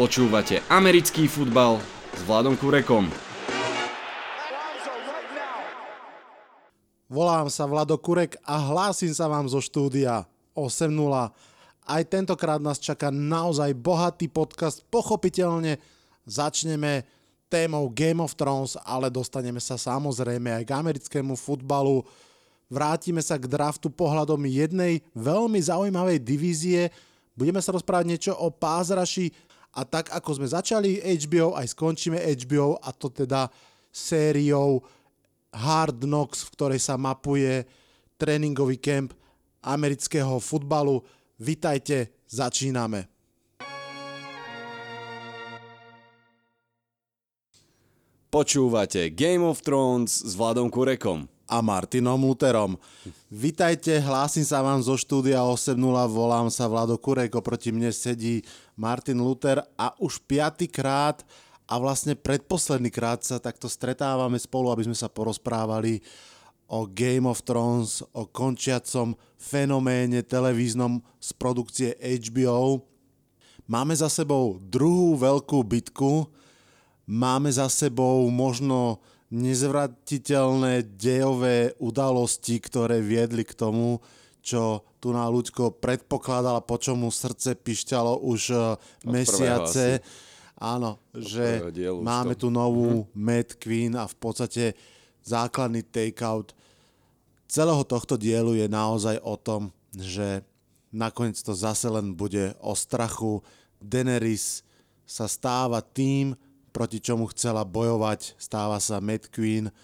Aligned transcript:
Počúvate 0.00 0.64
americký 0.72 1.28
futbal 1.28 1.76
s 2.16 2.24
Vladom 2.24 2.56
Kurekom. 2.56 3.04
Volám 7.04 7.52
sa 7.52 7.68
Vlado 7.68 8.00
Kurek 8.00 8.40
a 8.48 8.56
hlásim 8.56 9.12
sa 9.12 9.28
vám 9.28 9.44
zo 9.44 9.60
štúdia 9.60 10.24
8.0. 10.56 10.88
Aj 11.84 12.02
tentokrát 12.08 12.56
nás 12.64 12.80
čaká 12.80 13.12
naozaj 13.12 13.76
bohatý 13.76 14.32
podcast. 14.32 14.88
Pochopiteľne 14.88 15.76
začneme 16.24 17.04
témou 17.52 17.92
Game 17.92 18.24
of 18.24 18.40
Thrones, 18.40 18.80
ale 18.80 19.12
dostaneme 19.12 19.60
sa 19.60 19.76
samozrejme 19.76 20.48
aj 20.48 20.64
k 20.64 20.80
americkému 20.80 21.36
futbalu. 21.36 22.08
Vrátime 22.72 23.20
sa 23.20 23.36
k 23.36 23.44
draftu 23.44 23.92
pohľadom 23.92 24.48
jednej 24.48 25.04
veľmi 25.12 25.60
zaujímavej 25.60 26.24
divízie. 26.24 26.88
Budeme 27.36 27.60
sa 27.60 27.76
rozprávať 27.76 28.06
niečo 28.08 28.32
o 28.32 28.48
pázraši 28.48 29.49
a 29.70 29.86
tak 29.86 30.10
ako 30.10 30.42
sme 30.42 30.48
začali 30.50 30.98
HBO, 30.98 31.54
aj 31.54 31.70
skončíme 31.74 32.18
HBO 32.18 32.78
a 32.82 32.90
to 32.90 33.10
teda 33.10 33.46
sériou 33.90 34.82
Hard 35.54 36.02
Knocks, 36.06 36.46
v 36.46 36.52
ktorej 36.54 36.80
sa 36.82 36.98
mapuje 36.98 37.66
tréningový 38.18 38.78
kemp 38.78 39.14
amerického 39.62 40.38
futbalu. 40.42 41.02
Vitajte, 41.38 42.26
začíname. 42.26 43.10
Počúvate 48.30 49.10
Game 49.10 49.42
of 49.42 49.58
Thrones 49.66 50.22
s 50.22 50.38
Vladom 50.38 50.70
Kurekom 50.70 51.26
a 51.50 51.58
Martinom 51.58 52.22
Luterom. 52.22 52.78
Vitajte, 53.26 53.98
hlásim 53.98 54.46
sa 54.46 54.62
vám 54.62 54.78
zo 54.78 54.94
štúdia 54.94 55.42
8.0, 55.42 55.74
volám 56.06 56.46
sa 56.46 56.70
Vlado 56.70 56.94
Kurek, 56.94 57.34
oproti 57.34 57.74
mne 57.74 57.90
sedí 57.90 58.46
Martin 58.80 59.20
Luther 59.20 59.60
a 59.76 59.92
už 60.00 60.24
piatýkrát 60.24 61.20
a 61.68 61.76
vlastne 61.76 62.16
predposledný 62.16 62.88
krát 62.88 63.20
sa 63.20 63.36
takto 63.36 63.68
stretávame 63.68 64.40
spolu, 64.40 64.72
aby 64.72 64.88
sme 64.88 64.96
sa 64.96 65.12
porozprávali 65.12 66.00
o 66.64 66.88
Game 66.88 67.28
of 67.28 67.44
Thrones, 67.44 68.00
o 68.16 68.24
končiacom 68.24 69.12
fenoméne 69.36 70.24
televíznom 70.24 71.04
z 71.20 71.28
produkcie 71.36 71.92
HBO. 72.00 72.80
Máme 73.68 73.92
za 73.92 74.08
sebou 74.08 74.56
druhú 74.58 75.12
veľkú 75.14 75.60
bitku, 75.60 76.24
máme 77.04 77.52
za 77.52 77.68
sebou 77.68 78.24
možno 78.32 79.04
nezvratiteľné 79.30 80.88
dejové 80.98 81.76
udalosti, 81.78 82.58
ktoré 82.58 82.98
viedli 82.98 83.46
k 83.46 83.54
tomu, 83.54 84.02
čo 84.40 84.84
tu 85.00 85.12
na 85.12 85.28
ľuďko 85.28 85.80
predpokladala, 85.80 86.64
po 86.64 86.76
čomu 86.80 87.12
srdce 87.12 87.56
pišťalo 87.56 88.24
už 88.24 88.40
e, 88.50 88.56
Od 88.56 89.08
mesiace. 89.08 90.00
Áno, 90.60 91.00
že 91.16 91.64
máme 92.04 92.36
tu 92.36 92.52
novú 92.52 93.08
mm-hmm. 93.08 93.16
Mad 93.16 93.48
Queen 93.56 93.92
a 93.96 94.04
v 94.04 94.16
podstate 94.20 94.76
základný 95.24 95.80
takeout 95.88 96.52
celého 97.50 97.82
tohto 97.82 98.14
dielu 98.14 98.54
je 98.54 98.66
naozaj 98.70 99.18
o 99.26 99.34
tom, 99.34 99.74
že 99.90 100.46
nakoniec 100.94 101.34
to 101.42 101.50
zase 101.50 101.90
len 101.90 102.14
bude 102.14 102.54
o 102.62 102.78
strachu. 102.78 103.42
Daenerys 103.82 104.62
sa 105.02 105.26
stáva 105.26 105.82
tým, 105.82 106.38
proti 106.70 107.02
čomu 107.02 107.26
chcela 107.34 107.66
bojovať, 107.66 108.38
stáva 108.38 108.78
sa 108.78 109.02
Mad 109.02 109.26
Queen. 109.26 109.74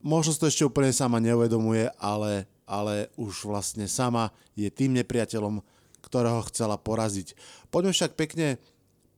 Možno 0.00 0.32
to 0.32 0.48
ešte 0.48 0.64
úplne 0.64 0.96
sama 0.96 1.20
neuvedomuje, 1.20 1.92
ale, 2.00 2.48
ale 2.70 3.10
už 3.18 3.50
vlastne 3.50 3.90
sama 3.90 4.30
je 4.54 4.70
tým 4.70 4.94
nepriateľom, 5.02 5.58
ktorého 6.06 6.46
chcela 6.46 6.78
poraziť. 6.78 7.34
Poďme 7.74 7.90
však 7.90 8.14
pekne 8.14 8.62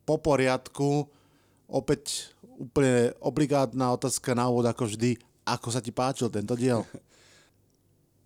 po 0.09 0.17
poriadku. 0.17 1.05
Opäť 1.69 2.33
úplne 2.56 3.12
obligátna 3.20 3.92
otázka 3.92 4.33
na 4.33 4.48
úvod 4.48 4.64
ako 4.64 4.89
vždy. 4.89 5.20
Ako 5.44 5.69
sa 5.69 5.84
ti 5.84 5.93
páčil 5.93 6.32
tento 6.32 6.56
diel? 6.56 6.88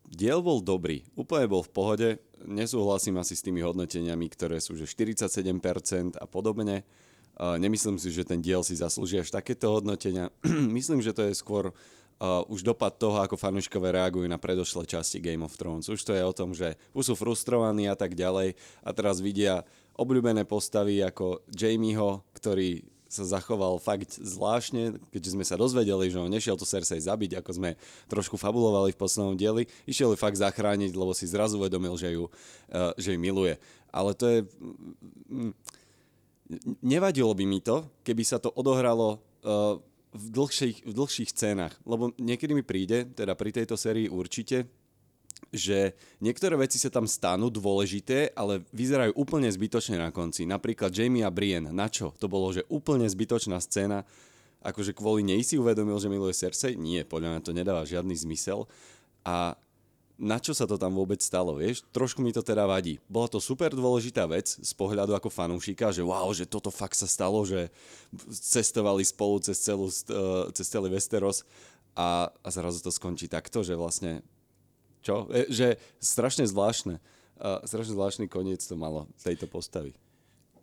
Diel 0.06 0.38
bol 0.38 0.62
dobrý, 0.62 1.02
úplne 1.18 1.50
bol 1.50 1.66
v 1.66 1.72
pohode. 1.74 2.08
Nesúhlasím 2.46 3.18
asi 3.18 3.34
s 3.34 3.42
tými 3.42 3.58
hodnoteniami, 3.58 4.30
ktoré 4.30 4.62
sú 4.62 4.78
že 4.78 4.86
47% 4.86 5.42
a 6.14 6.26
podobne 6.30 6.86
Nemyslím 7.36 8.00
si, 8.00 8.08
že 8.08 8.24
ten 8.24 8.40
diel 8.40 8.64
si 8.64 8.72
zaslúži 8.80 9.20
až 9.20 9.28
takéto 9.28 9.68
hodnotenia. 9.68 10.32
Myslím, 10.76 11.04
že 11.04 11.12
to 11.12 11.28
je 11.28 11.36
skôr 11.36 11.76
uh, 12.20 12.44
už 12.48 12.64
dopad 12.64 12.96
toho, 12.96 13.20
ako 13.20 13.36
fanúškové 13.36 13.92
reagujú 13.92 14.26
na 14.28 14.40
predošlé 14.40 14.88
časti 14.88 15.20
Game 15.20 15.44
of 15.44 15.56
Thrones. 15.56 15.88
Už 15.88 16.00
to 16.00 16.12
je 16.16 16.22
o 16.24 16.36
tom, 16.36 16.56
že 16.56 16.76
už 16.96 17.12
sú 17.12 17.14
frustrovaní 17.14 17.88
a 17.88 17.96
tak 17.96 18.16
ďalej 18.16 18.56
a 18.84 18.90
teraz 18.92 19.20
vidia 19.20 19.64
obľúbené 19.96 20.44
postavy 20.44 21.00
ako 21.00 21.44
Jamieho, 21.48 22.20
ktorý 22.36 22.84
sa 23.06 23.22
zachoval 23.22 23.78
fakt 23.78 24.18
zvláštne, 24.18 24.98
keďže 25.14 25.32
sme 25.38 25.46
sa 25.46 25.54
dozvedeli, 25.54 26.10
že 26.10 26.18
on 26.18 26.28
nešiel 26.28 26.58
tu 26.58 26.66
Cersei 26.66 26.98
zabiť, 26.98 27.38
ako 27.38 27.50
sme 27.54 27.70
trošku 28.10 28.34
fabulovali 28.34 28.90
v 28.92 28.98
poslednom 28.98 29.38
dieli, 29.38 29.70
išiel 29.86 30.12
ju 30.12 30.18
fakt 30.18 30.36
zachrániť, 30.36 30.92
lebo 30.92 31.14
si 31.14 31.30
zrazu 31.30 31.56
uvedomil, 31.56 31.94
že 31.94 32.12
ju, 32.12 32.26
uh, 32.26 32.92
že 32.98 33.14
ju 33.14 33.18
miluje. 33.22 33.56
Ale 33.94 34.10
to 34.12 34.26
je... 34.26 34.38
Mm, 35.30 35.54
nevadilo 36.82 37.30
by 37.34 37.44
mi 37.46 37.58
to, 37.62 37.86
keby 38.06 38.22
sa 38.26 38.38
to 38.42 38.50
odohralo 38.54 39.18
uh, 39.42 39.78
v, 40.16 40.26
dlhších, 40.32 40.88
v 40.88 40.92
dlhších 40.92 41.30
scénach. 41.30 41.76
Lebo 41.84 42.10
niekedy 42.16 42.56
mi 42.56 42.64
príde, 42.64 43.06
teda 43.12 43.36
pri 43.36 43.52
tejto 43.52 43.76
sérii 43.76 44.08
určite, 44.08 44.66
že 45.52 45.92
niektoré 46.24 46.56
veci 46.56 46.80
sa 46.80 46.88
tam 46.88 47.04
stanú 47.04 47.52
dôležité, 47.52 48.32
ale 48.32 48.64
vyzerajú 48.72 49.12
úplne 49.20 49.46
zbytočne 49.52 50.00
na 50.00 50.08
konci. 50.08 50.48
Napríklad 50.48 50.90
Jamie 50.90 51.22
a 51.22 51.30
Brienne. 51.30 51.70
Na 51.70 51.92
čo? 51.92 52.16
To 52.16 52.26
bolo, 52.26 52.50
že 52.50 52.64
úplne 52.72 53.04
zbytočná 53.04 53.60
scéna. 53.60 54.02
Akože 54.64 54.96
kvôli 54.96 55.22
nej 55.22 55.44
si 55.44 55.60
uvedomil, 55.60 56.00
že 56.00 56.10
miluje 56.10 56.34
Cersei? 56.34 56.74
Nie, 56.74 57.04
podľa 57.04 57.36
mňa 57.36 57.40
to 57.44 57.52
nedáva 57.54 57.86
žiadny 57.86 58.16
zmysel. 58.16 58.66
A 59.22 59.54
na 60.16 60.40
čo 60.40 60.56
sa 60.56 60.64
to 60.64 60.80
tam 60.80 60.96
vôbec 60.96 61.20
stalo, 61.20 61.60
vieš? 61.60 61.84
Trošku 61.92 62.24
mi 62.24 62.32
to 62.32 62.40
teda 62.40 62.64
vadí. 62.64 62.96
Bola 63.04 63.28
to 63.28 63.36
super 63.36 63.68
dôležitá 63.68 64.24
vec 64.24 64.48
z 64.48 64.72
pohľadu 64.72 65.12
ako 65.12 65.28
fanúšika, 65.28 65.92
že 65.92 66.00
wow, 66.00 66.32
že 66.32 66.48
toto 66.48 66.72
fakt 66.72 66.96
sa 66.96 67.04
stalo, 67.04 67.44
že 67.44 67.68
cestovali 68.32 69.04
spolu 69.04 69.44
cez, 69.44 69.60
celú, 69.60 69.92
uh, 69.92 70.48
cez 70.56 70.66
celý 70.72 70.88
Westeros 70.88 71.44
a, 71.92 72.32
a 72.32 72.48
zrazu 72.48 72.80
to 72.80 72.88
skončí 72.88 73.28
takto, 73.28 73.60
že 73.60 73.76
vlastne 73.76 74.24
čo? 75.04 75.28
E, 75.28 75.52
že 75.52 75.76
strašne 76.00 76.48
zvláštne. 76.48 76.96
Uh, 77.36 77.60
strašne 77.68 77.92
zvláštny 77.92 78.26
koniec 78.32 78.64
to 78.64 78.72
malo 78.72 79.04
tejto 79.20 79.44
postavy. 79.44 79.92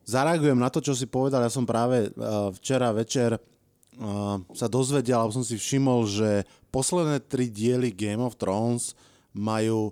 Zareagujem 0.03 0.57
na 0.57 0.73
to, 0.73 0.81
čo 0.81 0.97
si 0.97 1.05
povedal. 1.05 1.45
Ja 1.45 1.53
som 1.53 1.69
práve 1.69 2.09
uh, 2.09 2.49
včera 2.57 2.89
večer 2.89 3.37
uh, 3.37 4.41
sa 4.51 4.65
dozvedel, 4.65 5.15
alebo 5.15 5.37
som 5.37 5.45
si 5.45 5.61
všimol, 5.61 6.09
že 6.09 6.29
posledné 6.73 7.21
tri 7.21 7.53
diely 7.53 7.93
Game 7.93 8.25
of 8.25 8.35
Thrones 8.41 8.97
majú 9.33 9.91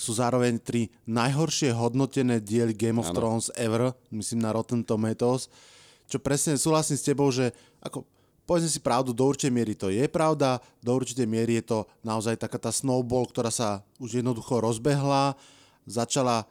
sú 0.00 0.16
zároveň 0.16 0.56
tri 0.56 0.88
najhoršie 1.04 1.76
hodnotené 1.76 2.40
diely 2.40 2.72
Game 2.72 2.96
of 2.96 3.12
ano. 3.12 3.16
Thrones 3.20 3.52
ever, 3.52 3.92
myslím 4.08 4.40
na 4.40 4.56
Rotten 4.56 4.80
Tomatoes, 4.80 5.52
čo 6.08 6.16
presne 6.16 6.56
súhlasím 6.56 6.96
s 6.96 7.04
tebou, 7.04 7.28
že 7.28 7.52
ako 7.84 8.08
povedzme 8.48 8.66
si 8.66 8.82
pravdu, 8.82 9.14
do 9.14 9.30
určitej 9.30 9.54
miery 9.54 9.78
to 9.78 9.94
je 9.94 10.10
pravda, 10.10 10.58
do 10.82 10.90
určitej 10.90 11.28
miery 11.28 11.62
je 11.62 11.70
to 11.70 11.78
naozaj 12.02 12.34
taká 12.34 12.58
tá 12.58 12.74
snowball, 12.74 13.28
ktorá 13.28 13.46
sa 13.46 13.86
už 14.02 14.18
jednoducho 14.18 14.58
rozbehla, 14.58 15.38
začala 15.86 16.48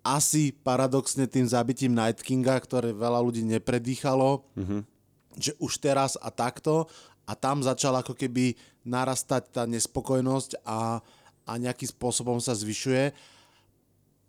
asi 0.00 0.56
paradoxne 0.56 1.28
tým 1.28 1.44
zabitím 1.44 1.92
Night 1.92 2.24
Kinga, 2.24 2.56
ktoré 2.64 2.96
veľa 2.96 3.20
ľudí 3.20 3.44
nepredýchalo, 3.44 4.40
mm-hmm. 4.56 4.80
že 5.36 5.52
už 5.60 5.84
teraz 5.84 6.16
a 6.16 6.32
takto 6.32 6.88
a 7.28 7.32
tam 7.36 7.60
začala 7.60 8.00
ako 8.00 8.16
keby 8.16 8.56
narastať 8.84 9.42
tá 9.52 9.62
nespokojnosť 9.68 10.64
a 10.64 11.00
a 11.44 11.60
nejakým 11.60 11.88
spôsobom 11.92 12.40
sa 12.40 12.56
zvyšuje. 12.56 13.12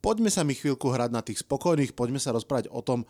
Poďme 0.03 0.29
sa 0.29 0.45
mi 0.45 0.53
chvíľku 0.53 0.85
hrať 0.85 1.09
na 1.09 1.25
tých 1.25 1.41
spokojných, 1.41 1.97
poďme 1.97 2.21
sa 2.21 2.35
rozprávať 2.35 2.69
o 2.69 2.83
tom, 2.83 3.07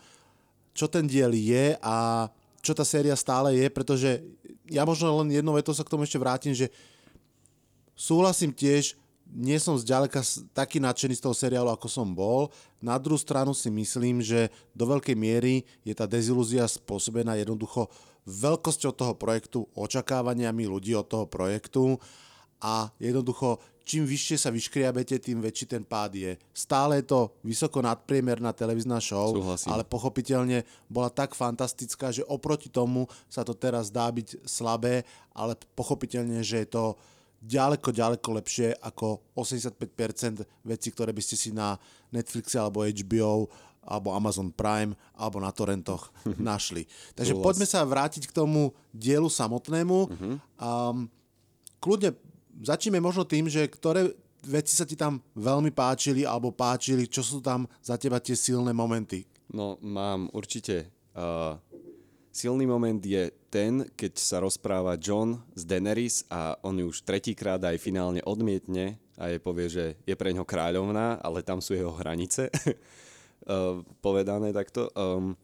čo 0.72 0.88
ten 0.88 1.04
diel 1.04 1.32
je 1.36 1.76
a 1.84 2.28
čo 2.64 2.72
tá 2.72 2.82
séria 2.82 3.14
stále 3.14 3.54
je, 3.54 3.66
pretože 3.70 4.24
ja 4.66 4.82
možno 4.82 5.22
len 5.22 5.30
jednou 5.30 5.54
vetou 5.54 5.76
sa 5.76 5.86
k 5.86 5.92
tomu 5.92 6.02
ešte 6.02 6.18
vrátim, 6.18 6.50
že 6.56 6.72
súhlasím 7.94 8.50
tiež, 8.50 8.98
nie 9.26 9.58
som 9.58 9.74
zďaleka 9.74 10.22
taký 10.54 10.78
nadšený 10.78 11.18
z 11.18 11.22
toho 11.26 11.34
seriálu, 11.34 11.70
ako 11.74 11.90
som 11.90 12.06
bol. 12.14 12.54
Na 12.78 12.94
druhú 12.94 13.18
stranu 13.18 13.50
si 13.58 13.66
myslím, 13.74 14.22
že 14.22 14.54
do 14.70 14.86
veľkej 14.86 15.18
miery 15.18 15.66
je 15.82 15.94
tá 15.98 16.06
dezilúzia 16.06 16.62
spôsobená 16.70 17.34
jednoducho 17.34 17.90
veľkosťou 18.26 18.92
toho 18.94 19.14
projektu, 19.18 19.66
očakávaniami 19.74 20.66
ľudí 20.66 20.94
od 20.94 21.06
toho 21.06 21.26
projektu 21.26 21.98
a 22.60 22.90
jednoducho 22.98 23.60
čím 23.86 24.02
vyššie 24.02 24.36
sa 24.42 24.50
vyškriabete, 24.50 25.22
tým 25.22 25.38
väčší 25.38 25.70
ten 25.70 25.86
pád 25.86 26.18
je. 26.18 26.32
Stále 26.50 26.98
je 27.00 27.06
to 27.06 27.30
vysoko 27.46 27.78
nadpriemerná 27.78 28.50
televízna 28.50 28.98
show, 28.98 29.30
Súhlasím. 29.30 29.70
ale 29.70 29.86
pochopiteľne 29.86 30.66
bola 30.90 31.06
tak 31.06 31.38
fantastická, 31.38 32.10
že 32.10 32.26
oproti 32.26 32.66
tomu 32.66 33.06
sa 33.30 33.46
to 33.46 33.54
teraz 33.54 33.94
dá 33.94 34.10
byť 34.10 34.42
slabé, 34.42 35.06
ale 35.30 35.54
pochopiteľne, 35.78 36.42
že 36.42 36.66
je 36.66 36.68
to 36.74 36.84
ďaleko, 37.46 37.94
ďaleko 37.94 38.28
lepšie 38.42 38.74
ako 38.82 39.22
85% 39.38 40.42
vecí, 40.66 40.88
ktoré 40.90 41.14
by 41.14 41.22
ste 41.22 41.38
si 41.38 41.54
na 41.54 41.78
Netflixe 42.10 42.58
alebo 42.58 42.82
HBO 42.82 43.46
alebo 43.86 44.10
Amazon 44.18 44.50
Prime, 44.50 44.98
alebo 45.14 45.38
na 45.38 45.54
torrentoch 45.54 46.10
našli. 46.42 46.90
Takže 47.14 47.38
poďme 47.38 47.70
sa 47.70 47.86
vrátiť 47.86 48.26
k 48.26 48.34
tomu 48.34 48.74
dielu 48.90 49.30
samotnému. 49.30 50.10
Um, 50.58 51.06
kľudne 51.78 52.18
začneme 52.62 53.00
možno 53.02 53.26
tým, 53.26 53.50
že 53.50 53.66
ktoré 53.68 54.12
veci 54.46 54.78
sa 54.78 54.86
ti 54.86 54.94
tam 54.94 55.18
veľmi 55.34 55.74
páčili 55.74 56.22
alebo 56.22 56.54
páčili, 56.54 57.10
čo 57.10 57.20
sú 57.20 57.42
tam 57.42 57.66
za 57.82 57.98
teba 57.98 58.22
tie 58.22 58.38
silné 58.38 58.70
momenty. 58.70 59.26
No, 59.50 59.78
mám 59.82 60.30
určite. 60.34 60.90
Uh, 61.16 61.58
silný 62.30 62.68
moment 62.68 63.00
je 63.00 63.32
ten, 63.48 63.88
keď 63.96 64.12
sa 64.20 64.38
rozpráva 64.42 65.00
John 65.00 65.40
z 65.56 65.64
Daenerys 65.64 66.28
a 66.28 66.60
on 66.60 66.76
ju 66.76 66.92
už 66.92 67.02
tretíkrát 67.02 67.62
aj 67.64 67.80
finálne 67.80 68.20
odmietne 68.26 69.00
a 69.16 69.32
jej 69.32 69.40
povie, 69.40 69.66
že 69.72 69.84
je 70.04 70.12
pre 70.12 70.36
ňo 70.36 70.44
kráľovná, 70.44 71.16
ale 71.24 71.40
tam 71.40 71.64
sú 71.64 71.72
jeho 71.72 71.94
hranice. 71.96 72.52
uh, 72.52 73.80
povedané 74.04 74.52
takto. 74.52 74.92
Um, 74.92 75.34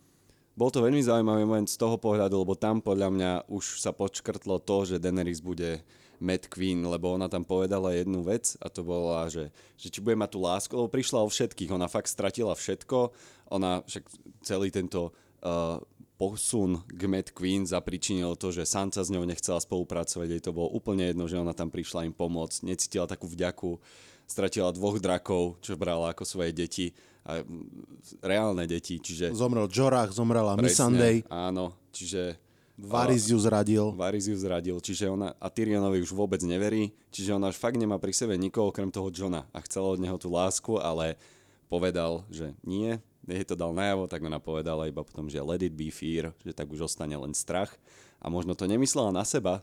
bol 0.52 0.68
to 0.68 0.84
veľmi 0.84 1.00
zaujímavý 1.00 1.48
moment 1.48 1.64
z 1.64 1.80
toho 1.80 1.96
pohľadu, 1.96 2.44
lebo 2.44 2.52
tam 2.52 2.84
podľa 2.84 3.08
mňa 3.08 3.30
už 3.48 3.80
sa 3.80 3.96
počkrtlo 3.96 4.60
to, 4.60 4.84
že 4.84 5.00
Daenerys 5.00 5.40
bude 5.40 5.80
Mad 6.22 6.46
Queen, 6.46 6.86
lebo 6.86 7.10
ona 7.10 7.26
tam 7.26 7.42
povedala 7.42 7.90
jednu 7.92 8.22
vec 8.22 8.54
a 8.62 8.70
to 8.70 8.86
bola, 8.86 9.26
že, 9.26 9.50
že 9.74 9.90
či 9.90 9.98
bude 9.98 10.14
mať 10.14 10.30
tú 10.30 10.38
lásku, 10.38 10.72
lebo 10.72 10.86
prišla 10.86 11.26
o 11.26 11.28
všetkých, 11.28 11.74
ona 11.74 11.90
fakt 11.90 12.06
stratila 12.06 12.54
všetko, 12.54 13.10
ona 13.50 13.82
však 13.84 14.04
celý 14.46 14.70
tento 14.70 15.10
uh, 15.42 15.82
posun 16.22 16.86
k 16.86 17.02
Mad 17.10 17.34
Queen 17.34 17.66
zapričinil 17.66 18.38
to, 18.38 18.54
že 18.54 18.62
Sansa 18.62 19.02
s 19.02 19.10
ňou 19.10 19.26
nechcela 19.26 19.58
spolupracovať, 19.58 20.38
jej 20.38 20.42
to 20.42 20.54
bolo 20.54 20.70
úplne 20.70 21.10
jedno, 21.10 21.26
že 21.26 21.42
ona 21.42 21.50
tam 21.50 21.66
prišla 21.66 22.06
im 22.06 22.14
pomôcť, 22.14 22.62
necítila 22.62 23.10
takú 23.10 23.26
vďaku, 23.26 23.82
stratila 24.30 24.70
dvoch 24.70 25.02
drakov, 25.02 25.58
čo 25.58 25.74
brala 25.74 26.14
ako 26.14 26.22
svoje 26.22 26.54
deti, 26.54 26.94
a 27.26 27.42
mm, 27.42 28.22
reálne 28.22 28.70
deti, 28.70 29.02
čiže... 29.02 29.34
Zomrel 29.34 29.66
Jorah, 29.66 30.10
zomrela 30.14 30.54
Missandei, 30.54 31.26
Áno, 31.26 31.74
čiže... 31.90 32.38
Varys 32.80 33.28
ju 33.28 33.36
zradil. 33.36 33.92
Varys 33.92 34.26
ju 34.26 34.36
zradil, 34.36 34.80
čiže 34.80 35.12
ona 35.12 35.36
a 35.36 35.46
Tyrionovi 35.52 36.00
už 36.00 36.16
vôbec 36.16 36.40
neverí, 36.40 36.96
čiže 37.12 37.36
ona 37.36 37.52
už 37.52 37.60
fakt 37.60 37.76
nemá 37.76 38.00
pri 38.00 38.16
sebe 38.16 38.34
nikoho 38.40 38.72
okrem 38.72 38.88
toho 38.88 39.12
Johna 39.12 39.44
a 39.52 39.60
chcela 39.60 39.92
od 39.92 40.00
neho 40.00 40.16
tú 40.16 40.32
lásku, 40.32 40.80
ale 40.80 41.20
povedal, 41.68 42.24
že 42.32 42.56
nie, 42.64 42.96
jej 43.28 43.44
to 43.46 43.54
dal 43.54 43.76
najavo, 43.76 44.08
tak 44.08 44.24
ona 44.24 44.40
povedala 44.42 44.88
iba 44.88 45.04
potom, 45.04 45.28
že 45.28 45.44
let 45.44 45.62
it 45.62 45.76
be 45.76 45.92
fear, 45.92 46.32
že 46.42 46.56
tak 46.56 46.68
už 46.72 46.88
ostane 46.88 47.14
len 47.14 47.36
strach 47.36 47.76
a 48.18 48.32
možno 48.32 48.56
to 48.56 48.64
nemyslela 48.64 49.12
na 49.12 49.22
seba, 49.22 49.60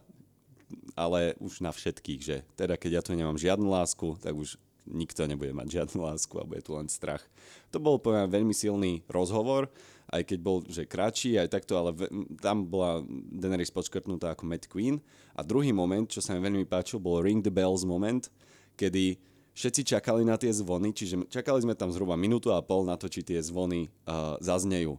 ale 0.94 1.34
už 1.42 1.66
na 1.66 1.74
všetkých, 1.74 2.22
že 2.22 2.36
teda 2.54 2.78
keď 2.78 2.92
ja 3.00 3.02
tu 3.02 3.18
nemám 3.18 3.42
žiadnu 3.42 3.68
lásku, 3.68 4.22
tak 4.22 4.38
už 4.38 4.56
nikto 4.90 5.26
nebude 5.30 5.54
mať 5.54 5.82
žiadnu 5.82 6.02
lásku 6.02 6.34
a 6.38 6.48
bude 6.48 6.62
tu 6.66 6.74
len 6.74 6.90
strach. 6.90 7.22
To 7.70 7.78
bol 7.78 8.02
poviem 8.02 8.30
veľmi 8.30 8.54
silný 8.54 9.06
rozhovor, 9.06 9.70
aj 10.10 10.24
keď 10.26 10.40
bol 10.42 10.66
že 10.66 10.90
kratší, 10.90 11.38
aj 11.38 11.54
takto, 11.54 11.78
ale 11.78 11.94
ve- 11.94 12.12
tam 12.42 12.66
bola 12.66 13.06
Daenerys 13.10 13.70
podškrtnutá 13.70 14.34
ako 14.34 14.44
Mad 14.50 14.66
Queen. 14.66 14.98
A 15.38 15.46
druhý 15.46 15.70
moment, 15.70 16.10
čo 16.10 16.20
sa 16.20 16.34
mi 16.34 16.42
veľmi 16.42 16.66
páčil, 16.66 16.98
bol 16.98 17.22
Ring 17.22 17.46
the 17.46 17.54
Bells 17.54 17.86
moment, 17.86 18.28
kedy 18.74 19.22
všetci 19.54 19.82
čakali 19.96 20.24
na 20.24 20.40
tie 20.40 20.50
zvony, 20.56 20.96
čiže 20.96 21.28
čakali 21.28 21.60
sme 21.62 21.76
tam 21.76 21.92
zhruba 21.92 22.16
minútu 22.16 22.50
a 22.56 22.64
pol 22.64 22.88
na 22.88 22.96
to, 22.96 23.12
či 23.12 23.22
tie 23.22 23.40
zvony 23.44 23.92
uh, 24.08 24.40
zaznejú. 24.40 24.96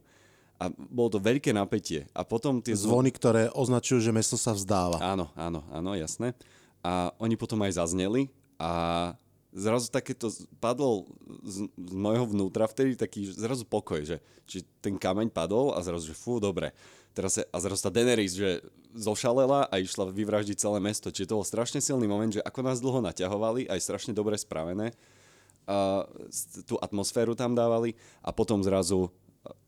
A 0.61 0.69
bolo 0.69 1.17
to 1.17 1.19
veľké 1.25 1.56
napätie. 1.56 2.05
A 2.13 2.21
potom 2.21 2.61
tie 2.61 2.77
zvony... 2.77 3.09
Zvony, 3.09 3.11
ktoré 3.17 3.43
označujú, 3.56 4.05
že 4.05 4.13
mesto 4.13 4.37
sa 4.37 4.53
vzdáva. 4.53 5.01
Áno, 5.01 5.33
áno, 5.33 5.65
áno, 5.73 5.97
jasné. 5.97 6.37
A 6.85 7.09
oni 7.17 7.41
potom 7.41 7.56
aj 7.65 7.81
zazneli 7.81 8.29
a 8.61 9.17
zrazu 9.50 9.91
takéto 9.91 10.31
padlo 10.62 11.11
z, 11.43 11.67
z 11.67 11.94
mojho 11.94 12.26
vnútra 12.31 12.70
vtedy 12.70 12.94
taký 12.94 13.26
zrazu 13.31 13.67
pokoj, 13.67 14.02
že 14.02 14.23
či 14.47 14.62
ten 14.79 14.99
kameň 14.99 15.31
padol 15.31 15.75
a 15.75 15.82
zrazu, 15.82 16.11
že 16.11 16.17
fú, 16.17 16.38
dobre. 16.38 16.70
Teraz 17.11 17.43
a 17.43 17.58
zrazu 17.58 17.82
tá 17.82 17.91
Daenerys, 17.91 18.38
že 18.38 18.62
zošalela 18.94 19.67
a 19.67 19.75
išla 19.82 20.14
vyvraždiť 20.14 20.56
celé 20.58 20.79
mesto. 20.79 21.11
Čiže 21.11 21.35
to 21.35 21.38
bol 21.43 21.47
strašne 21.47 21.82
silný 21.82 22.06
moment, 22.06 22.31
že 22.31 22.43
ako 22.43 22.61
nás 22.62 22.79
dlho 22.79 23.02
naťahovali, 23.02 23.67
aj 23.67 23.82
strašne 23.82 24.14
dobre 24.14 24.38
spravené, 24.38 24.94
a 25.70 26.03
tú 26.67 26.75
atmosféru 26.82 27.38
tam 27.38 27.55
dávali 27.55 27.94
a 28.26 28.35
potom 28.35 28.58
zrazu 28.62 29.11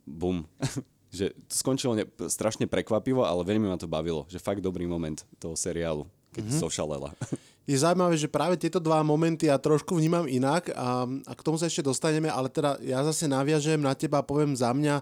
bum. 0.03 0.43
že 1.13 1.37
to 1.47 1.55
skončilo 1.55 1.93
ne, 1.93 2.09
strašne 2.27 2.65
prekvapivo, 2.65 3.23
ale 3.23 3.45
veľmi 3.45 3.69
ma 3.69 3.77
to 3.77 3.87
bavilo. 3.87 4.25
Že 4.33 4.41
fakt 4.41 4.63
dobrý 4.65 4.89
moment 4.89 5.23
toho 5.37 5.53
seriálu, 5.53 6.09
keď 6.33 6.43
mm-hmm. 6.49 6.63
zošalela. 6.65 7.11
Je 7.63 7.79
zaujímavé, 7.79 8.19
že 8.19 8.27
práve 8.27 8.59
tieto 8.59 8.83
dva 8.83 9.07
momenty 9.07 9.47
ja 9.47 9.55
trošku 9.55 9.95
vnímam 9.95 10.27
inak 10.27 10.75
a, 10.75 11.07
a 11.07 11.33
k 11.33 11.45
tomu 11.47 11.55
sa 11.55 11.71
ešte 11.71 11.87
dostaneme, 11.87 12.27
ale 12.27 12.51
teda 12.51 12.75
ja 12.83 13.07
zase 13.07 13.31
naviažem 13.31 13.79
na 13.79 13.95
teba 13.95 14.19
a 14.19 14.27
poviem 14.27 14.51
za 14.59 14.75
mňa 14.75 14.99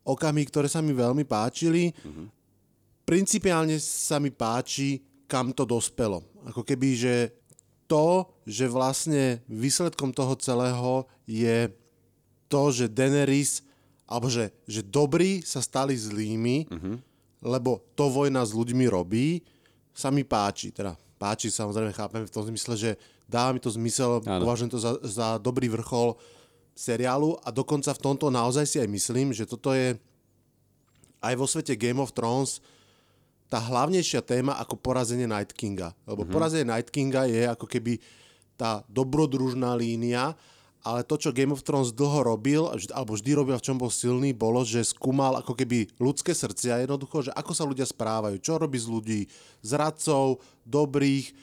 okamy, 0.00 0.48
ktoré 0.48 0.64
sa 0.64 0.80
mi 0.80 0.96
veľmi 0.96 1.28
páčili. 1.28 1.92
Mm-hmm. 1.92 2.26
Principiálne 3.04 3.76
sa 3.76 4.16
mi 4.16 4.32
páči, 4.32 5.04
kam 5.28 5.52
to 5.52 5.68
dospelo. 5.68 6.24
Ako 6.48 6.64
keby, 6.64 6.88
že 6.96 7.14
to, 7.84 8.24
že 8.48 8.70
vlastne 8.70 9.44
výsledkom 9.50 10.16
toho 10.16 10.32
celého 10.40 11.04
je 11.28 11.68
to, 12.48 12.62
že 12.72 12.88
Daenerys, 12.88 13.60
alebo 14.08 14.32
že, 14.32 14.56
že 14.64 14.80
dobrí 14.80 15.44
sa 15.44 15.60
stali 15.60 15.92
zlými, 15.94 16.64
mm-hmm. 16.64 16.96
lebo 17.44 17.84
to 17.92 18.08
vojna 18.08 18.40
s 18.40 18.56
ľuďmi 18.56 18.88
robí, 18.88 19.44
sa 19.92 20.08
mi 20.08 20.24
páči. 20.24 20.72
Teda 20.72 20.96
páči, 21.20 21.52
samozrejme 21.52 21.92
chápem 21.92 22.24
v 22.24 22.32
tom 22.32 22.48
zmysle, 22.48 22.74
že 22.80 22.90
dáva 23.28 23.52
mi 23.52 23.60
to 23.60 23.68
zmysel, 23.68 24.24
Áno. 24.24 24.40
považujem 24.40 24.72
to 24.72 24.80
za, 24.80 24.96
za 25.04 25.28
dobrý 25.36 25.68
vrchol 25.68 26.16
seriálu 26.72 27.36
a 27.44 27.52
dokonca 27.52 27.92
v 27.92 28.00
tomto 28.00 28.32
naozaj 28.32 28.64
si 28.64 28.80
aj 28.80 28.88
myslím, 28.88 29.36
že 29.36 29.44
toto 29.44 29.76
je 29.76 30.00
aj 31.20 31.34
vo 31.36 31.44
svete 31.44 31.76
Game 31.76 32.00
of 32.00 32.16
Thrones 32.16 32.64
tá 33.52 33.60
hlavnejšia 33.60 34.24
téma 34.24 34.56
ako 34.56 34.80
porazenie 34.80 35.28
Night 35.28 35.52
Kinga. 35.52 35.92
Lebo 36.08 36.24
mm-hmm. 36.24 36.32
porazenie 36.32 36.64
Night 36.64 36.88
Kinga 36.88 37.28
je 37.28 37.44
ako 37.50 37.66
keby 37.68 38.00
tá 38.56 38.80
dobrodružná 38.88 39.76
línia, 39.76 40.32
ale 40.80 41.04
to, 41.04 41.20
čo 41.20 41.36
Game 41.36 41.52
of 41.52 41.60
Thrones 41.60 41.92
dlho 41.92 42.24
robil, 42.24 42.64
alebo 42.96 43.12
vždy 43.12 43.30
robil, 43.36 43.56
v 43.60 43.64
čom 43.64 43.76
bol 43.76 43.92
silný, 43.92 44.32
bolo, 44.32 44.64
že 44.64 44.80
skúmal 44.80 45.36
ako 45.44 45.52
keby 45.52 45.92
ľudské 46.00 46.32
srdcia 46.32 46.88
jednoducho, 46.88 47.28
že 47.28 47.32
ako 47.36 47.52
sa 47.52 47.68
ľudia 47.68 47.84
správajú, 47.84 48.40
čo 48.40 48.56
robí 48.56 48.80
z 48.80 48.88
ľudí, 48.88 49.20
zradcov, 49.60 50.40
dobrých, 50.64 51.36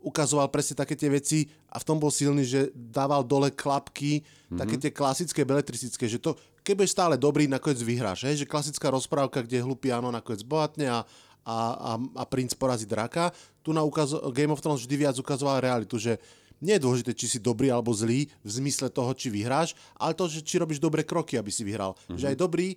ukazoval 0.00 0.48
presne 0.48 0.80
také 0.80 0.96
tie 0.96 1.12
veci 1.12 1.46
a 1.68 1.76
v 1.78 1.86
tom 1.86 2.00
bol 2.00 2.08
silný, 2.10 2.42
že 2.42 2.72
dával 2.74 3.20
dole 3.22 3.52
klapky, 3.52 4.24
mm-hmm. 4.24 4.58
také 4.58 4.74
tie 4.80 4.90
klasické 4.90 5.44
beletristické, 5.44 6.08
že 6.08 6.18
to, 6.18 6.34
keď 6.64 6.74
budeš 6.74 6.96
stále 6.96 7.14
dobrý, 7.20 7.46
nakoniec 7.46 7.80
vyhráš, 7.84 8.26
hej? 8.26 8.42
že 8.42 8.48
klasická 8.48 8.88
rozprávka, 8.88 9.44
kde 9.44 9.62
hlupý 9.62 9.92
áno 9.92 10.08
nakoniec 10.08 10.40
bohatne 10.42 10.88
a, 10.88 11.00
a, 11.44 11.56
a, 11.74 11.92
a 12.20 12.24
princ 12.24 12.56
porazí 12.56 12.88
draka. 12.88 13.32
Tu 13.60 13.76
na 13.76 13.84
ukazo- 13.84 14.24
Game 14.32 14.52
of 14.52 14.60
Thrones 14.64 14.84
vždy 14.84 14.96
viac 14.96 15.16
ukazoval 15.20 15.60
realitu, 15.60 16.00
že 16.00 16.16
nie 16.60 16.76
je 16.76 16.84
dôležité, 16.84 17.12
či 17.16 17.26
si 17.26 17.38
dobrý 17.40 17.72
alebo 17.72 17.90
zlý 17.92 18.28
v 18.44 18.50
zmysle 18.50 18.92
toho, 18.92 19.16
či 19.16 19.32
vyhráš, 19.32 19.72
ale 19.96 20.12
to, 20.12 20.28
že 20.28 20.44
či 20.44 20.60
robíš 20.60 20.80
dobré 20.80 21.02
kroky, 21.04 21.40
aby 21.40 21.48
si 21.48 21.64
vyhral. 21.64 21.96
Mm-hmm. 21.96 22.18
Že 22.20 22.28
aj 22.28 22.36
dobrý 22.36 22.68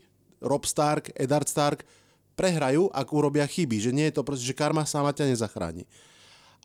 Rob 0.44 0.64
Stark, 0.64 1.12
Eddard 1.16 1.48
Stark 1.48 1.84
prehrajú, 2.40 2.88
ak 2.90 3.08
urobia 3.12 3.44
chyby. 3.44 3.80
Že 3.80 3.92
nie 3.92 4.06
je 4.10 4.16
to 4.20 4.28
proste, 4.28 4.48
že 4.48 4.56
karma 4.56 4.88
sama 4.88 5.12
ťa 5.12 5.36
nezachráni. 5.36 5.84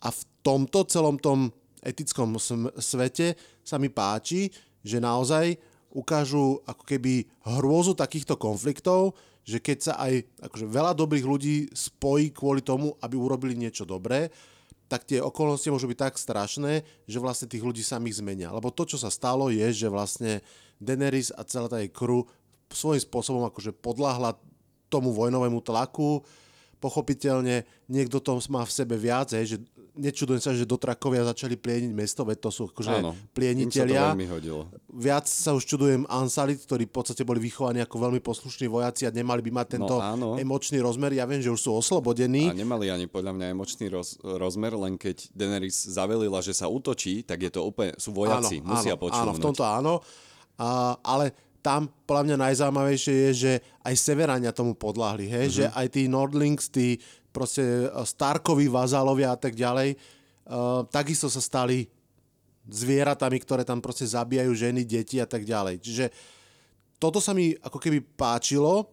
A 0.02 0.14
v 0.14 0.20
tomto 0.46 0.86
celom 0.86 1.18
tom 1.18 1.50
etickom 1.82 2.38
svete 2.78 3.34
sa 3.66 3.76
mi 3.82 3.90
páči, 3.90 4.50
že 4.82 5.02
naozaj 5.02 5.58
ukážu 5.90 6.62
ako 6.68 6.82
keby 6.86 7.26
hrôzu 7.58 7.98
takýchto 7.98 8.38
konfliktov, 8.38 9.18
že 9.42 9.58
keď 9.58 9.78
sa 9.80 9.94
aj 9.96 10.28
akože 10.44 10.66
veľa 10.68 10.92
dobrých 10.92 11.24
ľudí 11.24 11.56
spojí 11.72 12.30
kvôli 12.30 12.60
tomu, 12.60 12.92
aby 13.00 13.16
urobili 13.16 13.56
niečo 13.56 13.88
dobré, 13.88 14.28
tak 14.88 15.04
tie 15.04 15.20
okolnosti 15.20 15.68
môžu 15.68 15.86
byť 15.86 15.98
tak 16.00 16.14
strašné, 16.16 16.82
že 17.04 17.20
vlastne 17.20 17.46
tých 17.46 17.60
ľudí 17.60 17.84
samých 17.84 18.24
zmenia. 18.24 18.48
Lebo 18.48 18.72
to, 18.72 18.88
čo 18.88 18.96
sa 18.96 19.12
stalo, 19.12 19.52
je, 19.52 19.68
že 19.68 19.92
vlastne 19.92 20.40
Daenerys 20.80 21.28
a 21.36 21.44
celá 21.44 21.68
tá 21.68 21.78
jej 21.78 21.92
crew 21.92 22.24
svojím 22.72 23.04
spôsobom 23.04 23.44
akože 23.48 23.76
podľahla 23.76 24.36
tomu 24.88 25.12
vojnovému 25.12 25.60
tlaku, 25.60 26.24
pochopiteľne 26.78 27.62
niekto 27.86 28.18
to 28.18 28.38
má 28.48 28.62
v 28.62 28.72
sebe 28.72 28.94
viac, 28.94 29.34
hej, 29.34 29.54
že 29.54 29.58
nečudujem 29.98 30.38
sa, 30.38 30.54
že 30.54 30.62
dotrakovia 30.62 31.26
začali 31.26 31.58
plieniť 31.58 31.90
mesto, 31.90 32.22
veď 32.22 32.38
to 32.38 32.50
sú 32.54 32.62
akože 32.70 33.02
Áno, 33.02 33.18
plieniteľia. 33.34 34.14
Sa. 34.14 34.46
Viac 34.94 35.26
sa 35.26 35.50
už 35.58 35.66
čudujem 35.66 36.06
Ansalit, 36.06 36.62
ktorí 36.62 36.86
v 36.86 36.94
podstate 36.94 37.26
boli 37.26 37.42
vychovaní 37.42 37.82
ako 37.82 38.06
veľmi 38.06 38.22
poslušní 38.22 38.70
vojaci 38.70 39.04
a 39.04 39.10
nemali 39.10 39.42
by 39.42 39.50
mať 39.50 39.66
tento 39.74 39.98
No, 39.98 39.98
áno. 39.98 40.28
emočný 40.38 40.78
rozmer. 40.78 41.10
Ja 41.18 41.26
viem, 41.26 41.42
že 41.42 41.50
už 41.50 41.58
sú 41.58 41.74
oslobodení. 41.74 42.46
A 42.46 42.54
nemali 42.54 42.94
ani 42.94 43.10
podľa 43.10 43.34
mňa 43.34 43.46
emočný 43.50 43.90
roz, 43.90 44.22
rozmer, 44.22 44.78
len 44.78 44.94
keď 44.94 45.34
Daenerys 45.34 45.90
zavelila, 45.90 46.38
že 46.46 46.54
sa 46.54 46.70
útočí, 46.70 47.26
tak 47.26 47.42
je 47.42 47.50
to 47.50 47.66
úplne, 47.66 47.90
sú 47.98 48.14
vojaci, 48.14 48.62
áno, 48.62 48.78
musia 48.78 48.94
áno, 48.94 49.02
počúvať. 49.02 49.26
Áno, 49.26 49.32
v 49.34 49.42
tomto 49.42 49.64
áno. 49.66 49.94
A, 50.58 50.94
ale 51.02 51.34
tam 51.68 51.92
podľa 52.08 52.24
mňa 52.24 52.36
najzaujímavejšie 52.48 53.14
je, 53.28 53.30
že 53.36 53.52
aj 53.84 53.94
Severania 54.00 54.56
tomu 54.56 54.72
podľahli, 54.72 55.28
hej? 55.28 55.46
Mm-hmm. 55.52 55.58
že 55.60 55.64
aj 55.68 55.86
tí 55.92 56.02
Nordlings, 56.08 56.72
tí 56.72 56.96
proste 57.28 57.92
Starkovi 57.92 58.72
vazálovia 58.72 59.36
a 59.36 59.38
tak 59.38 59.52
ďalej, 59.52 59.92
uh, 59.92 60.88
takisto 60.88 61.28
sa 61.28 61.44
stali 61.44 61.84
zvieratami, 62.64 63.36
ktoré 63.44 63.68
tam 63.68 63.84
proste 63.84 64.08
zabíjajú 64.08 64.52
ženy, 64.56 64.88
deti 64.88 65.20
a 65.20 65.28
tak 65.28 65.44
ďalej. 65.44 65.84
Čiže 65.84 66.04
toto 66.96 67.20
sa 67.20 67.36
mi 67.36 67.52
ako 67.52 67.76
keby 67.76 68.00
páčilo, 68.16 68.88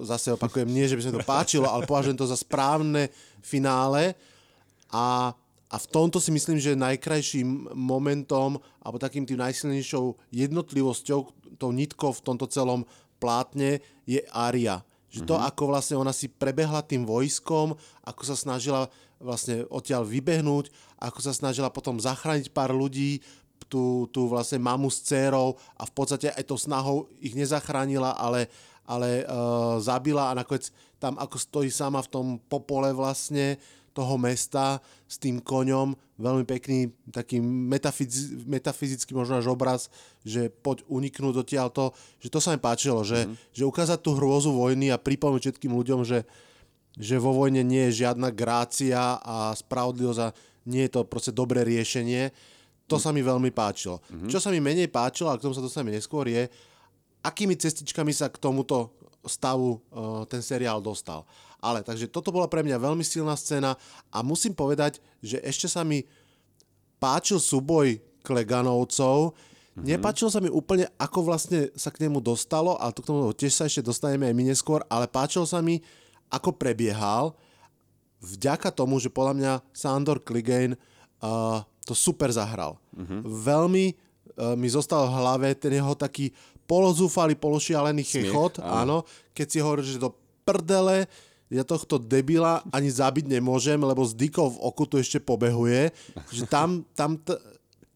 zase 0.00 0.32
opakujem, 0.32 0.68
nie, 0.68 0.88
že 0.88 0.96
by 0.96 1.02
sa 1.04 1.08
mi 1.12 1.16
to 1.20 1.28
páčilo, 1.28 1.68
ale 1.68 1.84
považujem 1.84 2.16
to 2.16 2.28
za 2.28 2.40
správne 2.40 3.12
finále 3.44 4.16
a, 4.88 5.32
a 5.74 5.76
v 5.82 5.90
tomto 5.90 6.22
si 6.22 6.30
myslím, 6.30 6.62
že 6.62 6.78
najkrajším 6.78 7.74
momentom 7.74 8.62
alebo 8.78 9.02
takým 9.02 9.26
tým 9.26 9.42
najsilnejšou 9.42 10.30
jednotlivosťou, 10.30 11.18
tou 11.58 11.70
nitkou 11.74 12.14
v 12.14 12.22
tomto 12.22 12.46
celom 12.46 12.86
plátne 13.18 13.82
je 14.06 14.22
Aria. 14.30 14.86
Že 15.10 15.26
to, 15.26 15.34
mm-hmm. 15.34 15.50
ako 15.50 15.62
vlastne 15.66 15.96
ona 15.98 16.14
si 16.14 16.30
prebehla 16.30 16.78
tým 16.86 17.02
vojskom, 17.02 17.74
ako 18.06 18.22
sa 18.22 18.38
snažila 18.38 18.86
vlastne 19.18 19.66
odtiaľ 19.66 20.06
vybehnúť, 20.06 20.70
ako 21.02 21.18
sa 21.18 21.34
snažila 21.34 21.74
potom 21.74 21.98
zachrániť 21.98 22.54
pár 22.54 22.70
ľudí, 22.70 23.18
tú, 23.66 24.06
tú 24.14 24.30
vlastne 24.30 24.62
mamu 24.62 24.86
s 24.86 25.02
dcerou 25.02 25.58
a 25.74 25.82
v 25.82 25.92
podstate 25.94 26.30
aj 26.30 26.44
tou 26.46 26.58
snahou 26.60 27.10
ich 27.18 27.34
nezachránila, 27.34 28.14
ale, 28.14 28.46
ale 28.86 29.26
uh, 29.26 29.82
zabila 29.82 30.30
a 30.30 30.38
nakoniec 30.38 30.70
tam 31.02 31.18
ako 31.18 31.34
stojí 31.34 31.70
sama 31.74 31.98
v 31.98 32.12
tom 32.14 32.26
popole 32.46 32.94
vlastne 32.94 33.58
toho 33.94 34.18
mesta 34.18 34.82
s 35.06 35.16
tým 35.16 35.38
koňom, 35.38 35.94
veľmi 36.18 36.42
pekný 36.42 36.90
taký 37.14 37.38
metafyz, 37.40 38.34
metafyzický 38.44 39.14
možno 39.14 39.38
až 39.38 39.54
obraz, 39.54 39.86
že 40.26 40.50
poď 40.50 40.82
uniknúť 40.90 41.46
to, 41.70 41.94
že 42.18 42.28
to 42.28 42.38
sa 42.42 42.52
mi 42.52 42.60
páčilo, 42.60 43.06
že, 43.06 43.30
mm. 43.30 43.54
že 43.54 43.62
ukázať 43.62 44.02
tú 44.02 44.18
hrôzu 44.18 44.50
vojny 44.50 44.90
a 44.90 44.98
pripomenúť 44.98 45.54
všetkým 45.54 45.70
ľuďom, 45.70 46.02
že, 46.02 46.26
že 46.98 47.16
vo 47.22 47.30
vojne 47.30 47.62
nie 47.62 47.88
je 47.88 48.04
žiadna 48.04 48.34
grácia 48.34 49.22
a 49.22 49.54
spravodlivosť 49.54 50.20
a 50.20 50.34
nie 50.66 50.90
je 50.90 50.92
to 50.98 51.06
proste 51.06 51.30
dobré 51.30 51.62
riešenie 51.62 52.34
to 52.84 53.00
sa 53.00 53.16
mi 53.16 53.24
veľmi 53.24 53.48
páčilo. 53.48 54.00
Mm-hmm. 54.00 54.28
Čo 54.28 54.38
sa 54.40 54.52
mi 54.52 54.60
menej 54.60 54.92
páčilo, 54.92 55.32
a 55.32 55.38
k 55.40 55.44
tomu 55.44 55.56
sa 55.56 55.64
dostaneme 55.64 55.96
neskôr, 55.96 56.28
je, 56.28 56.44
akými 57.24 57.56
cestičkami 57.56 58.12
sa 58.12 58.28
k 58.28 58.36
tomuto 58.36 58.92
stavu 59.24 59.80
uh, 59.80 60.28
ten 60.28 60.44
seriál 60.44 60.84
dostal. 60.84 61.24
Ale 61.64 61.80
takže 61.80 62.12
toto 62.12 62.28
bola 62.28 62.44
pre 62.44 62.60
mňa 62.60 62.76
veľmi 62.76 63.00
silná 63.00 63.32
scéna 63.40 63.80
a 64.12 64.20
musím 64.20 64.52
povedať, 64.52 65.00
že 65.24 65.40
ešte 65.40 65.64
sa 65.64 65.80
mi 65.80 66.04
páčil 67.00 67.40
súboj 67.40 68.04
Kleganovcov. 68.20 69.32
Mm-hmm. 69.32 69.84
Nepáčilo 69.88 70.28
sa 70.28 70.44
mi 70.44 70.52
úplne, 70.52 70.92
ako 71.00 71.24
vlastne 71.24 71.72
sa 71.72 71.88
k 71.88 72.04
nemu 72.04 72.20
dostalo, 72.20 72.76
ale 72.76 72.92
to 72.92 73.00
k 73.00 73.08
tomu 73.08 73.32
tiež 73.32 73.52
sa 73.56 73.64
ešte 73.64 73.80
dostaneme 73.80 74.28
aj 74.28 74.34
my 74.36 74.44
neskôr, 74.52 74.84
ale 74.92 75.08
páčilo 75.08 75.48
sa 75.48 75.64
mi, 75.64 75.80
ako 76.28 76.52
prebiehal, 76.54 77.32
vďaka 78.22 78.68
tomu, 78.72 79.00
že 79.00 79.12
podľa 79.12 79.34
mňa 79.36 79.52
Sandor 79.72 80.20
Clegane 80.22 80.76
uh, 81.20 81.60
to 81.84 81.92
super 81.92 82.32
zahral. 82.32 82.80
Uh-huh. 82.96 83.20
Veľmi 83.24 83.92
uh, 83.92 84.56
mi 84.56 84.68
zostal 84.70 85.04
v 85.08 85.14
hlave 85.20 85.48
ten 85.58 85.74
jeho 85.74 85.92
taký 85.92 86.32
polozúfalý, 86.64 87.36
pološialený 87.36 88.02
chechot, 88.04 88.56
áno. 88.64 89.04
keď 89.36 89.46
si 89.48 89.58
hovorí, 89.60 89.84
že 89.84 90.00
to 90.00 90.16
prdele, 90.48 91.04
ja 91.52 91.64
tohto 91.64 92.00
debila 92.00 92.64
ani 92.72 92.88
zabiť 92.88 93.28
nemôžem, 93.28 93.76
lebo 93.76 94.02
z 94.04 94.16
dykov 94.16 94.56
v 94.56 94.62
oku 94.64 94.84
tu 94.88 94.96
ešte 94.96 95.20
pobehuje, 95.20 95.92
že 96.32 96.48
tam, 96.48 96.82
tam 96.96 97.20
t- 97.20 97.36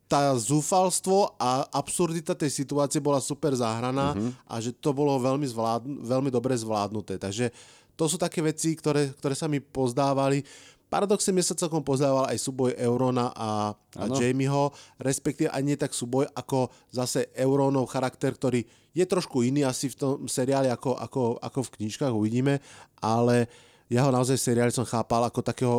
tá 0.09 0.33
zúfalstvo 0.37 1.37
a 1.37 1.69
absurdita 1.69 2.33
tej 2.33 2.49
situácie 2.49 2.97
bola 2.97 3.21
super 3.21 3.52
zahraná 3.52 4.17
uh-huh. 4.17 4.33
a 4.49 4.55
že 4.57 4.73
to 4.73 4.97
bolo 4.97 5.21
veľmi, 5.21 5.45
zvládn- 5.45 6.00
veľmi 6.00 6.31
dobre 6.33 6.57
zvládnuté. 6.57 7.21
Takže 7.21 7.52
to 7.93 8.05
sú 8.09 8.17
také 8.17 8.40
veci, 8.40 8.73
ktoré, 8.73 9.12
ktoré 9.12 9.35
sa 9.37 9.50
mi 9.50 9.61
pozdávali. 9.61 10.40
Paradoxne 10.88 11.37
mi 11.37 11.45
sa 11.45 11.52
celkom 11.52 11.85
pozdával 11.85 12.33
aj 12.33 12.40
súboj 12.40 12.73
Eurona 12.80 13.28
a, 13.37 13.76
a 13.76 14.04
Jamieho, 14.09 14.73
respektíve 14.97 15.52
aj 15.52 15.62
nie 15.62 15.76
tak 15.76 15.92
súboj, 15.92 16.25
ako 16.33 16.73
zase 16.88 17.28
Euronov 17.37 17.92
charakter, 17.92 18.33
ktorý 18.33 18.64
je 18.97 19.04
trošku 19.04 19.45
iný 19.45 19.68
asi 19.68 19.92
v 19.92 19.97
tom 20.00 20.12
seriáli 20.25 20.73
ako, 20.73 20.97
ako, 20.97 21.23
ako 21.45 21.61
v 21.68 21.73
knižkách, 21.76 22.12
uvidíme, 22.16 22.64
ale 23.04 23.52
ja 23.92 24.09
ho 24.09 24.11
naozaj 24.11 24.40
v 24.40 24.47
seriáli 24.49 24.73
som 24.73 24.88
chápal 24.88 25.28
ako 25.28 25.40
takého 25.45 25.76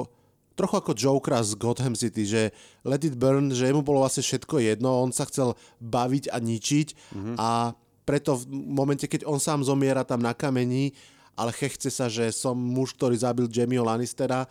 trochu 0.54 0.76
ako 0.76 0.92
Jokera 0.92 1.40
z 1.40 1.56
Gotham 1.56 1.96
City, 1.96 2.28
že 2.28 2.42
Let 2.84 3.08
It 3.08 3.16
Burn, 3.16 3.48
že 3.56 3.72
mu 3.72 3.80
bolo 3.80 4.04
vlastne 4.04 4.22
všetko 4.22 4.60
jedno, 4.60 4.92
on 5.00 5.16
sa 5.16 5.24
chcel 5.24 5.56
baviť 5.80 6.28
a 6.30 6.38
ničiť 6.38 6.88
mm-hmm. 7.16 7.36
a 7.40 7.72
preto 8.04 8.36
v 8.36 8.50
momente, 8.52 9.08
keď 9.08 9.24
on 9.24 9.40
sám 9.40 9.64
zomiera 9.64 10.04
tam 10.04 10.20
na 10.20 10.36
kameni, 10.36 10.92
ale 11.40 11.56
chce 11.56 11.88
sa, 11.88 12.12
že 12.12 12.28
som 12.36 12.60
muž, 12.60 12.92
ktorý 13.00 13.16
zabil 13.16 13.48
Jamieho 13.48 13.88
Lannistera, 13.88 14.44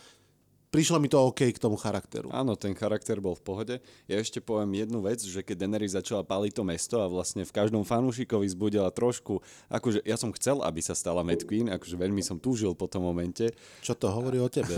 prišlo 0.69 1.01
mi 1.01 1.09
to 1.09 1.19
OK 1.21 1.49
k 1.49 1.59
tomu 1.59 1.77
charakteru. 1.81 2.29
Áno, 2.33 2.55
ten 2.55 2.77
charakter 2.77 3.19
bol 3.21 3.33
v 3.37 3.45
pohode. 3.45 3.75
Ja 4.05 4.21
ešte 4.21 4.41
poviem 4.41 4.85
jednu 4.85 5.01
vec, 5.01 5.21
že 5.25 5.41
keď 5.41 5.65
Daenerys 5.65 5.97
začala 5.97 6.25
paliť 6.25 6.53
to 6.53 6.63
mesto 6.65 6.97
a 7.01 7.09
vlastne 7.09 7.45
v 7.45 7.53
každom 7.53 7.83
fanúšikovi 7.85 8.45
zbudila 8.53 8.93
trošku, 8.93 9.41
akože 9.73 10.05
ja 10.05 10.17
som 10.21 10.33
chcel, 10.37 10.61
aby 10.61 10.81
sa 10.85 10.93
stala 10.93 11.25
Mad 11.25 11.45
Queen, 11.45 11.73
akože 11.73 11.97
veľmi 11.97 12.21
som 12.21 12.37
túžil 12.37 12.77
po 12.77 12.87
tom 12.87 13.09
momente. 13.09 13.53
Čo 13.81 13.97
to 13.97 14.13
hovorí 14.13 14.41
o 14.41 14.53
tebe? 14.53 14.77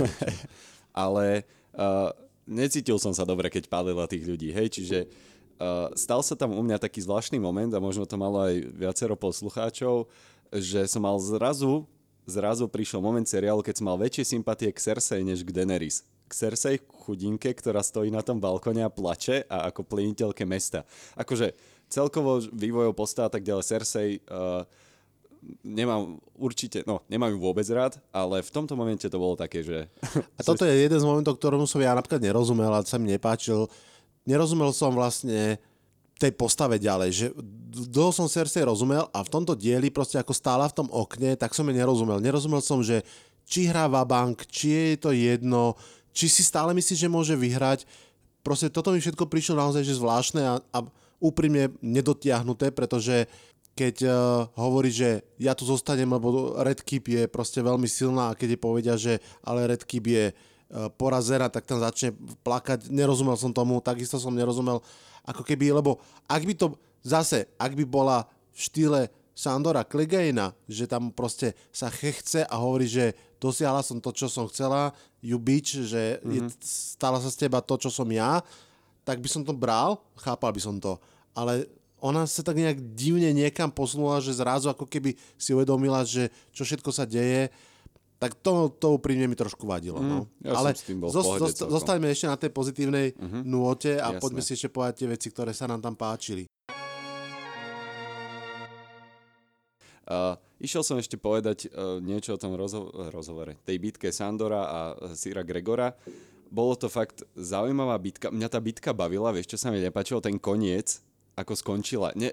Ale 0.95 1.47
uh, 1.75 2.11
necítil 2.47 2.99
som 2.99 3.15
sa 3.15 3.27
dobre, 3.27 3.51
keď 3.51 3.67
palila 3.71 4.11
tých 4.11 4.27
ľudí, 4.27 4.51
hej, 4.55 4.75
čiže 4.75 4.99
uh, 5.07 5.91
stal 5.99 6.23
sa 6.23 6.39
tam 6.39 6.55
u 6.55 6.63
mňa 6.63 6.83
taký 6.83 7.03
zvláštny 7.03 7.39
moment 7.39 7.71
a 7.75 7.83
možno 7.83 8.07
to 8.07 8.19
malo 8.19 8.43
aj 8.43 8.55
viacero 8.75 9.15
poslucháčov, 9.15 10.11
že 10.51 10.87
som 10.91 11.03
mal 11.07 11.15
zrazu 11.19 11.87
zrazu 12.31 12.71
prišiel 12.71 13.03
moment 13.03 13.27
seriálu, 13.27 13.61
keď 13.61 13.83
som 13.83 13.91
mal 13.91 13.99
väčšie 13.99 14.39
sympatie 14.39 14.71
k 14.71 14.79
Cersei 14.79 15.27
než 15.27 15.43
k 15.43 15.51
Daenerys. 15.51 16.07
K 16.31 16.33
Cersei 16.33 16.79
chudinke, 16.79 17.51
ktorá 17.51 17.83
stojí 17.83 18.09
na 18.15 18.23
tom 18.23 18.39
balkone 18.39 18.87
a 18.87 18.91
plače 18.91 19.51
a 19.51 19.67
ako 19.69 19.83
pleniteľke 19.83 20.47
mesta. 20.47 20.87
Akože 21.19 21.53
celkovo 21.91 22.39
vývojov 22.55 22.95
postav 22.95 23.29
a 23.29 23.33
tak 23.35 23.43
ďalej 23.43 23.67
Cersei 23.67 24.11
uh, 24.31 24.63
nemám 25.65 26.21
určite, 26.37 26.85
no 26.85 27.03
nemám 27.09 27.33
ju 27.35 27.39
vôbec 27.41 27.67
rád, 27.73 27.99
ale 28.13 28.45
v 28.45 28.51
tomto 28.53 28.77
momente 28.77 29.09
to 29.09 29.19
bolo 29.19 29.35
také, 29.35 29.65
že... 29.65 29.89
A 30.39 30.41
toto 30.45 30.69
je 30.69 30.75
jeden 30.77 31.01
z 31.01 31.07
momentov, 31.07 31.41
ktorému 31.41 31.67
som 31.67 31.81
ja 31.83 31.97
napríklad 31.97 32.21
nerozumel 32.21 32.71
a 32.71 32.85
sa 32.85 33.01
mi 33.01 33.11
nepáčil. 33.11 33.67
Nerozumel 34.29 34.71
som 34.77 34.93
vlastne 34.93 35.59
tej 36.21 36.37
postave 36.37 36.77
ďalej, 36.77 37.11
že 37.17 37.27
dlho 37.89 38.12
som 38.12 38.29
Cersei 38.29 38.61
rozumel 38.61 39.09
a 39.09 39.25
v 39.25 39.33
tomto 39.33 39.57
dieli 39.57 39.89
proste 39.89 40.21
ako 40.21 40.37
stála 40.37 40.69
v 40.69 40.85
tom 40.85 40.89
okne, 40.93 41.33
tak 41.41 41.57
som 41.57 41.65
jej 41.65 41.81
nerozumel. 41.81 42.21
Nerozumel 42.21 42.61
som, 42.61 42.85
že 42.85 43.00
či 43.49 43.73
hrá 43.73 43.89
bank, 43.89 44.45
či 44.53 44.95
je 44.95 45.00
to 45.00 45.11
jedno, 45.17 45.81
či 46.12 46.29
si 46.29 46.45
stále 46.45 46.77
myslí, 46.77 46.95
že 46.95 47.09
môže 47.09 47.33
vyhrať. 47.33 47.89
Proste 48.45 48.69
toto 48.69 48.93
mi 48.93 49.00
všetko 49.00 49.25
prišlo 49.25 49.57
naozaj 49.57 49.81
že 49.81 49.97
zvláštne 49.97 50.43
a, 50.45 50.55
a 50.61 50.79
úprimne 51.21 51.73
nedotiahnuté, 51.81 52.69
pretože 52.73 53.25
keď 53.73 53.97
uh, 54.05 54.12
hovorí, 54.61 54.93
že 54.93 55.25
ja 55.41 55.57
tu 55.57 55.65
zostanem, 55.65 56.09
lebo 56.09 56.53
Red 56.61 56.85
Keep 56.85 57.05
je 57.17 57.23
proste 57.33 57.65
veľmi 57.65 57.89
silná 57.89 58.33
a 58.33 58.37
keď 58.37 58.57
je 58.57 58.61
povedia, 58.61 58.95
že 59.00 59.25
ale 59.41 59.73
Red 59.73 59.89
Keep 59.89 60.05
je 60.05 60.25
uh, 60.33 60.93
porazená, 61.00 61.49
tak 61.49 61.65
tam 61.65 61.81
začne 61.81 62.12
plakať. 62.45 62.93
Nerozumel 62.93 63.41
som 63.41 63.57
tomu, 63.57 63.81
takisto 63.81 64.21
som 64.21 64.37
nerozumel 64.37 64.85
ako 65.27 65.43
keby, 65.45 65.75
lebo 65.75 66.00
ak 66.27 66.43
by 66.45 66.55
to 66.57 66.67
zase, 67.05 67.49
ak 67.57 67.73
by 67.77 67.85
bola 67.85 68.29
v 68.53 68.59
štýle 68.59 69.00
Sandora 69.37 69.87
Klegejna, 69.89 70.53
že 70.69 70.85
tam 70.85 71.09
proste 71.09 71.57
sa 71.73 71.89
chce 71.89 72.45
a 72.45 72.55
hovorí, 72.61 72.85
že 72.85 73.17
dosiahla 73.41 73.81
som 73.81 73.97
to, 73.97 74.12
čo 74.12 74.29
som 74.29 74.45
chcela, 74.53 74.93
you 75.25 75.41
bitch, 75.41 75.81
že 75.81 76.21
mm-hmm. 76.21 76.33
je, 76.35 76.41
mhm. 76.45 76.50
stala 76.61 77.17
sa 77.25 77.33
z 77.33 77.49
teba 77.49 77.65
to, 77.65 77.81
čo 77.81 77.89
som 77.89 78.09
ja, 78.12 78.45
tak 79.00 79.17
by 79.25 79.29
som 79.33 79.41
to 79.41 79.57
bral, 79.57 80.05
chápal 80.21 80.53
by 80.53 80.61
som 80.61 80.77
to. 80.77 81.00
Ale 81.33 81.65
ona 82.00 82.29
sa 82.29 82.45
tak 82.45 82.57
nejak 82.57 82.81
divne 82.97 83.33
niekam 83.33 83.73
posunula, 83.73 84.21
že 84.21 84.37
zrazu 84.37 84.69
ako 84.69 84.89
keby 84.89 85.17
si 85.37 85.53
uvedomila, 85.53 86.05
že 86.05 86.29
čo 86.53 86.65
všetko 86.65 86.91
sa 86.93 87.09
deje, 87.09 87.49
tak 88.21 88.37
to, 88.37 88.69
to 88.77 89.00
úprimne 89.00 89.25
mi 89.25 89.33
trošku 89.33 89.65
vadilo. 89.65 89.97
Mm, 89.97 90.09
no. 90.12 90.29
ja 90.45 90.53
Ale 90.53 90.77
s 90.77 90.85
tým 90.85 91.00
bol 91.00 91.09
zost, 91.09 91.41
zost, 91.41 91.59
zostaňme 91.65 92.12
ešte 92.12 92.29
na 92.29 92.37
tej 92.37 92.53
pozitívnej 92.53 93.17
uh-huh. 93.17 93.41
nôte 93.49 93.97
a 93.97 94.12
Jasné. 94.12 94.21
poďme 94.21 94.43
si 94.45 94.53
ešte 94.61 94.69
povedať 94.69 94.95
tie 95.00 95.09
veci, 95.09 95.33
ktoré 95.33 95.57
sa 95.57 95.65
nám 95.65 95.81
tam 95.81 95.97
páčili. 95.97 96.45
Uh, 100.11 100.35
išiel 100.61 100.85
som 100.85 101.00
ešte 101.00 101.17
povedať 101.17 101.71
uh, 101.73 101.97
niečo 102.03 102.37
o 102.37 102.41
tom 102.41 102.59
rozho- 102.61 102.93
rozhovore, 103.09 103.57
tej 103.65 103.81
bitke 103.81 104.12
Sandora 104.12 104.69
a 104.69 104.79
Sira 105.17 105.41
Gregora. 105.41 105.97
Bolo 106.50 106.75
to 106.77 106.91
fakt 106.91 107.25
zaujímavá 107.39 107.95
bitka. 107.97 108.29
Mňa 108.29 108.49
tá 108.50 108.59
bitka 108.59 108.91
bavila, 108.91 109.31
vieš, 109.31 109.55
čo 109.55 109.59
sa 109.62 109.71
mi 109.71 109.79
nepáčilo, 109.79 110.19
ten 110.19 110.35
koniec, 110.37 110.99
ako 111.41 111.57
skončila. 111.57 112.13
Ne, 112.15 112.31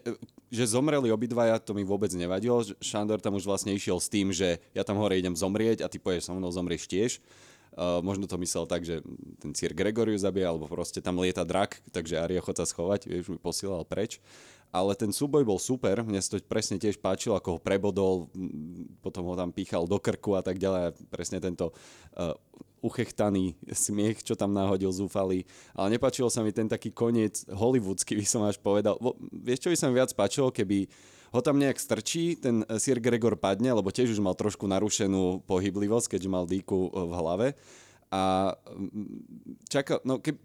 že 0.52 0.64
zomreli 0.68 1.12
obidvaja, 1.12 1.60
to 1.60 1.72
mi 1.72 1.84
vôbec 1.84 2.12
nevadilo. 2.14 2.64
Šandor 2.84 3.24
tam 3.24 3.36
už 3.40 3.48
vlastne 3.48 3.72
išiel 3.72 4.00
s 4.00 4.12
tým, 4.12 4.32
že 4.36 4.60
ja 4.76 4.84
tam 4.84 5.00
hore 5.00 5.16
idem 5.16 5.36
zomrieť 5.36 5.84
a 5.84 5.92
ty 5.92 6.00
poješ 6.00 6.28
so 6.28 6.34
mnou, 6.36 6.52
zomrieš 6.52 6.88
tiež. 6.88 7.24
Uh, 7.78 8.02
možno 8.02 8.26
to 8.26 8.42
myslel 8.42 8.66
tak, 8.66 8.82
že 8.82 9.06
ten 9.38 9.54
Cír 9.54 9.70
Gregoriu 9.78 10.18
zabije, 10.18 10.50
alebo 10.50 10.66
proste 10.66 10.98
tam 10.98 11.22
lieta 11.22 11.46
drak, 11.46 11.78
takže 11.94 12.18
Arya 12.18 12.42
chod 12.42 12.58
sa 12.58 12.66
schovať, 12.66 13.06
vieš, 13.06 13.30
mi 13.30 13.38
posielal 13.38 13.86
preč. 13.86 14.18
Ale 14.74 14.98
ten 14.98 15.14
súboj 15.14 15.46
bol 15.46 15.62
super, 15.62 16.02
mne 16.02 16.18
sa 16.18 16.36
to 16.36 16.44
presne 16.44 16.82
tiež 16.82 16.98
páčilo, 16.98 17.38
ako 17.38 17.56
ho 17.56 17.60
prebodol, 17.62 18.34
potom 19.06 19.30
ho 19.30 19.38
tam 19.38 19.54
píchal 19.54 19.86
do 19.86 20.02
krku 20.02 20.34
a 20.34 20.42
tak 20.42 20.58
ďalej. 20.58 20.98
Presne 21.14 21.38
tento 21.38 21.70
uh, 22.18 22.34
uchechtaný 22.82 23.58
smiech, 23.70 24.22
čo 24.22 24.38
tam 24.38 24.54
náhodil 24.54 24.94
zúfalý. 24.94 25.44
Ale 25.74 25.98
nepáčilo 25.98 26.30
sa 26.30 26.46
mi 26.46 26.54
ten 26.54 26.70
taký 26.70 26.94
koniec 26.94 27.46
hollywoodsky, 27.50 28.16
by 28.18 28.26
som 28.26 28.42
až 28.46 28.58
povedal. 28.62 28.98
Vieš, 29.32 29.68
čo 29.68 29.72
by 29.74 29.78
sa 29.78 29.88
mi 29.90 29.98
viac 29.98 30.12
páčilo, 30.14 30.54
keby 30.54 30.88
ho 31.36 31.40
tam 31.44 31.60
nejak 31.60 31.76
strčí, 31.76 32.40
ten 32.40 32.64
Sir 32.80 33.04
Gregor 33.04 33.36
padne, 33.36 33.76
lebo 33.76 33.92
tiež 33.92 34.16
už 34.16 34.24
mal 34.24 34.38
trošku 34.38 34.64
narušenú 34.64 35.44
pohyblivosť, 35.44 36.16
keďže 36.16 36.30
mal 36.32 36.48
dýku 36.48 36.80
v 36.94 37.12
hlave. 37.12 37.48
A 38.08 38.56
čaká, 39.68 40.00
no 40.08 40.24
ke, 40.24 40.40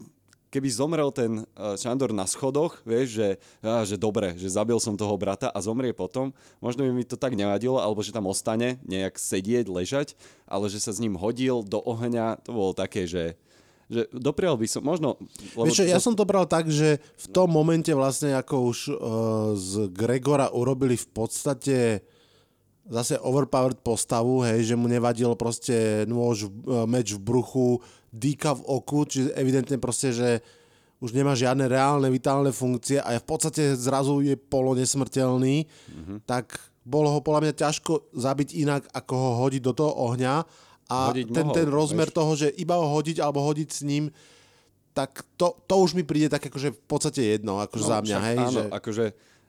keby 0.53 0.69
zomrel 0.69 1.09
ten 1.09 1.41
Šandor 1.57 2.13
na 2.13 2.29
schodoch, 2.29 2.77
vieš, 2.85 3.17
že, 3.17 3.27
á, 3.65 3.81
že 3.81 3.97
dobre, 3.97 4.37
že 4.37 4.53
zabil 4.53 4.77
som 4.77 4.93
toho 4.93 5.17
brata 5.17 5.49
a 5.49 5.57
zomrie 5.65 5.97
potom, 5.97 6.29
možno 6.61 6.85
by 6.85 6.93
mi 6.93 7.01
to 7.01 7.17
tak 7.17 7.33
nevadilo, 7.33 7.81
alebo 7.81 8.05
že 8.05 8.13
tam 8.13 8.29
ostane 8.29 8.77
nejak 8.85 9.17
sedieť, 9.17 9.65
ležať, 9.65 10.13
ale 10.45 10.69
že 10.69 10.77
sa 10.77 10.93
s 10.93 11.01
ním 11.01 11.17
hodil 11.17 11.65
do 11.65 11.81
ohňa, 11.81 12.45
to 12.45 12.53
bolo 12.53 12.77
také, 12.77 13.09
že 13.09 13.33
že 13.91 14.07
doprial 14.15 14.55
by 14.55 14.65
som, 14.65 14.81
možno... 14.81 15.19
Lebo 15.53 15.69
Vieš, 15.69 15.85
to... 15.85 15.91
ja 15.91 15.99
som 15.99 16.15
to 16.15 16.23
bral 16.25 16.47
tak, 16.47 16.71
že 16.71 16.97
v 16.97 17.27
tom 17.29 17.51
momente 17.51 17.91
vlastne 17.91 18.33
ako 18.33 18.55
už 18.73 18.79
uh, 18.89 18.95
z 19.53 19.91
Gregora 19.91 20.49
urobili 20.49 20.95
v 20.95 21.07
podstate 21.11 22.01
zase 22.83 23.15
overpowered 23.19 23.79
postavu, 23.79 24.43
hej, 24.43 24.73
že 24.73 24.75
mu 24.79 24.91
nevadil 24.91 25.35
proste 25.35 26.07
nôž, 26.07 26.47
uh, 26.47 26.83
meč 26.87 27.11
v 27.15 27.21
bruchu, 27.21 27.83
dýka 28.13 28.53
v 28.53 28.61
oku, 28.69 29.09
čiže 29.09 29.33
evidentne 29.33 29.81
proste, 29.81 30.13
že 30.13 30.29
už 31.03 31.11
nemá 31.11 31.35
žiadne 31.35 31.67
reálne 31.67 32.07
vitálne 32.07 32.53
funkcie 32.53 33.01
a 33.01 33.17
je 33.17 33.19
v 33.19 33.27
podstate 33.27 33.63
zrazu 33.75 34.23
je 34.23 34.39
polo 34.39 34.71
nesmrteľný, 34.77 35.67
mm-hmm. 35.67 36.17
tak 36.23 36.55
bolo 36.87 37.11
ho 37.11 37.19
podľa 37.19 37.49
mňa 37.49 37.53
ťažko 37.59 38.15
zabiť 38.15 38.55
inak, 38.55 38.87
ako 38.93 39.13
ho 39.17 39.31
hodiť 39.43 39.61
do 39.65 39.73
toho 39.75 39.91
ohňa 40.07 40.35
a 40.87 40.97
hodiť 41.11 41.27
ten, 41.33 41.45
mohol, 41.49 41.55
ten 41.59 41.67
rozmer 41.67 42.07
vieš. 42.07 42.15
toho, 42.15 42.31
že 42.39 42.47
iba 42.55 42.79
ho 42.79 42.87
hodiť 42.87 43.17
alebo 43.19 43.43
hodiť 43.43 43.69
s 43.71 43.81
ním, 43.83 44.07
tak 44.93 45.25
to, 45.35 45.57
to 45.65 45.75
už 45.81 45.97
mi 45.97 46.05
príde 46.05 46.29
tak 46.29 46.45
akože 46.47 46.69
v 46.71 46.81
podstate 46.85 47.21
jedno, 47.35 47.59
akože 47.59 47.83
no, 47.83 47.89
za 47.89 47.99
mňa, 47.99 48.17
hej. 48.29 48.37
Áno, 48.37 48.51
že... 48.53 48.63
akože 48.69 49.05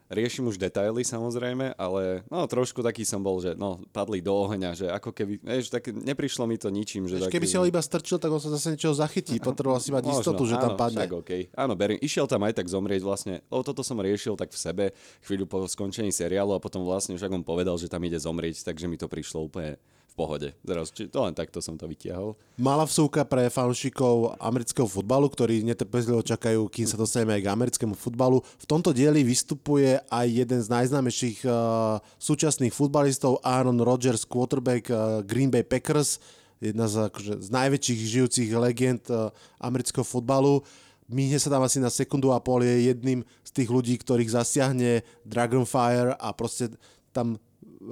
riešim 0.09 0.45
už 0.45 0.61
detaily 0.61 1.01
samozrejme, 1.01 1.73
ale 1.77 2.21
no 2.29 2.45
trošku 2.45 2.85
taký 2.85 3.01
som 3.01 3.21
bol, 3.21 3.41
že 3.41 3.57
no 3.57 3.81
padli 3.89 4.21
do 4.21 4.33
ohňa, 4.33 4.71
že 4.77 4.85
ako 4.89 5.09
keby, 5.11 5.41
vieš, 5.41 5.73
tak 5.73 5.89
neprišlo 5.89 6.45
mi 6.45 6.57
to 6.61 6.69
ničím. 6.69 7.09
Že 7.09 7.27
taký... 7.27 7.41
Keby 7.41 7.47
si 7.49 7.57
ho 7.57 7.65
iba 7.65 7.81
strčil, 7.81 8.21
tak 8.21 8.29
on 8.29 8.41
sa 8.41 8.53
zase 8.53 8.77
niečo 8.77 8.93
zachytí, 8.93 9.41
potreboval 9.41 9.81
si 9.81 9.89
mať 9.89 10.03
Možno, 10.05 10.21
istotu, 10.21 10.43
že 10.45 10.55
áno, 10.57 10.63
tam 10.63 10.73
padne. 10.77 11.05
Však, 11.05 11.13
okay. 11.17 11.41
Áno, 11.57 11.73
beriem, 11.73 11.97
išiel 12.01 12.29
tam 12.29 12.45
aj 12.45 12.53
tak 12.61 12.67
zomrieť 12.69 13.01
vlastne, 13.01 13.41
lebo 13.49 13.63
toto 13.65 13.81
som 13.81 13.97
riešil 13.97 14.37
tak 14.37 14.53
v 14.53 14.59
sebe 14.59 14.85
chvíľu 15.25 15.49
po 15.49 15.65
skončení 15.65 16.13
seriálu 16.13 16.53
a 16.53 16.61
potom 16.61 16.85
vlastne 16.85 17.17
však 17.17 17.31
on 17.31 17.43
povedal, 17.43 17.75
že 17.81 17.89
tam 17.89 18.01
ide 18.05 18.21
zomrieť, 18.21 18.61
takže 18.61 18.85
mi 18.85 19.01
to 19.01 19.09
prišlo 19.09 19.49
úplne 19.49 19.81
pohode. 20.15 20.55
Zraz, 20.63 20.95
či 20.95 21.11
to 21.11 21.27
len 21.27 21.35
takto 21.35 21.59
som 21.59 21.75
to 21.75 21.85
vytiahol. 21.85 22.39
Malá 22.55 22.87
vsúka 22.87 23.27
pre 23.27 23.51
fanúšikov 23.51 24.39
amerického 24.39 24.87
futbalu, 24.87 25.27
ktorí 25.27 25.59
netrpezlivo 25.67 26.23
čakajú, 26.23 26.71
kým 26.71 26.87
sa 26.87 26.95
dostaneme 26.95 27.35
aj 27.35 27.41
k 27.43 27.51
americkému 27.51 27.95
futbalu. 27.99 28.39
V 28.55 28.65
tomto 28.65 28.95
dieli 28.95 29.27
vystupuje 29.27 29.99
aj 30.07 30.27
jeden 30.31 30.59
z 30.63 30.67
najznámejších 30.71 31.43
uh, 31.43 31.99
súčasných 32.15 32.71
futbalistov, 32.71 33.43
Aaron 33.43 33.83
Rodgers, 33.83 34.23
quarterback 34.23 34.87
uh, 34.87 35.19
Green 35.27 35.51
Bay 35.51 35.67
Packers, 35.67 36.23
jedna 36.63 36.87
z, 36.87 37.11
akože, 37.11 37.43
z 37.43 37.49
najväčších 37.51 37.99
žijúcich 37.99 38.49
legend 38.55 39.03
uh, 39.11 39.29
amerického 39.59 40.07
futbalu. 40.07 40.63
Míhne 41.05 41.37
sa 41.37 41.53
tam 41.53 41.61
asi 41.61 41.77
na 41.77 41.91
sekundu 41.93 42.33
a 42.33 42.41
pol, 42.41 42.65
je 42.65 42.89
jedným 42.89 43.21
z 43.45 43.51
tých 43.51 43.69
ľudí, 43.69 43.93
ktorých 43.99 44.31
zasiahne 44.31 45.05
Dragonfire 45.21 46.17
a 46.17 46.33
proste 46.33 46.73
tam 47.13 47.37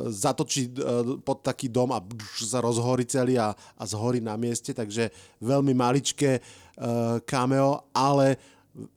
zatočí 0.09 0.69
e, 0.69 0.71
pod 1.21 1.45
taký 1.45 1.69
dom 1.69 1.93
a 1.93 2.01
sa 2.39 2.59
rozhorí 2.59 3.05
celý 3.05 3.37
a, 3.37 3.53
a 3.53 3.83
zhorí 3.83 4.19
na 4.19 4.37
mieste, 4.37 4.73
takže 4.73 5.09
veľmi 5.41 5.71
maličké 5.75 6.39
uh, 6.39 7.19
cameo, 7.27 7.89
ale 7.93 8.37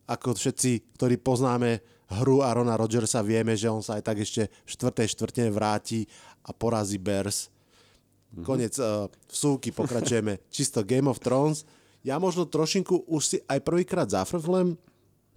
ako 0.08 0.32
všetci, 0.32 0.96
ktorí 0.96 1.20
poznáme 1.20 1.82
hru 2.22 2.40
Arona 2.40 2.78
Rodgersa, 2.78 3.20
vieme, 3.20 3.58
že 3.58 3.68
on 3.68 3.82
sa 3.82 3.98
aj 3.98 4.04
tak 4.06 4.18
ešte 4.22 4.48
v 4.48 4.68
štvrtej 4.70 5.06
štvrtine 5.12 5.50
vráti 5.50 6.06
a 6.46 6.54
porazí 6.54 6.96
Bears. 6.96 7.50
Mm-hmm. 7.50 8.44
Konec 8.46 8.74
uh, 8.78 9.10
vsúky, 9.28 9.74
pokračujeme. 9.74 10.38
Čisto 10.54 10.86
Game 10.86 11.10
of 11.10 11.18
Thrones. 11.18 11.66
Ja 12.06 12.22
možno 12.22 12.46
trošinku 12.46 13.04
už 13.10 13.22
si 13.24 13.38
aj 13.50 13.58
prvýkrát 13.66 14.06
zafrflem. 14.06 14.78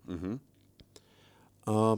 Mm-hmm. 0.05 0.35
Uh, 1.69 1.97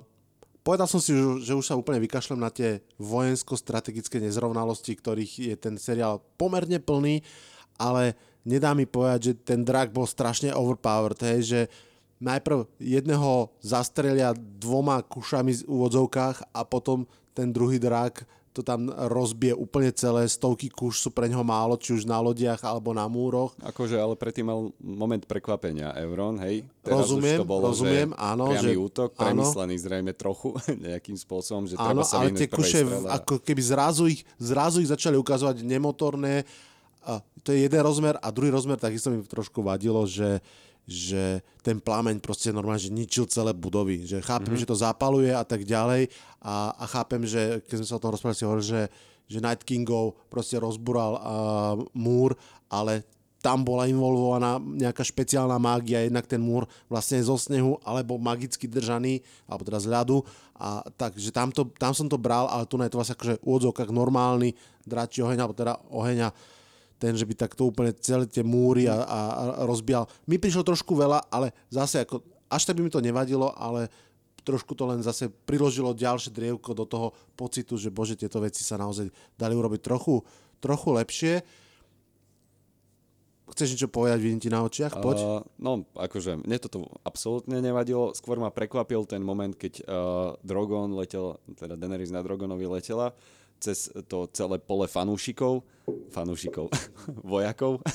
Povedal 0.62 0.86
som 0.86 1.02
si, 1.02 1.18
že 1.42 1.58
už 1.58 1.66
sa 1.66 1.80
úplne 1.80 1.98
vykašlem 2.06 2.38
na 2.38 2.54
tie 2.54 2.86
vojensko-strategické 3.02 4.22
nezrovnalosti, 4.22 4.94
ktorých 4.94 5.34
je 5.50 5.56
ten 5.58 5.74
seriál 5.82 6.22
pomerne 6.38 6.78
plný, 6.78 7.26
ale 7.82 8.14
nedá 8.46 8.78
mi 8.78 8.86
povedať, 8.86 9.34
že 9.34 9.34
ten 9.42 9.66
drak 9.66 9.90
bol 9.90 10.06
strašne 10.06 10.54
overpowered, 10.54 11.18
hej, 11.18 11.40
že 11.42 11.62
najprv 12.22 12.70
jedného 12.78 13.50
zastrelia 13.58 14.38
dvoma 14.38 15.02
kušami 15.02 15.66
v 15.66 15.66
úvodzovkách 15.66 16.54
a 16.54 16.62
potom 16.62 17.10
ten 17.34 17.50
druhý 17.50 17.82
drak 17.82 18.30
to 18.52 18.60
tam 18.60 18.92
rozbije 18.92 19.56
úplne 19.56 19.96
celé, 19.96 20.28
stovky 20.28 20.68
kúš 20.68 21.08
sú 21.08 21.10
pre 21.10 21.32
neho 21.32 21.44
málo, 21.44 21.80
či 21.80 21.96
už 21.96 22.04
na 22.04 22.20
lodiach 22.20 22.60
alebo 22.68 22.92
na 22.92 23.08
múroch. 23.08 23.56
Akože, 23.64 23.96
ale 23.96 24.20
predtým 24.20 24.44
mal 24.44 24.76
moment 24.84 25.24
prekvapenia 25.24 25.96
Evron, 25.96 26.36
hej? 26.44 26.68
Teraz 26.84 27.08
rozumiem, 27.08 27.40
už 27.40 27.44
to 27.44 27.48
bolo, 27.48 27.64
rozumiem, 27.72 28.10
že 28.12 28.20
áno. 28.20 28.46
Priamy 28.52 28.76
že, 28.76 28.84
útok, 28.84 29.10
premyslený 29.16 29.76
áno, 29.80 29.84
zrejme 29.88 30.12
trochu 30.12 30.50
nejakým 30.92 31.16
spôsobom, 31.16 31.64
že 31.64 31.80
áno, 31.80 32.04
treba 32.04 32.04
sa 32.04 32.20
ale 32.20 32.36
tie 32.36 32.52
kuše, 32.52 32.84
ako 33.08 33.40
keby 33.40 33.62
zrazu 33.64 34.04
ich, 34.12 34.28
zrazu 34.36 34.84
ich 34.84 34.92
začali 34.92 35.16
ukazovať 35.16 35.64
nemotorné, 35.64 36.44
a 37.02 37.18
to 37.42 37.50
je 37.50 37.66
jeden 37.66 37.82
rozmer 37.82 38.14
a 38.22 38.30
druhý 38.30 38.54
rozmer, 38.54 38.78
takisto 38.78 39.10
mi 39.10 39.26
trošku 39.26 39.66
vadilo, 39.66 40.06
že 40.06 40.38
že 40.92 41.40
ten 41.64 41.80
plameň 41.80 42.20
proste 42.20 42.52
normálne, 42.52 42.84
že 42.84 42.92
ničil 42.92 43.24
celé 43.32 43.56
budovy. 43.56 44.04
Že 44.04 44.20
chápem, 44.28 44.52
mm-hmm. 44.52 44.68
že 44.68 44.70
to 44.70 44.76
zapaluje 44.76 45.32
a 45.32 45.48
tak 45.48 45.64
ďalej 45.64 46.12
a, 46.44 46.76
a 46.76 46.86
chápem, 46.92 47.24
že 47.24 47.64
keď 47.72 47.76
sme 47.80 47.88
sa 47.88 47.96
o 47.96 48.04
tom 48.04 48.12
rozprávali, 48.12 48.36
si 48.36 48.44
hovoril, 48.44 48.66
že, 48.68 48.82
že 49.32 49.40
Night 49.40 49.64
Kingov 49.64 50.20
proste 50.28 50.60
rozbural 50.60 51.16
uh, 51.16 51.22
múr, 51.96 52.36
ale 52.68 53.08
tam 53.42 53.66
bola 53.66 53.90
involvovaná 53.90 54.62
nejaká 54.62 55.02
špeciálna 55.02 55.58
mágia, 55.58 56.06
jednak 56.06 56.30
ten 56.30 56.38
múr 56.38 56.70
vlastne 56.86 57.18
zo 57.26 57.34
snehu, 57.42 57.82
alebo 57.82 58.22
magicky 58.22 58.70
držaný, 58.70 59.26
alebo 59.50 59.66
teda 59.66 59.82
z 59.82 59.88
ľadu. 59.90 60.22
A 60.62 60.86
takže 60.94 61.34
tam, 61.34 61.50
to, 61.50 61.66
tam 61.74 61.90
som 61.98 62.06
to 62.06 62.22
bral, 62.22 62.46
ale 62.46 62.70
tu 62.70 62.78
je 62.78 62.94
to 62.94 63.02
vlastne 63.02 63.18
akože 63.18 63.42
úvodzovkách 63.42 63.90
normálny 63.90 64.54
dračí 64.86 65.26
oheň, 65.26 65.42
alebo 65.42 65.58
teda 65.58 65.74
oheňa 65.90 66.30
ten, 67.02 67.18
že 67.18 67.26
by 67.26 67.34
takto 67.34 67.66
úplne 67.66 67.90
celé 67.98 68.30
tie 68.30 68.46
múry 68.46 68.86
a, 68.86 69.02
a, 69.02 69.20
rozbial. 69.66 70.06
Mi 70.30 70.38
prišlo 70.38 70.62
trošku 70.62 70.94
veľa, 70.94 71.34
ale 71.34 71.50
zase 71.74 72.06
ako, 72.06 72.22
až 72.46 72.70
tak 72.70 72.78
by 72.78 72.86
mi 72.86 72.94
to 72.94 73.02
nevadilo, 73.02 73.50
ale 73.58 73.90
trošku 74.46 74.78
to 74.78 74.86
len 74.86 75.02
zase 75.02 75.34
priložilo 75.50 75.98
ďalšie 75.98 76.30
drievko 76.30 76.78
do 76.78 76.86
toho 76.86 77.18
pocitu, 77.34 77.74
že 77.82 77.90
bože, 77.90 78.14
tieto 78.14 78.38
veci 78.38 78.62
sa 78.62 78.78
naozaj 78.78 79.10
dali 79.34 79.58
urobiť 79.58 79.82
trochu, 79.82 80.22
trochu 80.62 80.90
lepšie. 80.94 81.34
Chceš 83.52 83.76
niečo 83.76 83.90
povedať, 83.92 84.24
vidím 84.24 84.40
ti 84.40 84.48
na 84.48 84.64
očiach? 84.64 85.04
Poď. 85.04 85.18
Uh, 85.20 85.44
no, 85.60 85.84
akože 85.98 86.40
mne 86.40 86.58
toto 86.62 86.88
absolútne 87.04 87.60
nevadilo. 87.60 88.16
Skôr 88.16 88.40
ma 88.40 88.48
prekvapil 88.48 89.04
ten 89.04 89.20
moment, 89.20 89.52
keď 89.52 89.84
uh, 89.84 90.40
Drogon 90.40 90.96
letel, 90.96 91.36
teda 91.60 91.76
Daenerys 91.76 92.16
na 92.16 92.24
Drogonovi 92.24 92.64
letela 92.70 93.12
cez 93.62 93.94
to 94.10 94.26
celé 94.34 94.58
pole 94.58 94.90
fanúšikov, 94.90 95.62
fanúšikov, 96.10 96.74
vojakov 97.32 97.80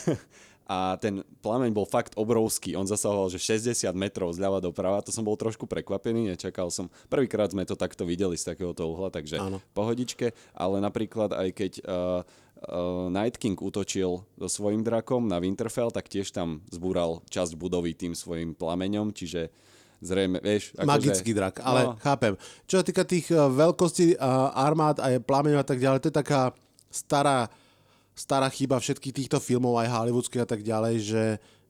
a 0.67 0.99
ten 0.99 1.23
plameň 1.47 1.71
bol 1.71 1.87
fakt 1.87 2.19
obrovský. 2.19 2.75
On 2.75 2.87
zasahoval, 2.87 3.31
že 3.31 3.39
60 3.39 3.87
metrov 3.95 4.35
zľava 4.35 4.59
doprava. 4.59 4.99
To 5.07 5.15
som 5.15 5.23
bol 5.23 5.39
trošku 5.39 5.71
prekvapený, 5.71 6.35
nečakal 6.35 6.75
som. 6.75 6.91
Prvýkrát 7.07 7.55
sme 7.55 7.63
to 7.63 7.79
takto 7.79 8.03
videli 8.03 8.35
z 8.35 8.51
takéhoto 8.51 8.91
uhla, 8.91 9.15
takže 9.15 9.39
Áno. 9.39 9.63
pohodičke. 9.79 10.35
Ale 10.59 10.83
napríklad 10.83 11.39
aj 11.39 11.49
keď 11.55 11.73
uh, 11.87 12.27
uh, 12.67 13.07
Night 13.15 13.39
King 13.39 13.55
útočil 13.55 14.27
so 14.27 14.49
svojím 14.51 14.83
drakom 14.83 15.31
na 15.31 15.39
Winterfell, 15.39 15.95
tak 15.95 16.11
tiež 16.11 16.35
tam 16.35 16.67
zbúral 16.75 17.23
časť 17.31 17.55
budovy 17.55 17.95
tým 17.95 18.19
svojim 18.19 18.59
plameňom, 18.59 19.15
čiže 19.15 19.55
zrejme, 20.01 20.39
vieš. 20.45 20.77
Ako 20.77 20.89
Magický 20.89 21.33
že... 21.33 21.39
drak, 21.39 21.55
ale 21.65 21.81
no. 21.89 21.91
chápem. 22.01 22.35
Čo 22.69 22.81
sa 22.81 22.85
týka 22.85 23.03
tých 23.07 23.27
uh, 23.33 23.49
veľkostí 23.49 24.17
uh, 24.17 24.53
armád 24.53 25.01
a 25.01 25.17
plameňov 25.21 25.63
a 25.63 25.69
tak 25.69 25.81
ďalej, 25.81 25.99
to 26.05 26.09
je 26.13 26.21
taká 26.21 26.41
stará, 26.93 27.49
stará 28.17 28.49
chyba 28.49 28.81
všetkých 28.81 29.17
týchto 29.25 29.39
filmov, 29.41 29.77
aj 29.81 29.93
hollywoodských 29.93 30.45
a 30.45 30.49
tak 30.49 30.65
ďalej, 30.65 30.95
že, 31.05 31.25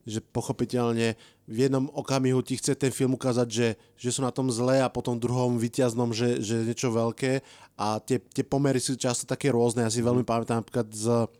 že 0.07 0.19
pochopiteľne 0.23 1.19
v 1.47 1.57
jednom 1.63 1.87
okamihu 1.95 2.43
ti 2.43 2.59
chce 2.59 2.75
ten 2.75 2.91
film 2.91 3.15
ukázať, 3.15 3.47
že, 3.47 3.67
že 3.95 4.09
sú 4.11 4.19
na 4.19 4.35
tom 4.35 4.51
zlé 4.51 4.83
a 4.83 4.91
potom 4.91 5.15
druhom 5.15 5.55
vyťaznom, 5.55 6.11
že, 6.11 6.43
že 6.43 6.59
je 6.59 6.67
niečo 6.67 6.91
veľké 6.91 7.39
a 7.79 8.03
tie, 8.03 8.19
tie 8.19 8.43
pomery 8.43 8.83
sú 8.83 8.99
často 8.99 9.23
také 9.23 9.55
rôzne. 9.55 9.87
Ja 9.87 9.91
si 9.91 10.03
veľmi 10.03 10.27
pamätám 10.27 10.59
napríklad 10.59 10.91
z, 10.91 11.31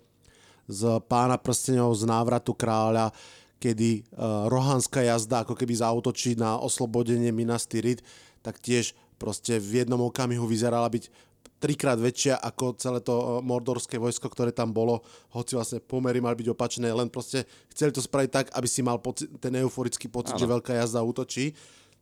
z 0.71 0.81
Pána 1.11 1.35
prstenov, 1.35 1.91
z 1.99 2.07
návratu 2.07 2.55
kráľa, 2.55 3.11
kedy 3.57 4.05
uh, 4.13 4.45
rohanská 4.47 5.01
jazda 5.01 5.43
ako 5.43 5.57
keby 5.57 5.73
zautočí 5.73 6.37
na 6.37 6.61
oslobodenie 6.61 7.33
Minas 7.33 7.65
Tirith, 7.65 8.05
tak 8.45 8.61
tiež 8.61 8.93
proste 9.17 9.57
v 9.57 9.83
jednom 9.83 9.99
okamihu 10.05 10.45
vyzerala 10.45 10.87
byť 10.87 11.09
trikrát 11.57 11.97
väčšia 11.97 12.37
ako 12.37 12.77
celé 12.77 13.01
to 13.01 13.13
eh, 13.17 13.25
mordorské 13.41 13.97
vojsko, 13.97 14.29
ktoré 14.29 14.53
tam 14.53 14.71
bolo, 14.71 15.01
hoci 15.33 15.57
vlastne 15.57 15.81
pomery 15.81 16.21
mali 16.21 16.37
byť 16.37 16.47
opačné, 16.53 16.87
len 16.93 17.09
proste 17.09 17.49
chceli 17.73 17.91
to 17.93 18.01
spraviť 18.01 18.29
tak, 18.29 18.45
aby 18.53 18.67
si 18.69 18.85
mal 18.85 19.01
pocit, 19.01 19.29
ten 19.41 19.53
euforický 19.57 20.07
pocit, 20.07 20.37
ano. 20.37 20.41
že 20.41 20.53
veľká 20.53 20.71
jazda 20.77 21.01
útočí. 21.01 21.57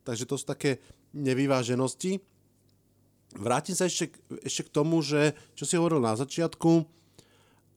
Takže 0.06 0.28
to 0.28 0.38
sú 0.38 0.46
také 0.46 0.78
nevyváženosti. 1.10 2.22
vrátim 3.34 3.74
sa 3.74 3.90
ešte, 3.90 4.14
ešte 4.46 4.70
k 4.70 4.70
tomu, 4.70 5.02
že 5.02 5.34
čo 5.58 5.66
si 5.66 5.74
hovoril 5.74 5.98
na 5.98 6.14
začiatku, 6.14 6.70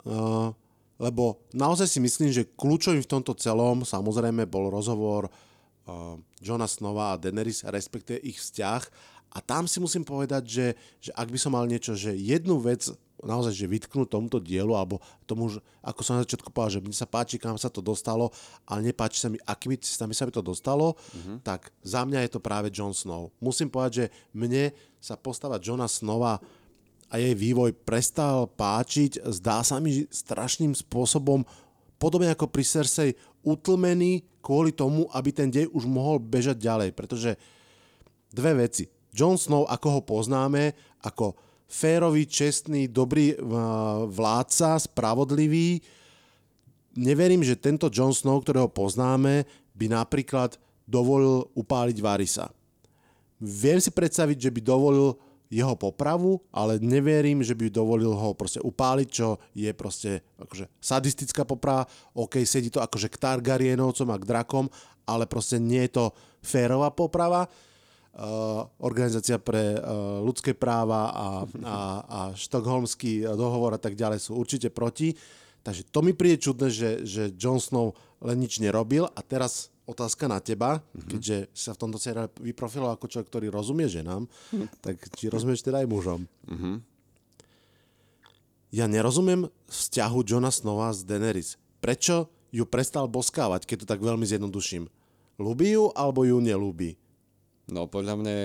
uh, 0.06 0.54
lebo 1.00 1.40
naozaj 1.56 1.88
si 1.88 2.00
myslím, 2.04 2.30
že 2.30 2.52
kľúčovým 2.60 3.02
v 3.02 3.12
tomto 3.18 3.34
celom 3.40 3.88
samozrejme 3.88 4.44
bol 4.46 4.68
rozhovor 4.68 5.32
uh, 5.32 6.20
Johna 6.44 6.68
Snova 6.68 7.16
a 7.16 7.20
Daenerys, 7.20 7.64
respektive 7.66 8.20
ich 8.20 8.38
vzťah 8.38 8.84
a 9.30 9.38
tam 9.40 9.70
si 9.70 9.78
musím 9.78 10.02
povedať, 10.02 10.44
že, 10.46 10.68
že 10.98 11.12
ak 11.14 11.30
by 11.30 11.38
som 11.38 11.54
mal 11.54 11.70
niečo, 11.70 11.94
že 11.94 12.18
jednu 12.18 12.58
vec 12.58 12.90
naozaj 13.20 13.52
že 13.52 13.68
vytknúť 13.68 14.08
tomuto 14.08 14.40
dielu, 14.40 14.72
alebo 14.72 15.04
tomu, 15.28 15.52
ako 15.84 16.02
som 16.02 16.16
na 16.16 16.24
začiatku 16.24 16.56
povedal, 16.56 16.80
že 16.80 16.84
mne 16.84 16.96
sa 16.96 17.04
páči, 17.04 17.36
kam 17.36 17.60
sa 17.60 17.68
to 17.68 17.84
dostalo, 17.84 18.32
ale 18.64 18.80
nepáči 18.90 19.20
sa 19.20 19.28
mi, 19.28 19.36
akými 19.44 19.76
cestami 19.76 20.16
sa 20.16 20.24
mi 20.24 20.32
to 20.32 20.40
dostalo, 20.40 20.96
mm-hmm. 20.96 21.44
tak 21.44 21.68
za 21.84 22.08
mňa 22.08 22.26
je 22.26 22.32
to 22.32 22.40
práve 22.40 22.72
Jon 22.72 22.96
Snow. 22.96 23.36
Musím 23.44 23.68
povedať, 23.68 23.92
že 23.92 24.06
mne 24.32 24.72
sa 25.04 25.20
postava 25.20 25.60
Johna 25.60 25.92
Snowa 25.92 26.40
a 27.10 27.18
jej 27.18 27.34
vývoj 27.34 27.74
prestal 27.74 28.46
páčiť, 28.46 29.26
zdá 29.26 29.66
sa 29.66 29.82
mi 29.82 30.06
strašným 30.06 30.78
spôsobom, 30.78 31.42
podobne 31.98 32.30
ako 32.30 32.48
pri 32.48 32.64
Cersei, 32.64 33.12
utlmený 33.42 34.24
kvôli 34.40 34.72
tomu, 34.72 35.10
aby 35.12 35.30
ten 35.34 35.50
dej 35.50 35.68
už 35.74 35.90
mohol 35.90 36.22
bežať 36.22 36.62
ďalej, 36.62 36.90
pretože 36.94 37.36
dve 38.30 38.62
veci. 38.62 38.88
Jon 39.10 39.36
Snow, 39.42 39.66
ako 39.66 40.00
ho 40.00 40.02
poznáme, 40.06 40.78
ako 41.02 41.34
férový, 41.66 42.30
čestný, 42.30 42.86
dobrý 42.86 43.34
vládca, 44.10 44.78
spravodlivý. 44.78 45.82
Neverím, 46.94 47.42
že 47.42 47.58
tento 47.58 47.90
Jon 47.90 48.14
Snow, 48.14 48.38
ktorého 48.42 48.70
poznáme, 48.70 49.50
by 49.74 49.86
napríklad 49.90 50.62
dovolil 50.86 51.50
upáliť 51.58 51.98
Varisa. 52.02 52.54
Viem 53.40 53.80
si 53.80 53.90
predstaviť, 53.90 54.50
že 54.50 54.54
by 54.54 54.62
dovolil 54.62 55.16
jeho 55.50 55.74
popravu, 55.74 56.46
ale 56.54 56.78
neverím, 56.78 57.42
že 57.42 57.58
by 57.58 57.74
dovolil 57.74 58.14
ho 58.14 58.38
proste 58.38 58.62
upáliť, 58.62 59.08
čo 59.10 59.42
je 59.58 59.74
proste 59.74 60.22
akože 60.38 60.70
sadistická 60.78 61.42
poprava. 61.46 61.90
OK, 62.14 62.46
sedí 62.46 62.70
to 62.70 62.80
akože 62.80 63.10
k 63.10 63.18
Targaryenovcom 63.18 64.14
a 64.14 64.22
k 64.22 64.30
drakom, 64.30 64.66
ale 65.10 65.26
proste 65.26 65.58
nie 65.58 65.90
je 65.90 65.98
to 65.98 66.06
férová 66.46 66.94
poprava 66.94 67.50
Eh, 68.10 68.62
organizácia 68.84 69.40
pre 69.40 69.80
uh, 69.80 70.20
ľudské 70.20 70.52
práva 70.52 71.08
a, 71.08 71.28
a, 71.64 71.80
a 72.04 72.20
štokholmský 72.36 73.24
dohovor 73.38 73.78
a 73.78 73.80
tak 73.80 73.96
ďalej 73.96 74.20
sú 74.20 74.36
určite 74.36 74.68
proti. 74.68 75.16
Takže 75.64 75.88
to 75.88 76.04
mi 76.04 76.12
príde 76.12 76.44
čudné, 76.44 76.68
že, 76.68 77.08
že 77.08 77.32
Jon 77.40 77.64
len 78.20 78.38
nič 78.44 78.60
nerobil 78.60 79.08
a 79.08 79.20
teraz 79.24 79.72
otázka 79.90 80.30
na 80.30 80.38
teba, 80.38 80.80
mm-hmm. 80.80 81.10
keďže 81.10 81.38
sa 81.52 81.74
v 81.74 81.82
tomto 81.82 81.98
seriále 81.98 82.30
vyprofiloval 82.38 82.96
ako 82.96 83.10
človek, 83.10 83.28
ktorý 83.34 83.48
rozumie 83.50 83.90
ženám, 83.90 84.30
mm-hmm. 84.30 84.68
tak 84.86 85.02
či 85.18 85.34
rozumieš 85.34 85.66
teda 85.66 85.82
aj 85.82 85.88
mužom? 85.90 86.22
Mm-hmm. 86.46 86.76
Ja 88.70 88.86
nerozumiem 88.86 89.50
vzťahu 89.66 90.18
Johna 90.22 90.54
Snowa 90.54 90.94
s 90.94 91.02
Daenerys. 91.02 91.58
Prečo 91.82 92.30
ju 92.54 92.70
prestal 92.70 93.10
boskávať, 93.10 93.66
keď 93.66 93.78
to 93.82 93.90
tak 93.90 94.02
veľmi 94.06 94.30
zjednoduším? 94.30 94.86
Ľubí 95.42 95.74
ju 95.74 95.90
alebo 95.98 96.22
ju 96.22 96.38
nelúbi? 96.38 96.94
No 97.66 97.90
podľa 97.90 98.14
mňa, 98.20 98.36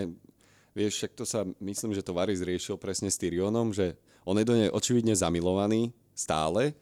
vieš, 0.73 1.01
však 1.01 1.13
to 1.13 1.25
sa, 1.29 1.45
myslím, 1.61 1.93
že 1.93 2.05
to 2.05 2.17
Varys 2.17 2.41
riešil 2.41 2.81
presne 2.81 3.13
s 3.13 3.21
Tyrionom, 3.21 3.73
že 3.77 3.97
on 4.25 4.41
je 4.41 4.49
do 4.49 4.57
nej 4.57 4.73
očividne 4.73 5.13
zamilovaný 5.13 5.93
stále, 6.17 6.73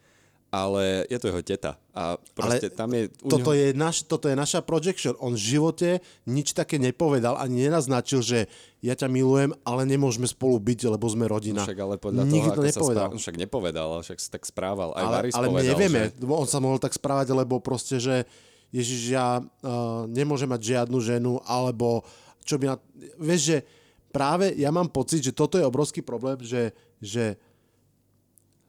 ale 0.52 1.08
je 1.08 1.16
to 1.16 1.32
jeho 1.32 1.40
teta. 1.40 1.80
A 1.96 2.20
proste 2.36 2.68
ale 2.68 2.76
tam 2.76 2.92
je... 2.92 3.08
Toto, 3.08 3.56
ňom... 3.56 3.56
je 3.56 3.66
naš, 3.72 4.04
toto 4.04 4.28
je 4.28 4.36
naša 4.36 4.60
projection. 4.60 5.16
On 5.16 5.32
v 5.32 5.40
živote 5.40 6.04
nič 6.28 6.52
také 6.52 6.76
nepovedal 6.76 7.40
ani 7.40 7.66
nenaznačil, 7.66 8.20
že 8.20 8.38
ja 8.84 8.92
ťa 8.92 9.08
milujem, 9.08 9.56
ale 9.64 9.88
nemôžeme 9.88 10.28
spolu 10.28 10.60
byť, 10.60 10.92
lebo 10.92 11.08
sme 11.08 11.24
rodina. 11.24 11.64
No 11.64 11.68
však 11.72 11.80
ale 11.80 11.96
podľa 11.96 12.22
Nikdy 12.28 12.50
toho, 12.52 12.56
to 12.60 12.62
nepovedal. 12.68 13.08
Sa 13.08 13.08
správ... 13.08 13.22
však 13.24 13.36
nepovedal, 13.40 13.86
ale 13.96 14.02
však 14.04 14.18
sa 14.20 14.28
tak 14.28 14.44
správal. 14.44 14.90
Aj 14.92 15.02
ale, 15.08 15.16
ale 15.32 15.46
povedal, 15.48 15.70
nevieme, 15.72 16.02
že... 16.12 16.28
on 16.28 16.44
sa 16.44 16.60
mohol 16.60 16.76
tak 16.76 16.92
správať, 16.92 17.32
lebo 17.32 17.56
proste, 17.56 17.96
že 17.96 18.28
Ježiš, 18.76 19.08
ja 19.08 19.40
uh, 19.40 20.04
nemôžem 20.04 20.52
mať 20.52 20.60
žiadnu 20.76 20.98
ženu, 21.00 21.40
alebo 21.48 22.04
čo 22.44 22.60
by 22.60 22.64
na... 22.72 22.76
Vieš, 23.16 23.40
že 23.40 23.58
práve 24.12 24.52
ja 24.60 24.68
mám 24.68 24.92
pocit, 24.92 25.24
že 25.24 25.32
toto 25.32 25.56
je 25.56 25.64
obrovský 25.64 26.04
problém, 26.04 26.36
že, 26.44 26.76
že 27.00 27.40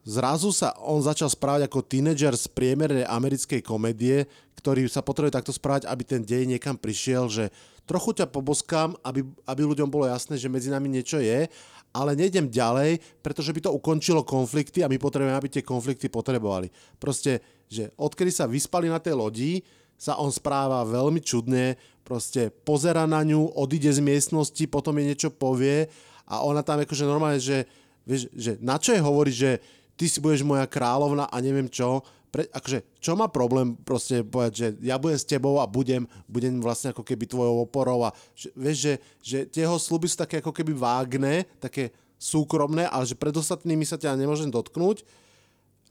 zrazu 0.03 0.51
sa 0.51 0.75
on 0.83 0.99
začal 0.99 1.31
správať 1.31 1.67
ako 1.67 1.79
tínedžer 1.83 2.35
z 2.35 2.47
priemernej 2.51 3.07
americkej 3.07 3.63
komédie, 3.63 4.27
ktorý 4.59 4.87
sa 4.87 5.03
potrebuje 5.03 5.35
takto 5.35 5.51
správať, 5.51 5.87
aby 5.91 6.03
ten 6.07 6.21
dej 6.23 6.47
niekam 6.47 6.79
prišiel, 6.79 7.27
že 7.27 7.51
trochu 7.83 8.15
ťa 8.15 8.31
poboskám, 8.31 8.95
aby, 9.03 9.27
aby 9.43 9.61
ľuďom 9.67 9.91
bolo 9.91 10.07
jasné, 10.07 10.39
že 10.39 10.51
medzi 10.51 10.71
nami 10.71 10.87
niečo 10.87 11.19
je, 11.19 11.51
ale 11.93 12.17
nejdem 12.17 12.49
ďalej, 12.49 13.03
pretože 13.21 13.53
by 13.53 13.69
to 13.69 13.75
ukončilo 13.75 14.25
konflikty 14.25 14.81
a 14.81 14.89
my 14.89 14.97
potrebujeme, 14.97 15.35
aby 15.35 15.51
tie 15.51 15.63
konflikty 15.63 16.09
potrebovali. 16.09 16.71
Proste, 16.97 17.43
že 17.69 17.93
odkedy 17.99 18.31
sa 18.33 18.49
vyspali 18.49 18.89
na 18.89 18.97
tej 18.97 19.13
lodi, 19.13 19.51
sa 19.93 20.17
on 20.17 20.33
správa 20.33 20.81
veľmi 20.87 21.21
čudne, 21.21 21.77
proste 22.01 22.51
pozera 22.51 23.07
na 23.07 23.23
ňu, 23.23 23.55
odíde 23.55 23.93
z 23.93 24.03
miestnosti, 24.03 24.63
potom 24.67 24.97
jej 24.99 25.07
niečo 25.07 25.29
povie 25.31 25.87
a 26.27 26.43
ona 26.43 26.65
tam 26.65 26.81
akože 26.81 27.05
normálne, 27.07 27.39
že, 27.39 27.63
vieš, 28.03 28.27
že 28.33 28.59
na 28.59 28.75
čo 28.81 28.91
je 28.91 29.01
hovorí, 29.03 29.31
že 29.31 29.63
ty 29.97 30.05
si 30.09 30.19
budeš 30.19 30.45
moja 30.45 30.65
kráľovna 30.65 31.29
a 31.29 31.35
neviem 31.39 31.69
čo, 31.69 32.01
pre, 32.33 32.49
akože, 32.49 32.97
čo 32.97 33.13
má 33.13 33.29
problém 33.29 33.77
proste 33.77 34.25
povedať, 34.25 34.53
že 34.57 34.67
ja 34.81 34.97
budem 34.97 35.19
s 35.21 35.29
tebou 35.29 35.61
a 35.61 35.69
budem, 35.69 36.09
budem 36.25 36.57
vlastne 36.57 36.89
ako 36.89 37.05
keby 37.05 37.29
tvojou 37.29 37.61
oporou 37.61 38.09
a 38.09 38.09
že, 38.33 38.49
vieš, 38.57 38.77
že, 38.81 38.93
že 39.21 39.37
tie 39.45 39.69
jeho 39.69 39.77
sluby 39.77 40.09
sú 40.09 40.17
také 40.17 40.41
ako 40.41 40.49
keby 40.49 40.73
vágne, 40.73 41.45
také 41.61 41.93
súkromné, 42.17 42.89
ale 42.89 43.05
že 43.05 43.13
pred 43.13 43.35
ostatnými 43.35 43.85
sa 43.85 44.01
ťa 44.01 44.17
nemôžem 44.17 44.49
dotknúť, 44.49 45.05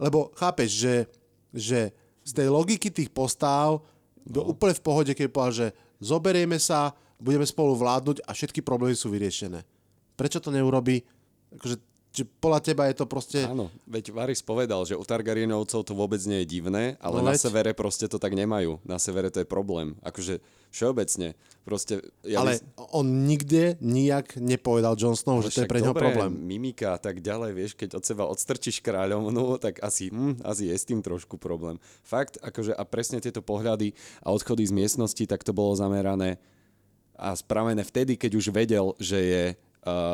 lebo 0.02 0.34
chápeš, 0.34 0.70
že, 0.82 0.94
že 1.54 1.80
z 2.26 2.30
tej 2.34 2.48
logiky 2.50 2.90
tých 2.90 3.14
postáv 3.14 3.86
no. 4.26 4.50
úplne 4.50 4.74
v 4.74 4.82
pohode, 4.82 5.12
keď 5.14 5.30
povedal, 5.30 5.54
že 5.54 5.68
zoberieme 6.02 6.58
sa, 6.58 6.90
budeme 7.22 7.46
spolu 7.46 7.78
vládnuť 7.78 8.26
a 8.26 8.34
všetky 8.34 8.66
problémy 8.66 8.98
sú 8.98 9.14
vyriešené. 9.14 9.62
Prečo 10.18 10.42
to 10.42 10.50
neurobi? 10.50 11.06
Akože, 11.54 11.78
či 12.12 12.28
podľa 12.28 12.60
teba 12.60 12.84
je 12.92 13.00
to 13.00 13.08
proste... 13.08 13.40
Áno, 13.48 13.72
veď 13.88 14.12
Varys 14.12 14.44
povedal, 14.44 14.84
že 14.84 15.00
u 15.00 15.00
Targaryenovcov 15.00 15.80
to 15.80 15.96
vôbec 15.96 16.20
nie 16.28 16.44
je 16.44 16.60
divné, 16.60 17.00
ale 17.00 17.24
no 17.24 17.32
na 17.32 17.32
veď... 17.32 17.40
severe 17.48 17.72
proste 17.72 18.04
to 18.04 18.20
tak 18.20 18.36
nemajú. 18.36 18.76
Na 18.84 19.00
severe 19.00 19.32
to 19.32 19.40
je 19.40 19.48
problém. 19.48 19.96
Akože 20.04 20.44
všeobecne. 20.68 21.32
Proste, 21.64 22.04
ja 22.20 22.44
ale 22.44 22.60
by... 22.60 22.92
on 22.92 23.06
nikde 23.24 23.80
nijak 23.80 24.36
nepovedal 24.36 24.92
Jon 25.00 25.16
Snow, 25.16 25.40
ale 25.40 25.48
že 25.48 25.62
to 25.62 25.64
je 25.64 25.72
pre 25.72 25.80
neho 25.80 25.96
problém. 25.96 26.32
mimika 26.36 26.96
a 26.96 27.00
tak 27.00 27.24
ďalej, 27.24 27.50
vieš, 27.56 27.72
keď 27.80 27.96
od 27.96 28.04
seba 28.04 28.28
odstrčíš 28.28 28.84
kráľovnú, 28.84 29.56
tak 29.56 29.80
asi, 29.80 30.12
hm, 30.12 30.44
asi 30.44 30.68
je 30.68 30.76
s 30.76 30.84
tým 30.84 31.00
trošku 31.00 31.40
problém. 31.40 31.80
Fakt, 32.04 32.36
akože 32.44 32.76
a 32.76 32.82
presne 32.84 33.24
tieto 33.24 33.40
pohľady 33.40 33.96
a 34.20 34.36
odchody 34.36 34.68
z 34.68 34.74
miestnosti, 34.74 35.24
tak 35.24 35.40
to 35.40 35.56
bolo 35.56 35.72
zamerané 35.72 36.36
a 37.22 37.36
spravené 37.38 37.86
vtedy, 37.86 38.18
keď 38.18 38.32
už 38.34 38.46
vedel, 38.50 38.98
že 38.98 39.18
je 39.22 39.44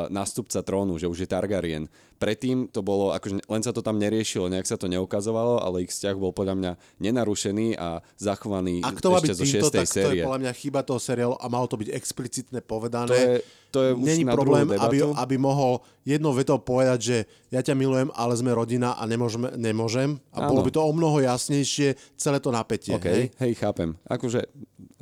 nástupca 0.09 0.63
trónu, 0.63 0.99
že 0.99 1.07
už 1.07 1.19
je 1.19 1.29
Targaryen. 1.29 1.89
Predtým 2.19 2.67
to 2.75 2.83
bolo, 2.83 3.15
akože 3.15 3.47
len 3.47 3.63
sa 3.63 3.71
to 3.71 3.79
tam 3.79 3.95
neriešilo, 3.95 4.51
nejak 4.51 4.67
sa 4.67 4.75
to 4.75 4.91
neukazovalo, 4.91 5.63
ale 5.63 5.87
ich 5.87 5.95
vzťah 5.95 6.19
bol 6.19 6.35
podľa 6.35 6.55
mňa 6.59 6.73
nenarušený 6.99 7.79
a 7.79 8.03
zachovaný 8.19 8.83
Ak 8.83 8.99
to 8.99 9.15
ešte 9.15 9.39
zo 9.39 9.47
týmto, 9.47 9.71
tak 9.71 9.87
série. 9.87 10.03
to 10.03 10.11
je 10.19 10.27
podľa 10.27 10.41
mňa 10.43 10.53
chyba 10.59 10.81
toho 10.83 10.99
seriálu 10.99 11.39
a 11.39 11.47
malo 11.47 11.71
to 11.71 11.79
byť 11.79 11.95
explicitne 11.95 12.59
povedané. 12.59 13.07
To 13.07 13.15
je, 13.15 13.35
to 13.71 13.79
je 13.87 13.91
Není 13.95 14.27
problém, 14.27 14.67
aby, 14.75 15.15
aby 15.15 15.37
mohol 15.39 15.79
jednou 16.03 16.35
vetou 16.35 16.59
povedať, 16.59 16.99
že 16.99 17.17
ja 17.55 17.63
ťa 17.63 17.79
milujem, 17.79 18.11
ale 18.19 18.35
sme 18.35 18.51
rodina 18.51 18.99
a 18.99 19.07
nemôžeme, 19.07 19.55
nemôžem. 19.55 20.19
A 20.35 20.43
Áno. 20.43 20.51
bolo 20.51 20.67
by 20.67 20.71
to 20.75 20.81
o 20.83 20.91
mnoho 20.91 21.23
jasnejšie 21.23 21.95
celé 22.19 22.43
to 22.43 22.51
napätie. 22.51 22.99
Okay. 22.99 23.15
Hej? 23.15 23.25
hej, 23.39 23.53
chápem. 23.63 23.95
Akože 24.11 24.43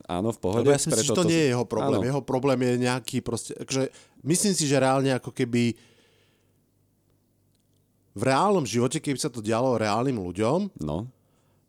áno, 0.04 0.30
v 0.34 0.38
pohode. 0.38 0.68
Lebo 0.68 0.74
ja 0.74 0.80
si 0.82 0.92
myslím, 0.92 1.06
že 1.06 1.14
to, 1.14 1.22
to 1.22 1.30
nie 1.30 1.40
je 1.46 1.48
jeho 1.54 1.66
problém. 1.66 2.00
Áno. 2.02 2.08
Jeho 2.12 2.22
problém 2.22 2.58
je 2.62 2.72
nejaký 2.86 3.18
proste, 3.22 3.52
akože 3.56 3.88
myslím 4.26 4.54
si, 4.54 4.64
že 4.66 4.76
reálne 4.78 5.14
ako 5.14 5.34
keby 5.34 5.74
v 8.16 8.22
reálnom 8.24 8.64
živote, 8.64 8.96
keby 8.96 9.20
sa 9.20 9.28
to 9.28 9.44
dialo 9.44 9.76
reálnym 9.76 10.16
ľuďom, 10.16 10.72
no. 10.80 11.04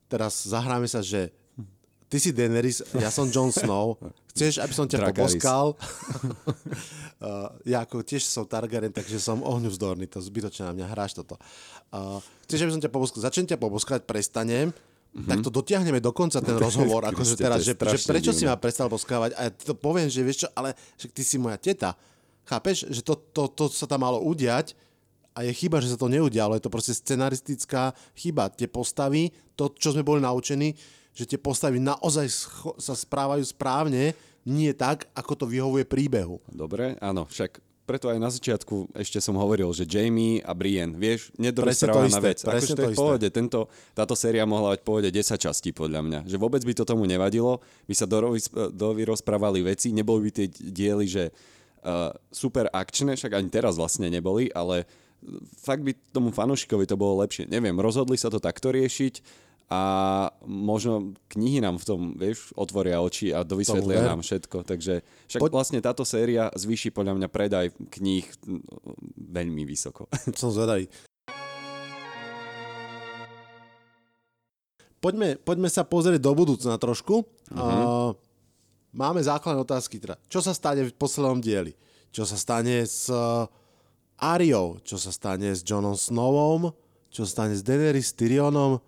teraz 0.08 0.48
zahráme 0.48 0.88
sa, 0.88 1.04
že 1.04 1.36
ty 2.08 2.18
si 2.24 2.32
Daenerys, 2.32 2.88
ja 2.96 3.12
som 3.12 3.28
Jon 3.28 3.52
Snow, 3.52 4.00
chceš, 4.32 4.64
aby 4.64 4.72
som 4.72 4.88
ťa 4.88 5.12
Drakaris. 5.12 5.36
poboskal? 5.36 5.66
uh, 7.28 7.52
ja 7.68 7.84
ako 7.84 8.00
tiež 8.00 8.24
som 8.24 8.48
Targaryen, 8.48 8.96
takže 8.96 9.20
som 9.20 9.44
ohňuzdorný, 9.44 10.08
to 10.08 10.24
zbytočne 10.24 10.72
na 10.72 10.74
mňa 10.74 10.88
hráš 10.88 11.20
toto. 11.20 11.36
Uh, 11.92 12.24
chceš, 12.48 12.64
aby 12.64 12.72
som 12.72 12.82
ťa 12.82 12.92
poboskal? 12.96 13.20
Začnem 13.28 13.48
ťa 13.52 13.60
poboskať, 13.60 14.00
prestanem, 14.08 14.72
mm-hmm. 14.72 15.28
tak 15.28 15.44
to 15.44 15.52
dotiahneme 15.52 16.00
do 16.00 16.16
konca 16.16 16.40
ten 16.40 16.56
rozhovor, 16.66 17.04
akože 17.12 17.36
teraz, 17.36 17.68
že, 17.68 17.76
že 17.76 18.00
prečo 18.08 18.32
divné. 18.32 18.40
si 18.40 18.44
ma 18.48 18.56
prestal 18.56 18.88
boskávať 18.88 19.36
a 19.36 19.40
ja 19.48 19.52
ti 19.52 19.68
to 19.68 19.76
poviem, 19.76 20.08
že 20.08 20.24
vieš 20.24 20.48
čo, 20.48 20.50
ale 20.56 20.80
že 20.96 21.12
ty 21.12 21.28
si 21.28 21.36
moja 21.36 21.60
teta. 21.60 22.00
Chápeš, 22.48 22.88
že 22.88 23.04
to, 23.04 23.20
to, 23.36 23.52
to 23.52 23.68
sa 23.68 23.84
tam 23.84 24.08
malo 24.08 24.24
udiať 24.24 24.87
a 25.38 25.46
je 25.46 25.54
chyba, 25.54 25.78
že 25.78 25.94
sa 25.94 26.02
to 26.02 26.10
neudialo. 26.10 26.58
Je 26.58 26.66
to 26.66 26.74
proste 26.74 26.98
scenaristická 26.98 27.94
chyba. 28.18 28.50
Tie 28.50 28.66
postavy, 28.66 29.30
to, 29.54 29.70
čo 29.78 29.94
sme 29.94 30.02
boli 30.02 30.18
naučení, 30.18 30.74
že 31.14 31.30
tie 31.30 31.38
postavy 31.38 31.78
naozaj 31.78 32.26
sa 32.82 32.98
správajú 32.98 33.46
správne, 33.46 34.18
nie 34.50 34.74
tak, 34.74 35.06
ako 35.14 35.46
to 35.46 35.46
vyhovuje 35.46 35.86
príbehu. 35.86 36.42
Dobre, 36.50 36.98
áno, 36.98 37.30
však 37.30 37.62
preto 37.88 38.12
aj 38.12 38.20
na 38.20 38.28
začiatku 38.28 38.92
ešte 39.00 39.24
som 39.24 39.40
hovoril, 39.40 39.72
že 39.72 39.88
Jamie 39.88 40.44
a 40.44 40.52
Brienne, 40.52 41.00
vieš, 41.00 41.32
nedorozprávaná 41.40 42.20
vec. 42.20 42.44
Akože 42.44 42.76
to 42.76 42.76
to 42.76 42.84
je 42.84 42.92
v 42.92 43.00
pohode, 43.00 43.28
tento, 43.32 43.72
táto 43.96 44.12
séria 44.12 44.44
mohla 44.44 44.76
mať 44.76 44.84
v 44.84 44.88
pohode 44.92 45.10
10 45.10 45.40
častí 45.40 45.72
podľa 45.72 46.04
mňa. 46.04 46.20
Že 46.28 46.36
vôbec 46.36 46.62
by 46.68 46.74
to 46.76 46.84
tomu 46.84 47.08
nevadilo, 47.08 47.64
by 47.88 47.96
sa 47.96 48.04
dovyrozprávali 48.76 49.64
veci, 49.64 49.96
neboli 49.96 50.28
by 50.28 50.32
tie 50.36 50.48
diely, 50.52 51.08
že 51.08 51.32
uh, 51.32 52.12
super 52.28 52.68
akčné, 52.76 53.16
však 53.16 53.40
ani 53.40 53.48
teraz 53.48 53.80
vlastne 53.80 54.12
neboli, 54.12 54.52
ale 54.52 54.84
fakt 55.60 55.84
by 55.84 55.92
tomu 56.14 56.30
fanúšikovi 56.30 56.86
to 56.86 57.00
bolo 57.00 57.22
lepšie. 57.26 57.50
Neviem, 57.50 57.78
rozhodli 57.78 58.16
sa 58.16 58.30
to 58.30 58.38
takto 58.38 58.70
riešiť 58.72 59.46
a 59.68 59.82
možno 60.48 61.12
knihy 61.28 61.60
nám 61.60 61.76
v 61.76 61.86
tom, 61.86 62.02
vieš, 62.16 62.56
otvoria 62.56 63.04
oči 63.04 63.36
a 63.36 63.44
dovysvetlia 63.44 64.00
nám 64.00 64.24
všetko. 64.24 64.64
Takže 64.64 65.04
však 65.28 65.42
Poď- 65.44 65.56
vlastne 65.60 65.80
táto 65.84 66.08
séria 66.08 66.48
zvýši 66.56 66.96
podľa 66.96 67.20
mňa 67.20 67.28
predaj 67.28 67.76
kníh 67.92 68.24
mm, 68.24 68.64
veľmi 69.20 69.64
vysoko. 69.68 70.08
Som 70.40 70.56
zvedavý. 70.56 70.88
Poďme, 74.98 75.36
poďme 75.38 75.70
sa 75.70 75.84
pozrieť 75.86 76.24
do 76.24 76.32
budúcna 76.34 76.80
trošku. 76.80 77.28
Uh-huh. 77.54 77.60
Uh, 77.60 78.10
máme 78.96 79.20
základné 79.22 79.62
otázky. 79.62 80.00
Teda. 80.00 80.16
Čo 80.32 80.42
sa 80.42 80.56
stane 80.56 80.88
v 80.88 80.96
poslednom 80.96 81.44
dieli? 81.44 81.76
Čo 82.10 82.24
sa 82.26 82.40
stane 82.40 82.88
s 82.88 83.12
uh, 83.12 83.46
Ariou? 84.18 84.82
Čo 84.82 84.98
sa 84.98 85.14
stane 85.14 85.54
s 85.54 85.62
Johnom 85.62 85.94
Snowom? 85.94 86.74
Čo 87.14 87.24
sa 87.24 87.42
stane 87.42 87.54
s 87.54 87.62
Daenerys, 87.62 88.14
Tyrionom? 88.14 88.82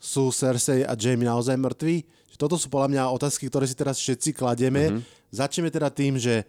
Sú 0.00 0.32
Cersei 0.32 0.86
a 0.86 0.96
Jaime 0.96 1.28
naozaj 1.28 1.58
mŕtvi? 1.60 2.06
Toto 2.40 2.56
sú 2.56 2.72
podľa 2.72 2.88
mňa 2.88 3.12
otázky, 3.12 3.52
ktoré 3.52 3.68
si 3.68 3.76
teraz 3.76 4.00
všetci 4.00 4.32
kladieme. 4.32 4.88
Uh-huh. 4.88 5.04
Začneme 5.28 5.68
teda 5.68 5.92
tým, 5.92 6.16
že 6.16 6.48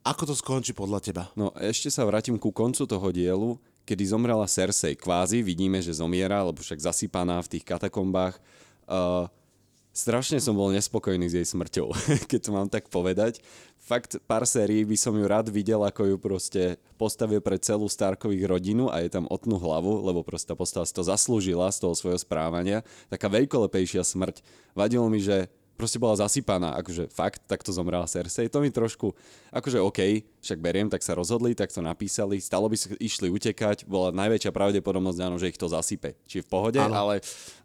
ako 0.00 0.32
to 0.32 0.34
skončí 0.34 0.72
podľa 0.72 1.04
teba? 1.04 1.28
No 1.36 1.52
ešte 1.60 1.92
sa 1.92 2.08
vrátim 2.08 2.40
ku 2.40 2.48
koncu 2.48 2.88
toho 2.88 3.08
dielu, 3.12 3.60
kedy 3.84 4.08
zomrela 4.08 4.48
Cersei. 4.48 4.96
Kvázi 4.96 5.44
vidíme, 5.44 5.84
že 5.84 5.92
zomiera, 5.92 6.40
lebo 6.40 6.64
však 6.64 6.80
zasypaná 6.80 7.44
v 7.44 7.50
tých 7.52 7.64
katakombách. 7.68 8.40
Uh, 8.88 9.28
strašne 9.92 10.40
som 10.40 10.56
bol 10.56 10.72
nespokojný 10.72 11.28
s 11.28 11.36
jej 11.36 11.46
smrťou, 11.46 11.92
keď 12.30 12.40
to 12.40 12.50
mám 12.50 12.68
tak 12.72 12.88
povedať. 12.88 13.44
Fakt, 13.82 14.18
pár 14.30 14.46
sérií 14.46 14.86
by 14.86 14.96
som 14.96 15.12
ju 15.18 15.26
rád 15.26 15.50
videl, 15.50 15.82
ako 15.82 16.14
ju 16.14 16.16
proste 16.16 16.62
postavil 16.96 17.42
pre 17.42 17.58
celú 17.58 17.90
Starkových 17.90 18.46
rodinu 18.46 18.88
a 18.88 19.02
je 19.02 19.10
tam 19.10 19.26
otnú 19.26 19.58
hlavu, 19.58 20.06
lebo 20.06 20.22
proste 20.22 20.50
tá 20.50 20.54
postava 20.54 20.86
si 20.86 20.94
to 20.94 21.02
zaslúžila 21.02 21.66
z 21.74 21.82
toho 21.82 21.94
svojho 21.94 22.18
správania. 22.18 22.86
Taká 23.10 23.26
veľkolepejšia 23.26 24.06
smrť. 24.06 24.40
Vadilo 24.78 25.10
mi, 25.10 25.18
že 25.18 25.50
proste 25.76 25.98
bola 25.98 26.14
zasypaná, 26.14 26.78
akože 26.78 27.10
fakt, 27.10 27.42
takto 27.48 27.74
zomrela 27.74 28.06
Cersei. 28.06 28.46
To 28.46 28.62
mi 28.62 28.70
trošku, 28.70 29.10
akože 29.50 29.78
OK, 29.82 30.00
však 30.44 30.58
beriem, 30.62 30.86
tak 30.86 31.02
sa 31.02 31.16
rozhodli, 31.16 31.56
tak 31.56 31.72
to 31.72 31.82
napísali, 31.82 32.38
stalo 32.38 32.70
by 32.70 32.76
sa 32.78 32.92
išli 33.00 33.32
utekať, 33.32 33.88
bola 33.88 34.14
najväčšia 34.14 34.52
pravdepodobnosť, 34.54 35.18
áno, 35.24 35.36
že 35.40 35.50
ich 35.50 35.58
to 35.58 35.66
zasype. 35.66 36.14
Či 36.28 36.44
v 36.44 36.48
pohode, 36.48 36.78
Áno. 36.78 36.94
ale 36.94 37.14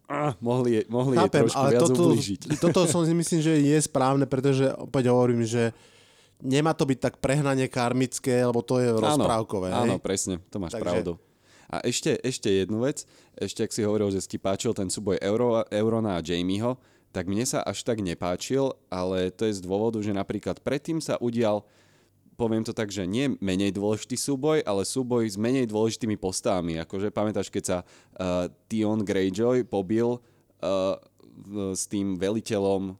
ah, 0.09 0.33
mohli, 0.41 0.81
mohli 0.89 1.19
jej 1.19 1.27
Chápem, 1.27 1.43
trošku 1.45 1.59
ale 1.59 1.71
viac 1.75 1.81
toto, 1.83 2.03
ublížiť. 2.09 2.41
toto 2.63 2.81
som 2.89 3.03
si 3.05 3.13
myslím, 3.13 3.39
že 3.43 3.53
je 3.59 3.77
správne, 3.83 4.25
pretože 4.25 4.71
opäť 4.79 5.11
hovorím, 5.11 5.45
že 5.45 5.75
nemá 6.41 6.73
to 6.73 6.85
byť 6.85 6.99
tak 7.01 7.15
prehnanie 7.21 7.67
karmické, 7.69 8.41
lebo 8.45 8.61
to 8.65 8.81
je 8.81 8.89
rozprávkové. 8.93 9.73
hej? 9.73 9.83
Áno, 9.89 9.95
presne, 10.01 10.41
to 10.49 10.57
máš 10.57 10.77
Takže- 10.77 10.85
pravdu. 10.85 11.13
A 11.67 11.83
ešte, 11.83 12.15
ešte 12.23 12.47
jednu 12.47 12.87
vec, 12.87 13.03
ešte 13.35 13.67
ak 13.67 13.75
si 13.75 13.83
hovoril, 13.83 14.07
že 14.07 14.23
si 14.23 14.31
ti 14.31 14.37
páčil 14.39 14.71
ten 14.71 14.87
súboj 14.87 15.19
Euro, 15.19 15.67
Eurona 15.67 16.15
a 16.15 16.23
Jamieho, 16.23 16.79
tak 17.17 17.25
mne 17.25 17.49
sa 17.49 17.65
až 17.65 17.81
tak 17.81 18.05
nepáčil, 18.05 18.77
ale 18.93 19.33
to 19.33 19.49
je 19.49 19.57
z 19.57 19.65
dôvodu, 19.65 19.97
že 20.05 20.13
napríklad 20.13 20.61
predtým 20.61 21.01
sa 21.01 21.17
udial, 21.17 21.65
poviem 22.37 22.61
to 22.61 22.77
tak, 22.77 22.93
že 22.93 23.09
nie 23.09 23.33
menej 23.41 23.73
dôležitý 23.73 24.13
súboj, 24.13 24.61
ale 24.61 24.85
súboj 24.85 25.25
s 25.25 25.33
menej 25.33 25.65
dôležitými 25.65 26.13
postavami. 26.21 26.77
Akože 26.85 27.09
pamätáš, 27.09 27.49
keď 27.49 27.63
sa 27.65 27.77
uh, 27.81 28.45
Tion 28.69 29.01
Greyjoy 29.01 29.65
pobil 29.65 30.05
uh, 30.13 30.21
s 31.73 31.89
tým 31.89 32.21
veliteľom 32.21 32.93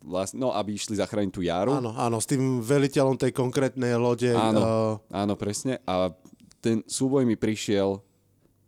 vlastne, 0.00 0.40
no 0.40 0.48
aby 0.56 0.80
išli 0.80 0.96
zachrániť 0.96 1.28
tú 1.28 1.44
Jaru. 1.44 1.76
Áno, 1.76 1.92
áno, 1.92 2.16
s 2.16 2.24
tým 2.24 2.64
veliteľom 2.64 3.20
tej 3.20 3.36
konkrétnej 3.36 3.92
lode. 4.00 4.32
Áno, 4.32 4.60
Uh, 4.64 4.92
áno, 5.12 5.36
presne. 5.36 5.76
A 5.84 6.08
ten 6.64 6.80
súboj 6.88 7.28
mi 7.28 7.36
prišiel 7.36 8.00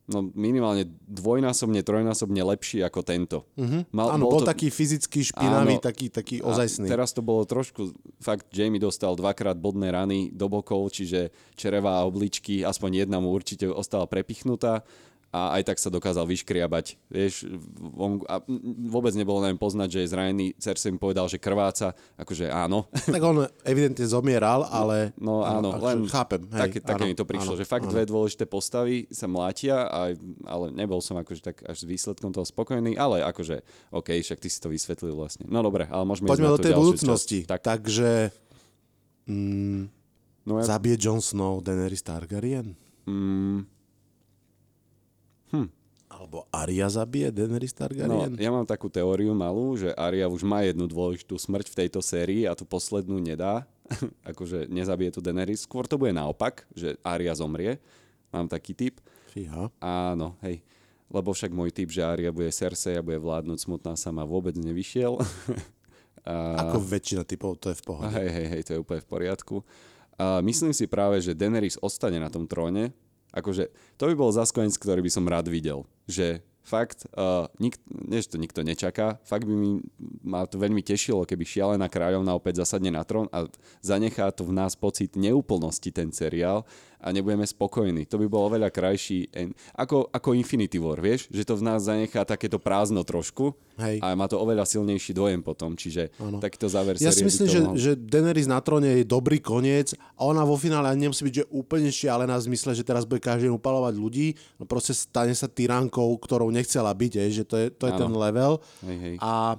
no 0.08 0.32
minimálne 0.32 0.88
dvojnásobne, 1.04 1.84
trojnásobne 1.84 2.40
lepší 2.40 2.80
ako 2.80 3.00
tento. 3.04 3.44
Uh-huh. 3.54 3.84
Mal, 3.92 4.16
áno, 4.16 4.32
bol, 4.32 4.40
taký 4.40 4.72
fyzicky 4.72 5.28
špinavý, 5.28 5.76
Áno. 5.76 5.84
taký, 5.84 6.08
taký 6.08 6.40
ozajstný. 6.40 6.88
Teraz 6.88 7.12
to 7.12 7.20
bolo 7.20 7.44
trošku, 7.44 7.92
fakt 8.18 8.48
Jamie 8.48 8.80
dostal 8.80 9.12
dvakrát 9.14 9.60
bodné 9.60 9.92
rany 9.92 10.32
do 10.32 10.48
bokov, 10.48 10.96
čiže 10.96 11.28
čereva 11.52 12.00
a 12.00 12.08
obličky, 12.08 12.64
aspoň 12.64 13.04
jedna 13.04 13.20
mu 13.20 13.28
určite 13.28 13.68
ostala 13.68 14.08
prepichnutá 14.08 14.82
a 15.28 15.60
aj 15.60 15.62
tak 15.68 15.76
sa 15.76 15.92
dokázal 15.92 16.24
vyškriabať. 16.24 16.96
Vieš, 17.12 17.52
on, 18.00 18.24
a 18.24 18.40
vôbec 18.88 19.12
nebolo 19.12 19.44
len 19.44 19.60
poznať, 19.60 19.88
že 19.92 20.00
je 20.04 20.12
zranený. 20.16 20.46
Cersei 20.56 20.88
mi 20.88 20.96
povedal, 20.96 21.28
že 21.28 21.36
krváca, 21.36 21.92
akože 22.16 22.48
áno. 22.48 22.88
Tak 23.18 23.20
on 23.20 23.44
evidentne 23.66 24.08
zomieral, 24.08 24.64
ale... 24.64 25.12
No 25.20 25.44
áno, 25.44 25.76
akože 25.76 25.84
len 25.84 25.98
chápem. 26.08 26.42
Hej, 26.48 26.60
také, 26.64 26.78
také 26.80 27.04
áno, 27.04 27.10
mi 27.12 27.16
to 27.16 27.28
prišlo, 27.28 27.52
áno, 27.56 27.60
že 27.60 27.68
fakt 27.68 27.84
áno. 27.88 27.92
dve 27.92 28.08
dôležité 28.08 28.48
postavy 28.48 29.04
sa 29.12 29.28
mlátia, 29.28 29.84
a, 29.84 30.16
ale 30.48 30.72
nebol 30.72 31.04
som 31.04 31.20
akože 31.20 31.44
tak 31.44 31.60
až 31.68 31.76
s 31.76 31.84
výsledkom 31.84 32.32
toho 32.32 32.48
spokojný, 32.48 32.96
ale 32.96 33.20
akože, 33.20 33.60
OK, 33.92 34.16
však 34.24 34.40
ty 34.40 34.48
si 34.48 34.58
to 34.64 34.72
vysvetlil 34.72 35.12
vlastne. 35.12 35.44
No 35.44 35.60
dobre, 35.60 35.84
ale 35.92 36.08
môžeme 36.08 36.32
Poďme 36.32 36.56
do 36.56 36.60
tej 36.60 36.72
budúcnosti. 36.72 37.38
Tak, 37.44 37.60
Takže 37.68 38.32
mm, 39.28 39.80
no, 40.48 40.52
ja, 40.56 40.64
zabije 40.64 40.96
Jon 40.96 41.20
Snow 41.20 41.60
Daenerys 41.60 42.00
Targaryen? 42.00 42.72
mm, 43.04 43.77
Alebo 46.18 46.50
Arya 46.50 46.90
zabije 46.90 47.30
Daenerys 47.30 47.70
no, 47.70 47.78
Targaryen? 47.78 48.34
ja 48.34 48.50
mám 48.50 48.66
takú 48.66 48.90
teóriu 48.90 49.30
malú, 49.38 49.78
že 49.78 49.94
Arya 49.94 50.26
už 50.26 50.42
má 50.42 50.66
jednu 50.66 50.90
dôležitú 50.90 51.38
smrť 51.38 51.70
v 51.70 51.78
tejto 51.86 52.02
sérii 52.02 52.42
a 52.42 52.58
tú 52.58 52.66
poslednú 52.66 53.22
nedá. 53.22 53.62
akože 54.30 54.66
nezabije 54.66 55.14
tu 55.14 55.20
Daenerys. 55.22 55.62
Skôr 55.62 55.86
to 55.86 55.94
bude 55.94 56.10
naopak, 56.10 56.66
že 56.74 56.98
Arya 57.06 57.38
zomrie. 57.38 57.78
Mám 58.34 58.50
taký 58.50 58.74
typ. 58.74 58.98
Fíha. 59.30 59.70
Áno, 59.78 60.34
hej. 60.42 60.58
Lebo 61.08 61.30
však 61.32 61.54
môj 61.54 61.70
typ, 61.70 61.88
že 61.88 62.02
Arya 62.02 62.34
bude 62.34 62.50
Cersei 62.50 62.98
a 62.98 63.06
bude 63.06 63.16
vládnuť 63.22 63.58
smutná 63.62 63.94
sama 63.94 64.26
vôbec 64.26 64.58
nevyšiel. 64.58 65.16
a, 66.28 66.34
Ako 66.68 66.82
väčšina 66.82 67.22
typov, 67.24 67.62
to 67.62 67.70
je 67.70 67.78
v 67.78 67.84
pohode. 67.86 68.10
hej, 68.12 68.28
hej, 68.28 68.46
hej, 68.58 68.62
to 68.66 68.70
je 68.76 68.82
úplne 68.82 69.00
v 69.00 69.08
poriadku. 69.08 69.62
A 70.18 70.42
myslím 70.42 70.74
si 70.74 70.90
práve, 70.90 71.22
že 71.22 71.30
Daenerys 71.30 71.78
ostane 71.78 72.18
na 72.18 72.26
tom 72.26 72.44
tróne. 72.44 72.90
Akože 73.32 73.68
to 74.00 74.08
by 74.08 74.14
bol 74.16 74.32
zas 74.32 74.52
koniec, 74.54 74.76
ktorý 74.76 75.04
by 75.04 75.10
som 75.12 75.28
rád 75.28 75.52
videl. 75.52 75.84
Že 76.08 76.40
fakt, 76.68 77.08
uh, 77.16 77.48
nik, 77.56 77.80
nie, 77.88 78.20
to 78.20 78.36
nikto 78.36 78.60
nečaká, 78.60 79.16
fakt 79.24 79.48
by 79.48 79.54
mi, 79.56 79.80
ma 80.20 80.44
to 80.44 80.60
veľmi 80.60 80.84
tešilo, 80.84 81.24
keby 81.24 81.48
šialená 81.48 81.88
kráľovna 81.88 82.36
opäť 82.36 82.60
zasadne 82.60 82.92
na 82.92 83.00
trón 83.08 83.24
a 83.32 83.48
zanechá 83.80 84.28
to 84.36 84.44
v 84.44 84.52
nás 84.52 84.76
pocit 84.76 85.16
neúplnosti 85.16 85.88
ten 85.88 86.12
seriál 86.12 86.68
a 86.98 87.14
nebudeme 87.14 87.46
spokojní. 87.46 88.10
To 88.10 88.18
by 88.18 88.26
bolo 88.26 88.50
oveľa 88.50 88.74
krajší, 88.74 89.30
ako, 89.78 90.10
ako 90.10 90.34
Infinity 90.34 90.82
War, 90.82 90.98
vieš? 90.98 91.30
Že 91.30 91.42
to 91.46 91.54
v 91.54 91.62
nás 91.62 91.86
zanechá 91.86 92.26
takéto 92.26 92.58
prázdno 92.58 93.06
trošku 93.06 93.54
Hej. 93.78 94.02
a 94.02 94.18
má 94.18 94.26
to 94.26 94.34
oveľa 94.42 94.66
silnejší 94.66 95.14
dojem 95.14 95.38
potom, 95.38 95.78
čiže 95.78 96.10
Áno. 96.18 96.42
takýto 96.42 96.66
záver 96.66 96.98
Ja 96.98 97.14
si 97.14 97.22
myslím, 97.22 97.46
že, 97.46 97.60
mohol- 97.62 97.78
že 97.78 97.94
Daenerys 97.94 98.50
na 98.50 98.58
tróne 98.58 98.98
je 98.98 99.06
dobrý 99.06 99.38
koniec 99.38 99.94
a 100.18 100.26
ona 100.26 100.42
vo 100.42 100.58
finále 100.58 100.90
ani 100.90 101.06
nemusí 101.06 101.22
byť 101.22 101.34
že 101.38 101.44
úplne 101.54 101.86
šialená 101.94 102.34
v 102.34 102.46
zmysle, 102.50 102.74
že 102.74 102.82
teraz 102.82 103.06
bude 103.06 103.22
každý 103.22 103.46
upalovať 103.46 103.94
ľudí, 103.94 104.34
no 104.58 104.66
proste 104.66 104.90
stane 104.90 105.38
sa 105.38 105.46
tyránkou, 105.46 106.10
ktorou 106.18 106.50
nechcela 106.50 106.90
byť, 106.90 107.12
je, 107.14 107.24
že 107.30 107.44
to 107.46 107.54
je, 107.54 107.66
to 107.70 107.86
je 107.86 107.94
ten 107.94 108.10
level 108.10 108.58
Hej, 108.82 108.98
hej. 108.98 109.14
a, 109.22 109.54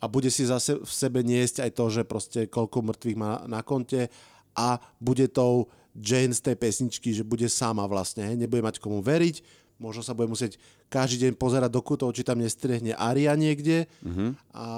a 0.00 0.04
bude 0.08 0.32
si 0.32 0.48
zase 0.48 0.80
v 0.80 0.88
sebe 0.88 1.20
niesť 1.20 1.68
aj 1.68 1.70
to, 1.76 1.84
že 1.92 2.02
proste 2.08 2.40
koľko 2.48 2.80
mŕtvych 2.80 3.18
má 3.20 3.44
na 3.44 3.60
konte 3.60 4.08
a 4.56 4.80
bude 4.96 5.28
tou 5.28 5.68
Jane 5.92 6.32
z 6.32 6.40
tej 6.40 6.56
pesničky, 6.56 7.12
že 7.12 7.24
bude 7.24 7.44
sama 7.52 7.84
vlastne, 7.84 8.24
hej, 8.24 8.36
nebude 8.36 8.64
mať 8.64 8.80
komu 8.80 9.04
veriť, 9.04 9.44
možno 9.76 10.00
sa 10.00 10.16
bude 10.16 10.30
musieť 10.30 10.56
každý 10.88 11.28
deň 11.28 11.32
pozerať 11.36 11.70
do 11.72 11.82
kutov, 11.84 12.14
či 12.16 12.24
tam 12.24 12.40
nestrihne 12.40 12.96
Aria 12.96 13.34
niekde 13.34 13.90
mm-hmm. 14.00 14.30
a, 14.56 14.68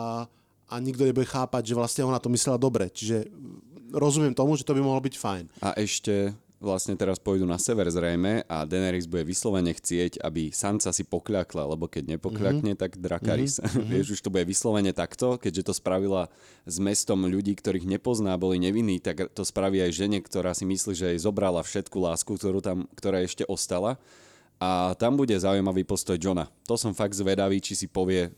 a 0.70 0.74
nikto 0.81 1.07
nebude 1.07 1.29
chápať, 1.29 1.70
že 1.70 1.79
vlastne 1.79 2.03
ona 2.09 2.18
to 2.18 2.33
myslela 2.33 2.59
dobre. 2.59 2.90
Čiže 2.90 3.29
rozumiem 3.94 4.35
tomu, 4.35 4.59
že 4.59 4.66
to 4.66 4.74
by 4.74 4.83
mohlo 4.83 4.98
byť 4.98 5.14
fajn. 5.14 5.44
A 5.62 5.77
ešte 5.79 6.35
vlastne 6.64 6.96
teraz 6.96 7.20
pôjdu 7.20 7.44
na 7.44 7.61
sever 7.61 7.87
zrejme 7.92 8.48
a 8.48 8.64
Daenerys 8.64 9.05
bude 9.05 9.22
vyslovene 9.29 9.77
chcieť, 9.77 10.24
aby 10.24 10.48
Sansa 10.50 10.90
si 10.90 11.05
pokľakla, 11.05 11.68
lebo 11.77 11.85
keď 11.85 12.16
nepokľakne, 12.16 12.72
mm-hmm. 12.72 12.83
tak 12.83 12.96
Drakaris. 12.96 13.61
Mm-hmm. 13.61 13.92
Vieš, 13.92 14.07
už 14.16 14.20
to 14.24 14.33
bude 14.33 14.48
vyslovene 14.48 14.96
takto, 14.96 15.37
keďže 15.37 15.68
to 15.68 15.72
spravila 15.77 16.33
s 16.64 16.81
mestom 16.81 17.29
ľudí, 17.29 17.53
ktorých 17.55 17.85
nepozná, 17.85 18.35
boli 18.40 18.57
nevinní, 18.57 18.98
tak 18.98 19.29
to 19.37 19.44
spraví 19.44 19.85
aj 19.85 19.92
žene, 19.92 20.18
ktorá 20.24 20.57
si 20.57 20.64
myslí, 20.64 20.92
že 20.96 21.07
jej 21.12 21.20
zobrala 21.20 21.61
všetku 21.61 22.00
lásku, 22.00 22.33
ktorú 22.35 22.64
tam, 22.64 22.88
ktorá 22.96 23.20
ešte 23.20 23.44
ostala. 23.44 24.00
A 24.62 24.96
tam 24.96 25.18
bude 25.18 25.35
zaujímavý 25.37 25.85
postoj 25.85 26.16
Johna. 26.16 26.48
To 26.70 26.81
som 26.81 26.96
fakt 26.96 27.12
zvedavý, 27.12 27.61
či 27.61 27.77
si 27.77 27.87
povie 27.90 28.33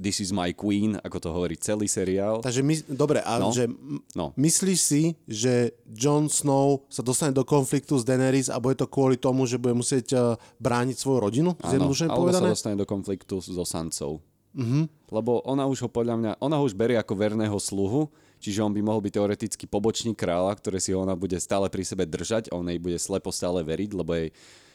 This 0.00 0.24
is 0.24 0.32
my 0.32 0.56
queen, 0.56 0.96
ako 1.04 1.20
to 1.20 1.28
hovorí 1.28 1.60
celý 1.60 1.84
seriál. 1.84 2.40
Takže 2.40 2.64
my, 2.64 2.74
dobre, 2.88 3.20
a 3.20 3.36
No. 3.36 3.52
že 3.52 3.68
No. 4.16 4.32
myslíš 4.32 4.78
si, 4.80 5.02
že 5.28 5.76
Jon 5.84 6.32
Snow 6.32 6.88
sa 6.88 7.04
dostane 7.04 7.36
do 7.36 7.44
konfliktu 7.44 8.00
s 8.00 8.04
Daenerys 8.08 8.48
a 8.48 8.56
bude 8.56 8.80
to 8.80 8.88
kvôli 8.88 9.20
tomu, 9.20 9.44
že 9.44 9.60
bude 9.60 9.76
musieť 9.76 10.06
uh, 10.16 10.22
brániť 10.56 10.96
svoju 10.96 11.18
rodinu? 11.20 11.50
Áno, 11.60 11.92
alebo 11.92 12.24
povedané? 12.32 12.48
sa 12.48 12.56
dostane 12.56 12.80
do 12.80 12.88
konfliktu 12.88 13.44
so 13.44 13.64
Sancou. 13.68 14.24
Mhm. 14.56 14.88
Lebo 15.12 15.44
ona 15.44 15.68
už 15.68 15.84
ho 15.84 15.88
podľa 15.92 16.16
mňa, 16.16 16.32
ona 16.40 16.56
ho 16.58 16.64
už 16.64 16.74
berie 16.74 16.96
ako 16.98 17.14
verného 17.14 17.54
sluhu, 17.60 18.08
čiže 18.40 18.64
on 18.64 18.72
by 18.72 18.80
mohol 18.82 19.04
byť 19.04 19.12
teoreticky 19.14 19.64
pobočník 19.68 20.16
kráľa, 20.16 20.56
ktoré 20.58 20.80
si 20.80 20.96
ona 20.96 21.12
bude 21.14 21.36
stále 21.38 21.68
pri 21.68 21.84
sebe 21.84 22.08
držať 22.08 22.50
on 22.50 22.66
jej 22.66 22.80
bude 22.80 22.98
slepo 22.98 23.30
stále 23.30 23.60
veriť, 23.62 23.90
lebo 23.94 24.10
jej 24.16 24.32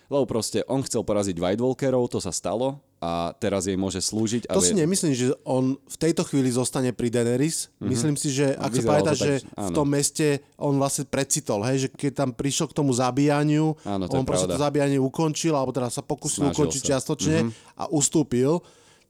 lebo 0.09 0.23
proste 0.29 0.61
on 0.69 0.85
chcel 0.85 1.01
poraziť 1.01 1.37
White 1.37 1.63
Walkerov, 1.63 2.09
to 2.11 2.21
sa 2.21 2.29
stalo 2.29 2.81
a 3.05 3.35
teraz 3.37 3.69
jej 3.69 3.77
môže 3.77 4.01
slúžiť. 4.01 4.49
To 4.49 4.57
a 4.57 4.65
si 4.65 4.73
nemyslím, 4.73 5.13
že 5.13 5.35
on 5.45 5.77
v 5.77 5.97
tejto 5.99 6.25
chvíli 6.25 6.49
zostane 6.49 6.89
pri 6.95 7.13
Daenerys. 7.13 7.69
Myslím 7.77 8.17
si, 8.17 8.33
že 8.33 8.57
ak 8.57 8.71
sa 8.71 8.81
pamätáš, 8.81 9.17
že 9.19 9.33
tak, 9.45 9.51
v 9.51 9.69
áno. 9.69 9.75
tom 9.77 9.87
meste 9.91 10.27
on 10.57 10.73
vlastne 10.79 11.05
precitol, 11.05 11.61
hej, 11.67 11.85
že 11.85 11.89
keď 11.93 12.25
tam 12.25 12.29
prišiel 12.33 12.71
k 12.71 12.77
tomu 12.77 12.95
zabíjaniu, 12.95 13.77
Áno, 13.85 14.09
to 14.09 14.17
on 14.17 14.25
proste 14.25 14.49
to 14.49 14.57
zabíjanie 14.57 14.97
ukončil, 14.97 15.53
alebo 15.53 15.75
teda 15.75 15.93
sa 15.93 16.01
pokusil 16.01 16.49
Snažil 16.49 16.55
ukončiť 16.55 16.81
sa. 16.81 16.87
Čiastočne 16.95 17.37
a 17.77 17.83
ustúpil. 17.93 18.63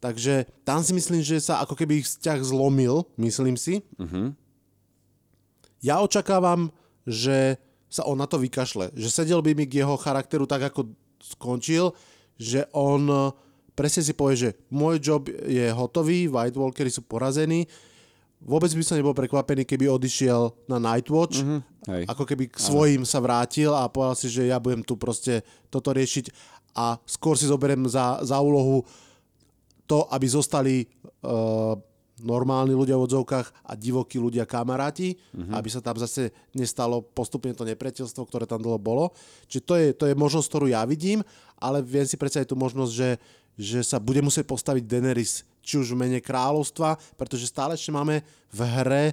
Takže 0.03 0.45
tam 0.67 0.83
si 0.83 0.91
myslím, 0.91 1.23
že 1.23 1.39
sa 1.39 1.63
ako 1.63 1.73
keby 1.79 2.03
ich 2.03 2.07
vzťah 2.09 2.39
zlomil, 2.43 3.07
myslím 3.15 3.55
si. 3.55 3.79
Mhm. 3.95 4.35
Ja 5.85 6.01
očakávam, 6.01 6.73
že 7.05 7.61
sa 7.95 8.03
on 8.03 8.19
na 8.19 8.27
to 8.27 8.35
vykašle. 8.35 8.91
Že 8.91 9.07
sedel 9.09 9.39
by 9.39 9.55
mi 9.55 9.63
k 9.63 9.79
jeho 9.79 9.95
charakteru 9.95 10.43
tak, 10.43 10.67
ako 10.67 10.91
skončil, 11.23 11.95
že 12.35 12.67
on 12.75 13.07
eh, 13.07 13.31
presne 13.71 14.03
si 14.03 14.11
povie, 14.11 14.35
že 14.35 14.49
môj 14.67 14.99
job 14.99 15.23
je 15.29 15.71
hotový, 15.71 16.27
White 16.27 16.55
Walkery 16.55 16.91
sú 16.91 17.01
porazení, 17.01 17.63
vôbec 18.39 18.69
by 18.69 18.83
som 18.83 18.99
nebol 18.99 19.11
prekvapený, 19.11 19.63
keby 19.63 19.87
odišiel 19.89 20.67
na 20.67 20.77
Nightwatch, 20.77 21.39
Mhm, 21.39 21.59
hej. 21.87 22.03
ako 22.05 22.23
keby 22.25 22.51
k 22.51 22.57
svojim 22.59 23.03
sa 23.03 23.17
vrátil 23.17 23.71
a 23.71 23.87
povedal 23.87 24.15
si, 24.15 24.27
že 24.27 24.45
ja 24.45 24.59
budem 24.59 24.83
tu 24.83 24.93
proste 24.95 25.39
toto 25.67 25.89
riešiť 25.89 26.29
a 26.75 26.99
skôr 27.03 27.39
si 27.39 27.47
zoberiem 27.47 27.87
za, 27.87 28.19
za 28.21 28.35
úlohu 28.37 28.83
to, 29.87 30.03
aby 30.11 30.27
zostali 30.27 30.75
uh, 31.23 31.79
normálni 32.23 32.71
ľudia 32.71 32.95
v 32.95 33.05
odzovkách 33.11 33.67
a 33.67 33.73
divokí 33.75 34.15
ľudia 34.15 34.47
kamaráti, 34.47 35.19
mm-hmm. 35.19 35.51
aby 35.51 35.67
sa 35.67 35.83
tam 35.83 35.99
zase 35.99 36.31
nestalo 36.55 37.03
postupne 37.03 37.51
to 37.51 37.67
nepriateľstvo, 37.67 38.23
ktoré 38.23 38.47
tam 38.47 38.63
dlho 38.63 38.79
bolo. 38.79 39.11
Čiže 39.51 39.63
to 39.67 39.73
je, 39.75 39.87
to 39.91 40.05
je 40.07 40.15
možnosť, 40.15 40.47
ktorú 40.47 40.65
ja 40.71 40.87
vidím, 40.87 41.19
ale 41.59 41.83
viem 41.83 42.07
si 42.07 42.15
predstaviť 42.15 42.47
tú 42.47 42.55
možnosť, 42.55 42.91
že, 42.91 43.09
že 43.59 43.79
sa 43.83 43.99
bude 43.99 44.23
musieť 44.23 44.47
postaviť 44.47 44.83
Daenerys 44.87 45.43
či 45.65 45.81
už 45.81 45.97
v 45.97 45.99
mene 46.07 46.19
kráľovstva, 46.21 46.95
pretože 47.17 47.49
stále 47.49 47.73
ešte 47.73 47.89
máme 47.89 48.21
v 48.53 48.59
hre 48.63 49.05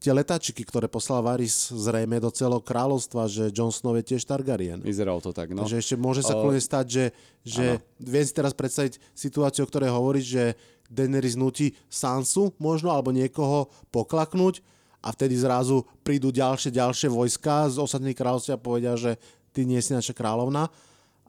tie 0.00 0.16
letáčiky, 0.16 0.64
ktoré 0.64 0.88
poslal 0.88 1.20
Varys 1.20 1.68
zrejme 1.68 2.16
do 2.24 2.32
celého 2.32 2.64
kráľovstva, 2.64 3.28
že 3.28 3.52
Jon 3.52 3.68
Snow 3.68 3.92
je 4.00 4.16
tiež 4.16 4.24
Targaryen. 4.24 4.80
Vyzeralo 4.80 5.20
to 5.20 5.36
tak, 5.36 5.52
no. 5.52 5.60
Takže 5.60 5.76
ešte 5.76 5.94
môže 6.00 6.24
sa 6.24 6.32
kľudne 6.32 6.62
stať, 6.62 6.86
že, 6.88 7.04
že 7.44 7.64
viem 8.00 8.24
si 8.24 8.32
teraz 8.32 8.56
predstaviť 8.56 8.96
situáciu, 9.12 9.68
o 9.68 9.68
ktorej 9.68 9.92
hovoríš, 9.92 10.26
že 10.32 10.44
Daenerys 10.90 11.38
nutí 11.38 11.78
Sansu 11.86 12.50
možno, 12.58 12.90
alebo 12.90 13.14
niekoho 13.14 13.70
poklaknúť 13.94 14.60
a 15.00 15.14
vtedy 15.14 15.38
zrazu 15.38 15.86
prídu 16.04 16.28
ďalšie, 16.34 16.74
ďalšie 16.74 17.08
vojska 17.08 17.70
z 17.72 17.80
osadných 17.80 18.18
kráľovství 18.18 18.52
a 18.52 18.60
povedia, 18.60 18.92
že 18.98 19.16
ty 19.54 19.64
nie 19.64 19.80
si 19.80 19.96
naša 19.96 20.12
kráľovna, 20.12 20.68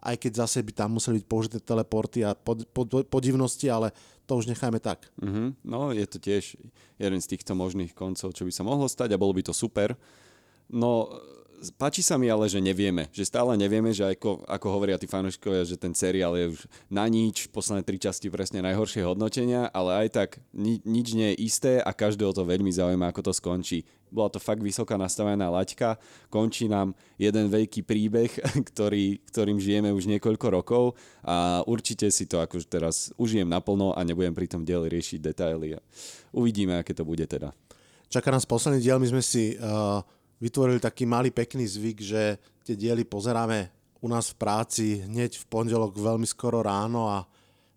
aj 0.01 0.15
keď 0.17 0.43
zase 0.43 0.65
by 0.65 0.73
tam 0.73 0.97
museli 0.97 1.21
byť 1.21 1.27
použité 1.29 1.57
teleporty 1.61 2.25
a 2.25 2.33
pod, 2.33 2.65
pod, 2.73 3.05
podivnosti, 3.07 3.63
ale 3.69 3.93
to 4.25 4.35
už 4.41 4.49
nechajme 4.49 4.81
tak. 4.81 5.07
Mhm. 5.21 5.61
No, 5.63 5.93
je 5.93 6.05
to 6.09 6.17
tiež 6.17 6.57
jeden 6.97 7.21
z 7.21 7.29
týchto 7.29 7.53
možných 7.53 7.93
koncov, 7.93 8.33
čo 8.33 8.43
by 8.43 8.51
sa 8.51 8.65
mohlo 8.65 8.89
stať 8.89 9.13
a 9.13 9.21
bolo 9.21 9.37
by 9.37 9.45
to 9.45 9.53
super. 9.53 9.93
No, 10.71 11.21
páči 11.77 12.01
sa 12.01 12.17
mi 12.17 12.25
ale, 12.25 12.49
že 12.49 12.57
nevieme. 12.57 13.05
Že 13.13 13.29
stále 13.29 13.51
nevieme, 13.53 13.93
že 13.93 14.07
ako, 14.07 14.41
ako 14.49 14.67
hovoria 14.73 14.97
tí 14.97 15.05
fanúškovia, 15.05 15.67
že 15.67 15.77
ten 15.77 15.93
seriál 15.93 16.33
je 16.33 16.57
už 16.57 16.59
na 16.89 17.05
nič, 17.05 17.45
posledné 17.53 17.85
tri 17.85 18.01
časti 18.01 18.33
presne 18.33 18.65
najhoršie 18.65 19.05
hodnotenia, 19.05 19.69
ale 19.69 20.05
aj 20.05 20.07
tak 20.09 20.29
ni, 20.49 20.81
nič 20.81 21.13
nie 21.13 21.33
je 21.33 21.41
isté 21.45 21.73
a 21.77 21.93
každého 21.93 22.33
to 22.33 22.41
veľmi 22.41 22.73
zaujíma, 22.73 23.13
ako 23.13 23.29
to 23.29 23.33
skončí. 23.37 23.85
Bola 24.11 24.27
to 24.27 24.43
fakt 24.43 24.59
vysoká 24.59 24.99
nastavená 24.99 25.47
laťka, 25.47 25.95
končí 26.27 26.67
nám 26.67 26.97
jeden 27.15 27.47
veľký 27.47 27.85
príbeh, 27.85 28.31
ktorý, 28.73 29.21
ktorým 29.29 29.61
žijeme 29.61 29.93
už 29.93 30.09
niekoľko 30.17 30.47
rokov 30.49 30.83
a 31.21 31.61
určite 31.69 32.09
si 32.09 32.25
to 32.25 32.41
akože 32.41 32.67
teraz 32.67 33.13
užijem 33.21 33.47
naplno 33.47 33.93
a 33.93 34.01
nebudem 34.01 34.33
pri 34.33 34.49
tom 34.49 34.65
dieli 34.65 34.89
riešiť 34.89 35.19
detaily. 35.21 35.77
Uvidíme, 36.33 36.81
aké 36.81 36.97
to 36.97 37.05
bude 37.05 37.23
teda. 37.29 37.53
Čaká 38.11 38.27
nás 38.27 38.43
posledný 38.43 38.83
diel, 38.83 38.99
my 38.99 39.07
sme 39.07 39.23
si 39.23 39.55
uh, 39.55 40.03
vytvorili 40.41 40.81
taký 40.81 41.05
malý 41.05 41.29
pekný 41.29 41.69
zvyk, 41.69 41.97
že 42.01 42.41
tie 42.65 42.73
diely 42.73 43.05
pozeráme 43.05 43.69
u 44.01 44.09
nás 44.09 44.33
v 44.33 44.39
práci 44.41 44.85
hneď 45.05 45.37
v 45.37 45.45
pondelok 45.45 45.93
veľmi 45.93 46.25
skoro 46.25 46.65
ráno 46.65 47.05
a 47.05 47.29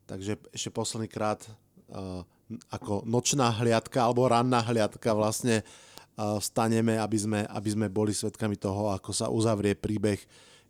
takže 0.09 0.41
ešte 0.51 0.73
posledný 0.73 1.07
krát 1.13 1.45
uh, 1.93 2.25
ako 2.73 3.05
nočná 3.05 3.53
hliadka 3.53 4.01
alebo 4.01 4.25
ranná 4.25 4.65
hliadka 4.65 5.13
vlastne 5.13 5.61
uh, 5.61 6.41
vstaneme, 6.41 6.97
aby 6.97 7.19
sme, 7.21 7.41
aby 7.45 7.69
sme 7.69 7.87
boli 7.93 8.17
svetkami 8.17 8.57
toho, 8.57 8.89
ako 8.97 9.13
sa 9.13 9.29
uzavrie 9.29 9.77
príbeh 9.77 10.17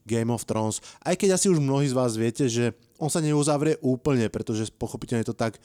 Game 0.05 0.35
of 0.35 0.45
Thrones. 0.45 0.83
Aj 1.01 1.15
keď 1.15 1.39
asi 1.39 1.47
už 1.49 1.63
mnohí 1.63 1.87
z 1.89 1.97
vás 1.97 2.19
viete, 2.19 2.51
že 2.51 2.75
on 2.99 3.09
sa 3.09 3.23
neuzavrie 3.23 3.79
úplne, 3.81 4.27
pretože 4.29 4.69
pochopiteľne 4.75 5.23
je 5.25 5.31
to 5.33 5.39
tak 5.39 5.57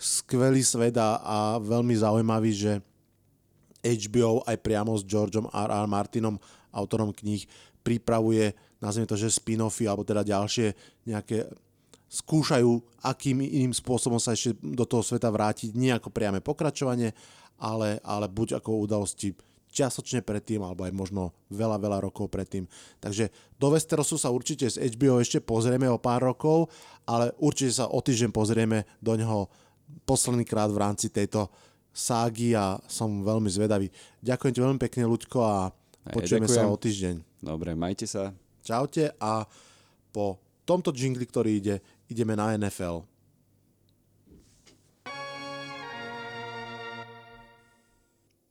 skvelý 0.00 0.64
svet 0.64 0.98
a, 0.98 1.20
a 1.22 1.36
veľmi 1.62 1.94
zaujímavý, 1.94 2.50
že 2.50 2.72
HBO 3.84 4.40
aj 4.48 4.56
priamo 4.64 4.96
s 4.96 5.04
Georgeom 5.04 5.52
R. 5.52 5.70
R. 5.70 5.86
Martinom, 5.86 6.40
autorom 6.72 7.12
kníh, 7.12 7.44
pripravuje, 7.84 8.56
nazvime 8.80 9.04
to, 9.04 9.14
že 9.14 9.36
spin-offy, 9.36 9.84
alebo 9.84 10.08
teda 10.08 10.24
ďalšie 10.24 10.72
nejaké 11.04 11.44
skúšajú, 12.08 13.02
akým 13.04 13.44
iným 13.44 13.76
spôsobom 13.76 14.16
sa 14.16 14.32
ešte 14.32 14.56
do 14.62 14.88
toho 14.88 15.04
sveta 15.04 15.28
vrátiť, 15.28 15.76
nie 15.76 15.92
ako 15.92 16.08
priame 16.08 16.40
pokračovanie, 16.40 17.12
ale, 17.60 18.00
ale 18.00 18.26
buď 18.30 18.62
ako 18.62 18.86
udalosti 18.86 19.36
čiastočne 19.74 20.22
predtým, 20.22 20.62
alebo 20.62 20.86
aj 20.86 20.94
možno 20.94 21.34
veľa, 21.50 21.82
veľa 21.82 21.98
rokov 22.06 22.30
predtým. 22.30 22.70
Takže 23.02 23.34
do 23.58 23.74
Westerosu 23.74 24.14
sa 24.14 24.30
určite 24.30 24.70
z 24.70 24.78
HBO 24.94 25.18
ešte 25.18 25.42
pozrieme 25.42 25.90
o 25.90 25.98
pár 25.98 26.22
rokov, 26.22 26.70
ale 27.10 27.34
určite 27.42 27.82
sa 27.82 27.90
o 27.90 27.98
týždeň 27.98 28.30
pozrieme 28.30 28.86
do 29.02 29.18
neho 29.18 29.50
posledný 30.06 30.46
krát 30.46 30.70
v 30.70 30.78
rámci 30.78 31.10
tejto 31.10 31.50
ságy 31.94 32.58
a 32.58 32.82
som 32.90 33.22
veľmi 33.22 33.46
zvedavý. 33.46 33.86
Ďakujem 34.18 34.52
ti 34.52 34.60
veľmi 34.60 34.80
pekne, 34.82 35.06
Ľuďko, 35.06 35.38
a 35.38 35.70
počujeme 36.10 36.50
sa 36.50 36.66
o 36.66 36.74
týždeň. 36.74 37.22
Dobre, 37.38 37.78
majte 37.78 38.10
sa. 38.10 38.34
Čaute 38.66 39.14
a 39.22 39.46
po 40.10 40.42
tomto 40.66 40.90
jingli, 40.90 41.22
ktorý 41.22 41.62
ide, 41.62 41.76
ideme 42.10 42.34
na 42.34 42.58
NFL. 42.58 43.06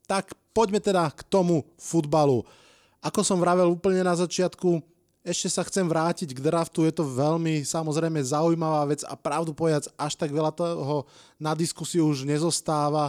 Tak 0.08 0.32
poďme 0.54 0.80
teda 0.80 1.10
k 1.12 1.20
tomu 1.28 1.66
futbalu. 1.76 2.46
Ako 3.04 3.20
som 3.20 3.36
vravel 3.36 3.68
úplne 3.68 4.00
na 4.00 4.16
začiatku, 4.16 4.80
ešte 5.24 5.48
sa 5.48 5.64
chcem 5.64 5.88
vrátiť 5.88 6.36
k 6.36 6.40
draftu, 6.44 6.84
je 6.84 6.92
to 6.92 7.08
veľmi 7.08 7.64
samozrejme 7.64 8.20
zaujímavá 8.20 8.84
vec 8.92 9.00
a 9.08 9.16
pravdu 9.16 9.56
povedať, 9.56 9.88
až 9.96 10.20
tak 10.20 10.28
veľa 10.28 10.52
toho 10.52 11.08
na 11.40 11.56
diskusiu 11.56 12.04
už 12.04 12.28
nezostáva. 12.28 13.08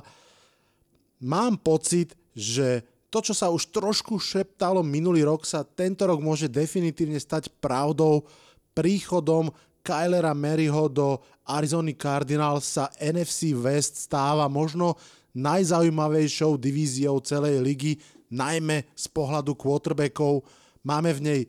Mám 1.23 1.63
pocit, 1.63 2.17
že 2.35 2.83
to, 3.07 3.23
čo 3.23 3.31
sa 3.31 3.47
už 3.47 3.71
trošku 3.71 4.19
šeptalo 4.19 4.83
minulý 4.83 5.23
rok, 5.23 5.47
sa 5.47 5.63
tento 5.63 6.03
rok 6.03 6.19
môže 6.19 6.51
definitívne 6.51 7.15
stať 7.15 7.47
pravdou. 7.63 8.27
Príchodom 8.75 9.55
Kylera 9.79 10.35
Maryho 10.35 10.91
do 10.91 11.21
Arizona 11.47 11.95
Cardinals 11.95 12.75
sa 12.75 12.91
NFC 12.99 13.55
West 13.55 14.11
stáva 14.11 14.51
možno 14.51 14.99
najzaujímavejšou 15.31 16.59
divíziou 16.59 17.23
celej 17.23 17.63
ligy, 17.63 17.93
najmä 18.27 18.83
z 18.91 19.05
pohľadu 19.15 19.55
quarterbackov. 19.55 20.43
Máme 20.83 21.15
v 21.15 21.21
nej 21.23 21.41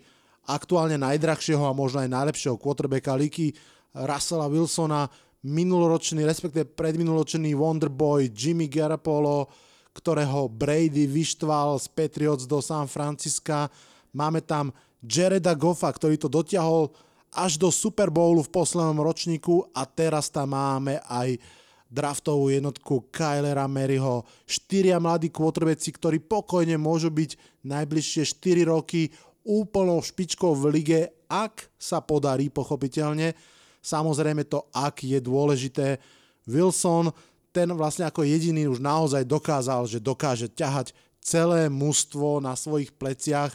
aktuálne 0.46 0.94
najdrahšieho 1.02 1.66
a 1.66 1.74
možno 1.74 2.04
aj 2.04 2.14
najlepšieho 2.14 2.54
quarterbacka 2.60 3.18
ligy 3.18 3.50
Russella 3.96 4.46
Wilsona, 4.46 5.08
minuloročný, 5.46 6.26
respektíve 6.26 6.66
predminuloročný 6.74 7.54
Wonderboy 7.54 8.34
Jimmy 8.34 8.66
Garoppolo, 8.66 9.46
ktorého 9.94 10.50
Brady 10.50 11.06
vyštval 11.06 11.78
z 11.78 11.86
Patriots 11.94 12.50
do 12.50 12.58
San 12.58 12.90
Francisca. 12.90 13.70
Máme 14.10 14.42
tam 14.42 14.74
Jareda 14.98 15.54
Goffa, 15.54 15.88
ktorý 15.94 16.18
to 16.18 16.26
dotiahol 16.26 16.90
až 17.30 17.62
do 17.62 17.70
Super 17.70 18.10
Bowlu 18.10 18.42
v 18.42 18.50
poslednom 18.50 18.98
ročníku 18.98 19.70
a 19.70 19.86
teraz 19.86 20.28
tam 20.28 20.56
máme 20.56 20.98
aj 21.06 21.38
draftovú 21.86 22.50
jednotku 22.50 23.06
Kylera 23.14 23.70
Maryho. 23.70 24.26
Štyria 24.42 24.98
mladí 24.98 25.30
quarterbacki, 25.30 25.94
ktorí 25.94 26.18
pokojne 26.26 26.74
môžu 26.74 27.14
byť 27.14 27.62
najbližšie 27.62 28.22
4 28.26 28.66
roky 28.66 29.14
úplnou 29.46 30.02
špičkou 30.02 30.58
v 30.58 30.64
lige, 30.74 31.00
ak 31.30 31.70
sa 31.78 32.02
podarí 32.02 32.50
pochopiteľne. 32.50 33.55
Samozrejme 33.86 34.42
to 34.50 34.66
ak 34.74 35.06
je 35.06 35.22
dôležité. 35.22 36.02
Wilson 36.50 37.14
ten 37.54 37.70
vlastne 37.70 38.04
ako 38.04 38.26
jediný 38.26 38.66
už 38.66 38.82
naozaj 38.82 39.22
dokázal, 39.24 39.86
že 39.86 40.02
dokáže 40.02 40.50
ťahať 40.50 40.90
celé 41.22 41.72
mužstvo 41.72 42.42
na 42.42 42.52
svojich 42.58 42.92
pleciach. 42.92 43.54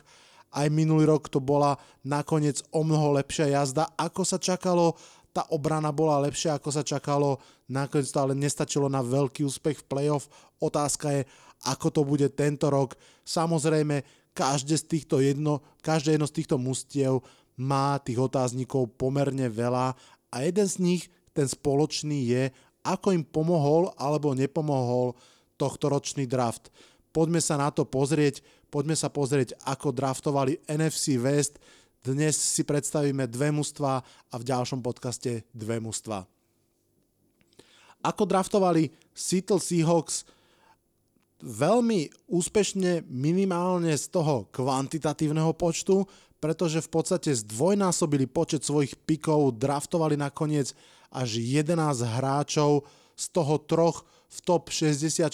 Aj 0.51 0.67
minulý 0.73 1.05
rok 1.05 1.29
to 1.29 1.37
bola 1.37 1.77
nakoniec 2.01 2.63
o 2.73 2.81
mnoho 2.81 3.13
lepšia 3.21 3.53
jazda, 3.53 3.91
ako 3.99 4.25
sa 4.25 4.41
čakalo. 4.41 4.97
Tá 5.31 5.47
obrana 5.53 5.93
bola 5.93 6.19
lepšia, 6.27 6.57
ako 6.57 6.73
sa 6.73 6.83
čakalo. 6.83 7.39
Nakoniec 7.69 8.09
to 8.09 8.19
ale 8.19 8.33
nestačilo 8.35 8.89
na 8.89 8.99
veľký 9.05 9.45
úspech 9.47 9.85
v 9.85 9.87
playoff. 9.87 10.27
Otázka 10.59 11.21
je, 11.21 11.21
ako 11.69 11.87
to 11.93 12.01
bude 12.01 12.27
tento 12.33 12.67
rok. 12.67 12.97
Samozrejme, 13.23 14.03
každé 14.33 14.75
z 14.81 14.85
týchto 14.97 15.21
jedno, 15.21 15.61
každé 15.85 16.17
jedno 16.17 16.27
z 16.27 16.35
týchto 16.41 16.57
mustiev 16.57 17.21
má 17.61 18.01
tých 18.01 18.17
otáznikov 18.17 18.97
pomerne 18.97 19.45
veľa 19.45 19.93
a 20.31 20.47
jeden 20.47 20.67
z 20.67 20.75
nich, 20.79 21.03
ten 21.35 21.47
spoločný 21.47 22.27
je, 22.27 22.43
ako 22.81 23.13
im 23.13 23.23
pomohol 23.27 23.93
alebo 23.99 24.33
nepomohol 24.33 25.13
tohto 25.59 25.91
ročný 25.91 26.25
draft. 26.25 26.73
Poďme 27.13 27.43
sa 27.43 27.59
na 27.59 27.69
to 27.69 27.85
pozrieť, 27.85 28.41
poďme 28.71 28.95
sa 28.97 29.11
pozrieť, 29.11 29.53
ako 29.67 29.93
draftovali 29.93 30.63
NFC 30.65 31.19
West. 31.21 31.59
Dnes 32.01 32.33
si 32.33 32.65
predstavíme 32.65 33.29
dve 33.29 33.53
mužstva 33.53 33.91
a 34.31 34.35
v 34.39 34.47
ďalšom 34.47 34.81
podcaste 34.81 35.45
dve 35.53 35.77
mužstva. 35.77 36.25
Ako 38.01 38.25
draftovali 38.25 38.89
Seattle 39.13 39.61
Seahawks 39.61 40.25
veľmi 41.45 42.09
úspešne 42.25 43.05
minimálne 43.05 43.93
z 43.93 44.09
toho 44.09 44.49
kvantitatívneho 44.49 45.53
počtu, 45.53 46.05
pretože 46.41 46.81
v 46.81 46.89
podstate 46.89 47.31
zdvojnásobili 47.37 48.25
počet 48.25 48.65
svojich 48.65 48.97
pikov, 49.05 49.61
draftovali 49.61 50.17
nakoniec 50.17 50.73
až 51.13 51.37
11 51.37 51.77
hráčov, 52.01 52.83
z 53.21 53.25
toho 53.29 53.61
troch 53.61 54.01
v 54.31 54.37
top 54.41 54.73
64, 54.73 55.29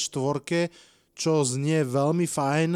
čo 1.15 1.31
znie 1.47 1.87
veľmi 1.87 2.27
fajn. 2.27 2.75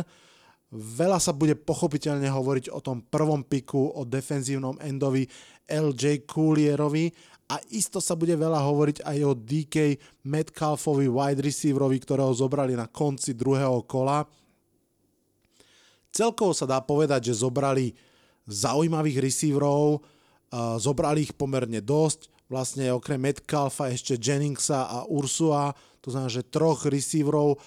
Veľa 0.71 1.19
sa 1.19 1.35
bude 1.35 1.59
pochopiteľne 1.59 2.31
hovoriť 2.31 2.71
o 2.71 2.79
tom 2.79 3.03
prvom 3.03 3.43
piku, 3.43 3.91
o 3.91 4.07
defenzívnom 4.07 4.79
endovi 4.79 5.27
LJ 5.67 6.23
Coolierovi 6.23 7.11
a 7.51 7.59
isto 7.75 7.99
sa 7.99 8.15
bude 8.15 8.31
veľa 8.39 8.63
hovoriť 8.63 9.03
aj 9.03 9.17
o 9.27 9.35
DK 9.35 9.99
Metcalfovi, 10.23 11.11
wide 11.11 11.43
receiverovi, 11.43 11.99
ktorého 11.99 12.31
zobrali 12.31 12.79
na 12.79 12.87
konci 12.87 13.35
druhého 13.35 13.83
kola. 13.83 14.23
Celkovo 16.15 16.55
sa 16.55 16.63
dá 16.63 16.79
povedať, 16.79 17.31
že 17.31 17.43
zobrali 17.43 17.91
zaujímavých 18.49 19.21
receiverov, 19.21 20.01
zobrali 20.79 21.29
ich 21.29 21.33
pomerne 21.37 21.79
dosť, 21.79 22.27
vlastne 22.51 22.91
okrem 22.91 23.21
Metcalfa 23.21 23.87
ešte 23.87 24.19
Jenningsa 24.19 24.89
a 24.89 25.07
Ursua, 25.07 25.71
to 26.03 26.11
znamená, 26.11 26.27
že 26.27 26.47
troch 26.47 26.83
receiverov. 26.89 27.61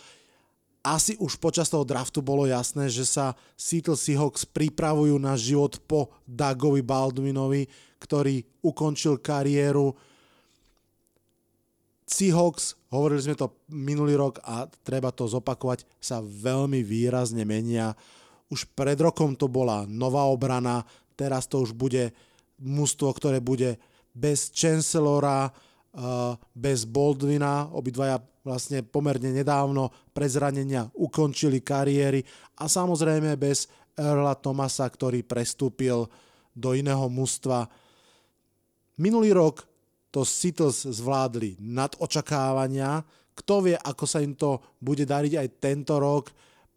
Asi 0.85 1.17
už 1.17 1.41
počas 1.41 1.73
toho 1.73 1.81
draftu 1.81 2.21
bolo 2.21 2.45
jasné, 2.45 2.93
že 2.93 3.09
sa 3.09 3.33
Seattle 3.57 3.97
Seahawks 3.97 4.45
pripravujú 4.45 5.17
na 5.17 5.33
život 5.33 5.81
po 5.89 6.13
Dagovi 6.29 6.85
Baldwinovi, 6.85 7.65
ktorý 7.97 8.45
ukončil 8.61 9.17
kariéru. 9.17 9.97
Seahawks, 12.05 12.77
hovorili 12.93 13.25
sme 13.25 13.33
to 13.33 13.65
minulý 13.73 14.21
rok 14.21 14.45
a 14.45 14.69
treba 14.85 15.09
to 15.09 15.25
zopakovať, 15.25 15.89
sa 15.97 16.21
veľmi 16.21 16.85
výrazne 16.85 17.49
menia. 17.49 17.97
Už 18.55 18.71
pred 18.71 18.95
rokom 19.03 19.35
to 19.35 19.51
bola 19.51 19.83
nová 19.91 20.31
obrana, 20.31 20.87
teraz 21.19 21.51
to 21.51 21.59
už 21.67 21.75
bude 21.75 22.15
mústvo, 22.63 23.11
ktoré 23.11 23.43
bude 23.43 23.83
bez 24.15 24.55
Chancellora, 24.55 25.51
bez 26.55 26.87
Baldwina, 26.87 27.67
obidvaja 27.75 28.23
vlastne 28.47 28.87
pomerne 28.87 29.35
nedávno 29.35 29.91
pre 30.15 30.31
zranenia 30.31 30.87
ukončili 30.95 31.67
kariéry 31.67 32.23
a 32.63 32.71
samozrejme 32.71 33.35
bez 33.35 33.67
Earla 33.99 34.39
Thomasa, 34.39 34.87
ktorý 34.87 35.27
prestúpil 35.27 36.07
do 36.55 36.71
iného 36.79 37.11
mužstva. 37.11 37.67
Minulý 39.03 39.35
rok 39.35 39.67
to 40.15 40.23
Seatles 40.23 40.87
zvládli 40.87 41.59
nad 41.59 41.91
očakávania. 41.99 43.03
Kto 43.35 43.67
vie, 43.67 43.75
ako 43.75 44.05
sa 44.07 44.23
im 44.23 44.39
to 44.39 44.63
bude 44.79 45.03
dariť 45.03 45.43
aj 45.43 45.49
tento 45.59 45.99
rok. 45.99 46.31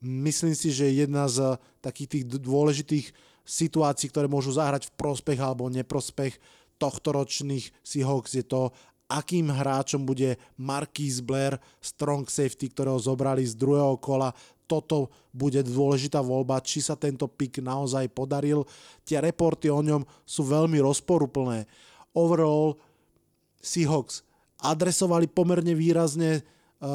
Myslím 0.04 0.54
si, 0.54 0.70
že 0.70 0.94
jedna 0.94 1.26
z 1.26 1.58
takých 1.82 2.10
tých 2.20 2.24
dôležitých 2.38 3.08
situácií, 3.48 4.12
ktoré 4.12 4.30
môžu 4.30 4.54
zahrať 4.54 4.92
v 4.92 4.96
prospech 5.00 5.40
alebo 5.42 5.72
neprospech 5.72 6.38
tohto 6.78 7.16
ročných 7.16 7.74
Seahawks 7.82 8.38
je 8.38 8.46
to, 8.46 8.70
akým 9.10 9.50
hráčom 9.50 10.06
bude 10.06 10.38
Marquis 10.60 11.24
Blair, 11.24 11.58
strong 11.82 12.28
safety, 12.30 12.70
ktorého 12.70 13.00
zobrali 13.00 13.42
z 13.48 13.58
druhého 13.58 13.98
kola. 13.98 14.36
Toto 14.68 15.10
bude 15.32 15.64
dôležitá 15.64 16.20
voľba, 16.20 16.60
či 16.60 16.84
sa 16.84 17.00
tento 17.00 17.26
pick 17.32 17.64
naozaj 17.64 18.12
podaril. 18.12 18.68
Tie 19.08 19.18
reporty 19.18 19.72
o 19.72 19.80
ňom 19.80 20.04
sú 20.28 20.44
veľmi 20.44 20.78
rozporuplné 20.84 21.66
overall 22.14 22.76
Seahawks 23.64 24.28
adresovali 24.58 25.30
pomerne 25.30 25.78
výrazne 25.78 26.42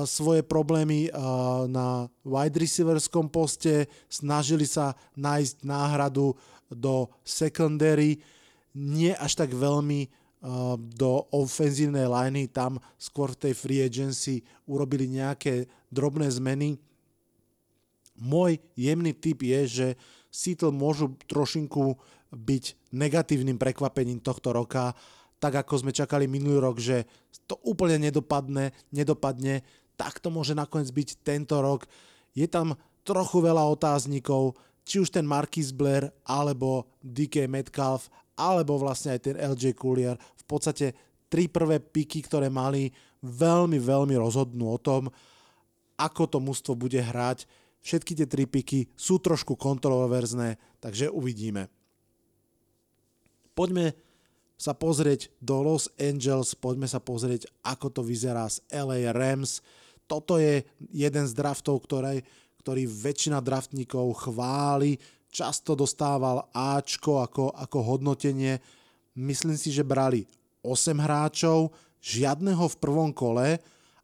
svoje 0.07 0.47
problémy 0.47 1.11
uh, 1.11 1.66
na 1.66 2.07
wide 2.22 2.55
receiverskom 2.55 3.26
poste, 3.26 3.91
snažili 4.07 4.62
sa 4.62 4.95
nájsť 5.18 5.66
náhradu 5.66 6.39
do 6.70 7.11
secondary, 7.26 8.22
nie 8.78 9.11
až 9.11 9.43
tak 9.43 9.51
veľmi 9.51 10.07
uh, 10.07 10.78
do 10.78 11.26
ofenzívnej 11.35 12.07
liney, 12.07 12.47
tam 12.47 12.78
skôr 12.95 13.35
v 13.35 13.51
tej 13.51 13.55
free 13.59 13.83
agency 13.83 14.47
urobili 14.70 15.11
nejaké 15.11 15.66
drobné 15.91 16.30
zmeny. 16.30 16.78
Môj 18.14 18.62
jemný 18.78 19.11
tip 19.18 19.43
je, 19.43 19.61
že 19.66 19.87
Seattle 20.30 20.72
môžu 20.72 21.18
trošinku 21.26 21.99
byť 22.33 22.95
negatívnym 22.97 23.61
prekvapením 23.61 24.22
tohto 24.22 24.57
roka, 24.57 24.97
tak 25.43 25.59
ako 25.66 25.82
sme 25.82 25.90
čakali 25.90 26.30
minulý 26.30 26.62
rok, 26.62 26.78
že 26.78 27.03
to 27.51 27.59
úplne 27.66 27.99
nedopadne, 27.99 28.70
nedopadne, 28.95 29.66
tak 29.99 30.22
to 30.22 30.30
môže 30.30 30.55
nakoniec 30.55 30.95
byť 30.95 31.09
tento 31.26 31.59
rok. 31.59 31.90
Je 32.30 32.47
tam 32.47 32.78
trochu 33.03 33.43
veľa 33.43 33.66
otáznikov, 33.74 34.55
či 34.86 35.03
už 35.03 35.11
ten 35.11 35.26
Marquis 35.26 35.74
Blair, 35.74 36.14
alebo 36.22 36.86
DK 37.03 37.51
Metcalf, 37.51 38.07
alebo 38.38 38.78
vlastne 38.78 39.18
aj 39.18 39.20
ten 39.26 39.34
LJ 39.34 39.74
Coolier. 39.74 40.14
V 40.14 40.45
podstate 40.47 40.95
tri 41.26 41.51
prvé 41.51 41.82
piky, 41.82 42.22
ktoré 42.22 42.47
mali, 42.47 42.95
veľmi, 43.26 43.82
veľmi 43.82 44.14
rozhodnú 44.14 44.70
o 44.70 44.78
tom, 44.78 45.11
ako 45.99 46.22
to 46.30 46.38
mužstvo 46.38 46.78
bude 46.78 47.03
hrať. 47.03 47.51
Všetky 47.82 48.14
tie 48.14 48.30
tri 48.30 48.47
piky 48.47 48.95
sú 48.95 49.18
trošku 49.18 49.59
kontroverzné, 49.59 50.55
takže 50.78 51.11
uvidíme. 51.11 51.66
Poďme 53.59 54.12
sa 54.59 54.73
pozrieť 54.77 55.33
do 55.43 55.59
Los 55.63 55.91
Angeles, 55.99 56.55
poďme 56.55 56.87
sa 56.87 57.03
pozrieť, 57.03 57.51
ako 57.67 57.91
to 57.91 58.03
vyzerá 58.07 58.47
z 58.47 58.63
LA 58.71 59.11
Rams. 59.11 59.59
Toto 60.07 60.39
je 60.39 60.63
jeden 60.93 61.25
z 61.27 61.33
draftov, 61.35 61.83
ktorý, 61.83 62.23
ktorý 62.63 62.87
väčšina 62.87 63.43
draftníkov 63.43 64.29
chváli, 64.29 65.01
často 65.33 65.73
dostával 65.73 66.47
Ačko 66.53 67.25
ako, 67.25 67.57
ako 67.57 67.79
hodnotenie. 67.81 68.61
Myslím 69.17 69.57
si, 69.57 69.73
že 69.73 69.83
brali 69.83 70.29
8 70.63 70.95
hráčov, 71.01 71.75
žiadneho 72.03 72.69
v 72.69 72.77
prvom 72.79 73.11
kole 73.11 73.59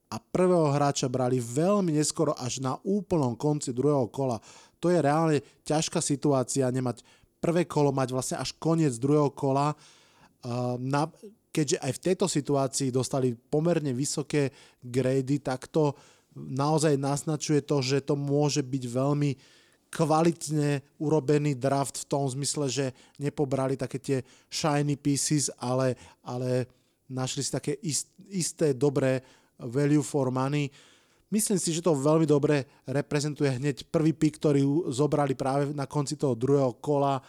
a 0.09 0.17
prvého 0.17 0.73
hráča 0.73 1.11
brali 1.13 1.37
veľmi 1.37 1.93
neskoro 1.93 2.33
až 2.35 2.65
na 2.65 2.81
úplnom 2.83 3.37
konci 3.37 3.77
druhého 3.77 4.09
kola. 4.09 4.41
To 4.81 4.89
je 4.89 4.99
reálne 5.03 5.39
ťažká 5.67 6.01
situácia 6.01 6.65
nemať 6.71 7.05
prvé 7.39 7.69
kolo 7.69 7.93
mať 7.93 8.09
vlastne 8.15 8.37
až 8.41 8.55
koniec 8.57 8.97
druhého 8.97 9.31
kola. 9.35 9.77
Na, 10.78 11.03
keďže 11.51 11.82
aj 11.82 11.93
v 11.99 12.03
tejto 12.05 12.26
situácii 12.30 12.95
dostali 12.95 13.34
pomerne 13.34 13.91
vysoké 13.91 14.55
grady, 14.78 15.43
tak 15.43 15.66
to 15.66 15.97
naozaj 16.39 16.95
naznačuje 16.95 17.66
to, 17.66 17.82
že 17.82 18.07
to 18.07 18.14
môže 18.14 18.62
byť 18.62 18.84
veľmi 18.86 19.30
kvalitne 19.89 20.84
urobený 21.01 21.57
draft 21.57 22.05
v 22.05 22.09
tom 22.09 22.28
zmysle, 22.28 22.68
že 22.68 22.86
nepobrali 23.16 23.74
také 23.74 23.99
tie 23.99 24.18
shiny 24.53 25.01
pieces, 25.01 25.49
ale, 25.57 25.97
ale 26.20 26.68
našli 27.09 27.41
si 27.41 27.51
také 27.51 27.80
ist, 27.80 28.12
isté 28.28 28.76
dobré 28.76 29.24
value 29.57 30.05
for 30.05 30.28
money. 30.28 30.68
Myslím 31.28 31.61
si, 31.61 31.72
že 31.76 31.84
to 31.84 31.97
veľmi 31.97 32.24
dobre 32.24 32.64
reprezentuje 32.89 33.61
hneď 33.61 33.89
prvý 33.89 34.12
pick, 34.16 34.41
ktorý 34.41 34.93
zobrali 34.93 35.36
práve 35.36 35.72
na 35.76 35.84
konci 35.84 36.16
toho 36.16 36.32
druhého 36.32 36.76
kola. 36.80 37.20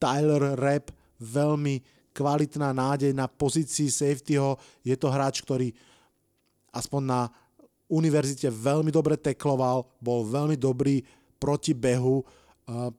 Tyler 0.00 0.56
Rapp, 0.56 0.92
veľmi 1.20 1.80
kvalitná 2.12 2.70
nádej 2.70 3.16
na 3.16 3.26
pozícii 3.26 3.88
safetyho. 3.88 4.60
Je 4.84 4.94
to 4.94 5.08
hráč, 5.08 5.40
ktorý 5.40 5.72
aspoň 6.72 7.02
na 7.04 7.20
univerzite 7.92 8.48
veľmi 8.48 8.88
dobre 8.88 9.20
tekloval, 9.20 9.84
bol 10.00 10.24
veľmi 10.24 10.56
dobrý 10.56 11.04
proti 11.36 11.76
behu. 11.76 12.24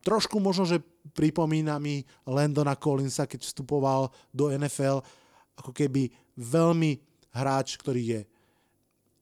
trošku 0.04 0.38
možno, 0.38 0.68
že 0.68 0.84
pripomína 1.16 1.80
mi 1.80 2.04
Landona 2.28 2.76
Collinsa, 2.76 3.26
keď 3.26 3.42
vstupoval 3.42 4.12
do 4.30 4.52
NFL, 4.52 5.02
ako 5.58 5.72
keby 5.72 6.12
veľmi 6.38 7.00
hráč, 7.34 7.80
ktorý 7.80 8.02
je 8.02 8.22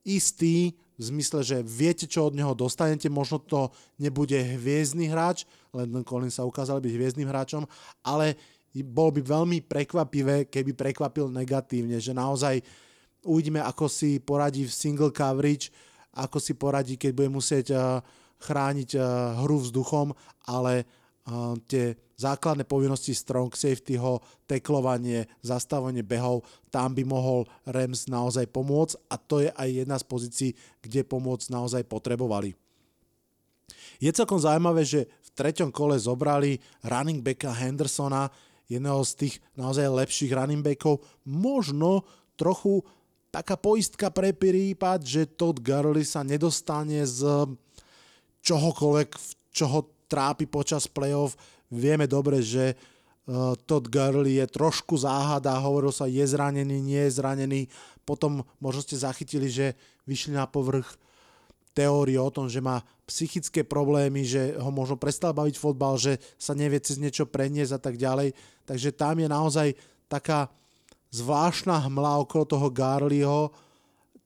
istý 0.02 0.74
v 0.98 1.02
zmysle, 1.02 1.40
že 1.42 1.58
viete, 1.64 2.04
čo 2.04 2.28
od 2.28 2.36
neho 2.36 2.52
dostanete, 2.52 3.08
možno 3.08 3.40
to 3.40 3.72
nebude 3.96 4.36
hviezdny 4.36 5.08
hráč, 5.08 5.48
Landon 5.72 6.04
Collins 6.04 6.36
sa 6.36 6.44
ukázal 6.44 6.84
byť 6.84 6.92
hviezdnym 6.92 7.26
hráčom, 7.26 7.64
ale 8.04 8.36
bolo 8.80 9.20
by 9.20 9.20
veľmi 9.20 9.58
prekvapivé, 9.68 10.48
keby 10.48 10.72
prekvapil 10.72 11.28
negatívne, 11.28 12.00
že 12.00 12.16
naozaj 12.16 12.64
uvidíme, 13.28 13.60
ako 13.60 13.84
si 13.92 14.16
poradí 14.16 14.64
v 14.64 14.72
single 14.72 15.12
coverage, 15.12 15.68
ako 16.16 16.40
si 16.40 16.56
poradí, 16.56 16.96
keď 16.96 17.12
bude 17.12 17.28
musieť 17.28 17.76
uh, 17.76 18.00
chrániť 18.40 18.96
uh, 18.96 19.04
hru 19.44 19.60
vzduchom, 19.60 20.16
ale 20.48 20.88
uh, 21.28 21.52
tie 21.68 21.92
základné 22.16 22.62
povinnosti 22.64 23.12
strong 23.12 23.50
safety 23.52 23.98
ho, 23.98 24.22
teklovanie, 24.46 25.26
zastavenie 25.42 26.06
behov, 26.06 26.46
tam 26.70 26.94
by 26.94 27.02
mohol 27.02 27.50
Rams 27.66 28.06
naozaj 28.06 28.46
pomôcť 28.48 28.94
a 29.10 29.14
to 29.18 29.42
je 29.42 29.50
aj 29.50 29.68
jedna 29.68 29.96
z 29.98 30.04
pozícií, 30.06 30.50
kde 30.78 31.02
pomoc 31.02 31.42
naozaj 31.50 31.82
potrebovali. 31.90 32.54
Je 33.98 34.10
celkom 34.10 34.38
zaujímavé, 34.38 34.82
že 34.82 35.06
v 35.06 35.28
treťom 35.34 35.70
kole 35.70 35.94
zobrali 35.98 36.58
running 36.82 37.22
backa 37.22 37.54
Hendersona, 37.54 38.30
jedného 38.78 39.00
z 39.04 39.12
tých 39.26 39.34
naozaj 39.58 39.86
lepších 39.88 40.32
running 40.32 40.64
backov, 40.64 41.04
možno 41.28 42.08
trochu 42.36 42.80
taká 43.32 43.56
poistka 43.56 44.12
pre 44.12 44.36
prípad, 44.36 45.04
že 45.04 45.24
Todd 45.24 45.60
Gurley 45.64 46.04
sa 46.04 46.20
nedostane 46.20 47.04
z 47.08 47.48
čohokoľvek, 48.44 49.08
čo 49.52 49.64
ho 49.72 49.80
trápi 50.10 50.44
počas 50.44 50.84
playoff. 50.84 51.38
Vieme 51.72 52.04
dobre, 52.04 52.44
že 52.44 52.76
uh, 52.76 53.56
Todd 53.64 53.88
Gurley 53.88 54.36
je 54.36 54.46
trošku 54.52 55.00
záhada, 55.00 55.56
hovoril 55.64 55.88
sa, 55.88 56.04
je 56.04 56.20
zranený, 56.20 56.76
nie 56.84 57.02
je 57.08 57.16
zranený. 57.16 57.60
Potom 58.04 58.44
možno 58.60 58.84
ste 58.84 59.00
zachytili, 59.00 59.48
že 59.48 59.72
vyšli 60.04 60.36
na 60.36 60.44
povrch 60.44 61.00
teórie 61.72 62.20
o 62.20 62.32
tom, 62.32 62.48
že 62.48 62.60
má 62.60 62.84
psychické 63.08 63.64
problémy, 63.64 64.24
že 64.24 64.56
ho 64.56 64.70
možno 64.72 64.96
prestal 64.96 65.32
baviť 65.36 65.56
fotbal, 65.56 66.00
že 66.00 66.20
sa 66.40 66.52
nevie 66.56 66.80
cez 66.80 66.96
niečo 66.96 67.28
preniesť 67.28 67.72
a 67.76 67.80
tak 67.80 67.96
ďalej. 68.00 68.36
Takže 68.64 68.88
tam 68.94 69.16
je 69.20 69.28
naozaj 69.28 69.68
taká 70.08 70.48
zvláštna 71.12 71.76
hmla 71.88 72.24
okolo 72.24 72.44
toho 72.48 72.68
Garleyho, 72.72 73.52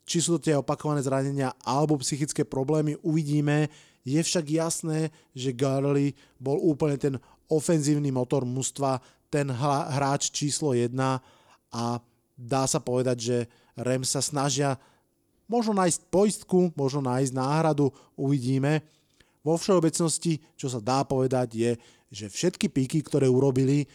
či 0.06 0.22
sú 0.22 0.38
to 0.38 0.50
tie 0.50 0.54
opakované 0.54 1.02
zranenia 1.02 1.50
alebo 1.66 1.98
psychické 1.98 2.46
problémy, 2.46 2.94
uvidíme. 3.02 3.66
Je 4.06 4.22
však 4.22 4.46
jasné, 4.54 5.10
že 5.34 5.50
Garley 5.50 6.14
bol 6.38 6.62
úplne 6.62 6.94
ten 6.94 7.14
ofenzívny 7.50 8.14
motor 8.14 8.46
mužstva, 8.46 9.02
ten 9.26 9.50
hráč 9.50 10.30
číslo 10.30 10.78
1 10.78 10.94
a 11.74 11.84
dá 12.38 12.62
sa 12.70 12.78
povedať, 12.78 13.18
že 13.18 13.36
Rem 13.74 14.06
sa 14.06 14.22
snažia 14.22 14.78
možno 15.46 15.72
nájsť 15.78 16.00
poistku, 16.10 16.70
možno 16.74 17.06
nájsť 17.06 17.32
náhradu, 17.34 17.90
uvidíme. 18.18 18.82
Vo 19.46 19.54
všeobecnosti, 19.54 20.42
čo 20.58 20.66
sa 20.66 20.82
dá 20.82 21.06
povedať, 21.06 21.48
je, 21.54 21.70
že 22.10 22.26
všetky 22.30 22.70
píky, 22.70 23.02
ktoré 23.02 23.30
urobili, 23.30 23.86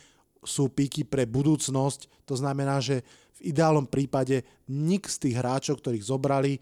sú 0.41 0.71
píky 0.71 1.05
pre 1.05 1.27
budúcnosť. 1.27 2.25
To 2.25 2.35
znamená, 2.39 2.81
že 2.81 3.03
v 3.41 3.53
ideálnom 3.53 3.85
prípade 3.85 4.47
nik 4.71 5.05
z 5.11 5.27
tých 5.27 5.35
hráčov, 5.37 5.83
ktorých 5.83 6.07
zobrali, 6.07 6.57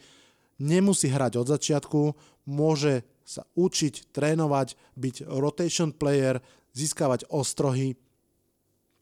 nemusí 0.60 1.08
hrať 1.08 1.40
od 1.40 1.48
začiatku, 1.48 2.02
môže 2.50 3.06
sa 3.24 3.46
učiť, 3.56 4.10
trénovať, 4.10 4.74
byť 4.98 5.16
rotation 5.30 5.94
player, 5.94 6.42
získavať 6.74 7.30
ostrohy. 7.30 7.94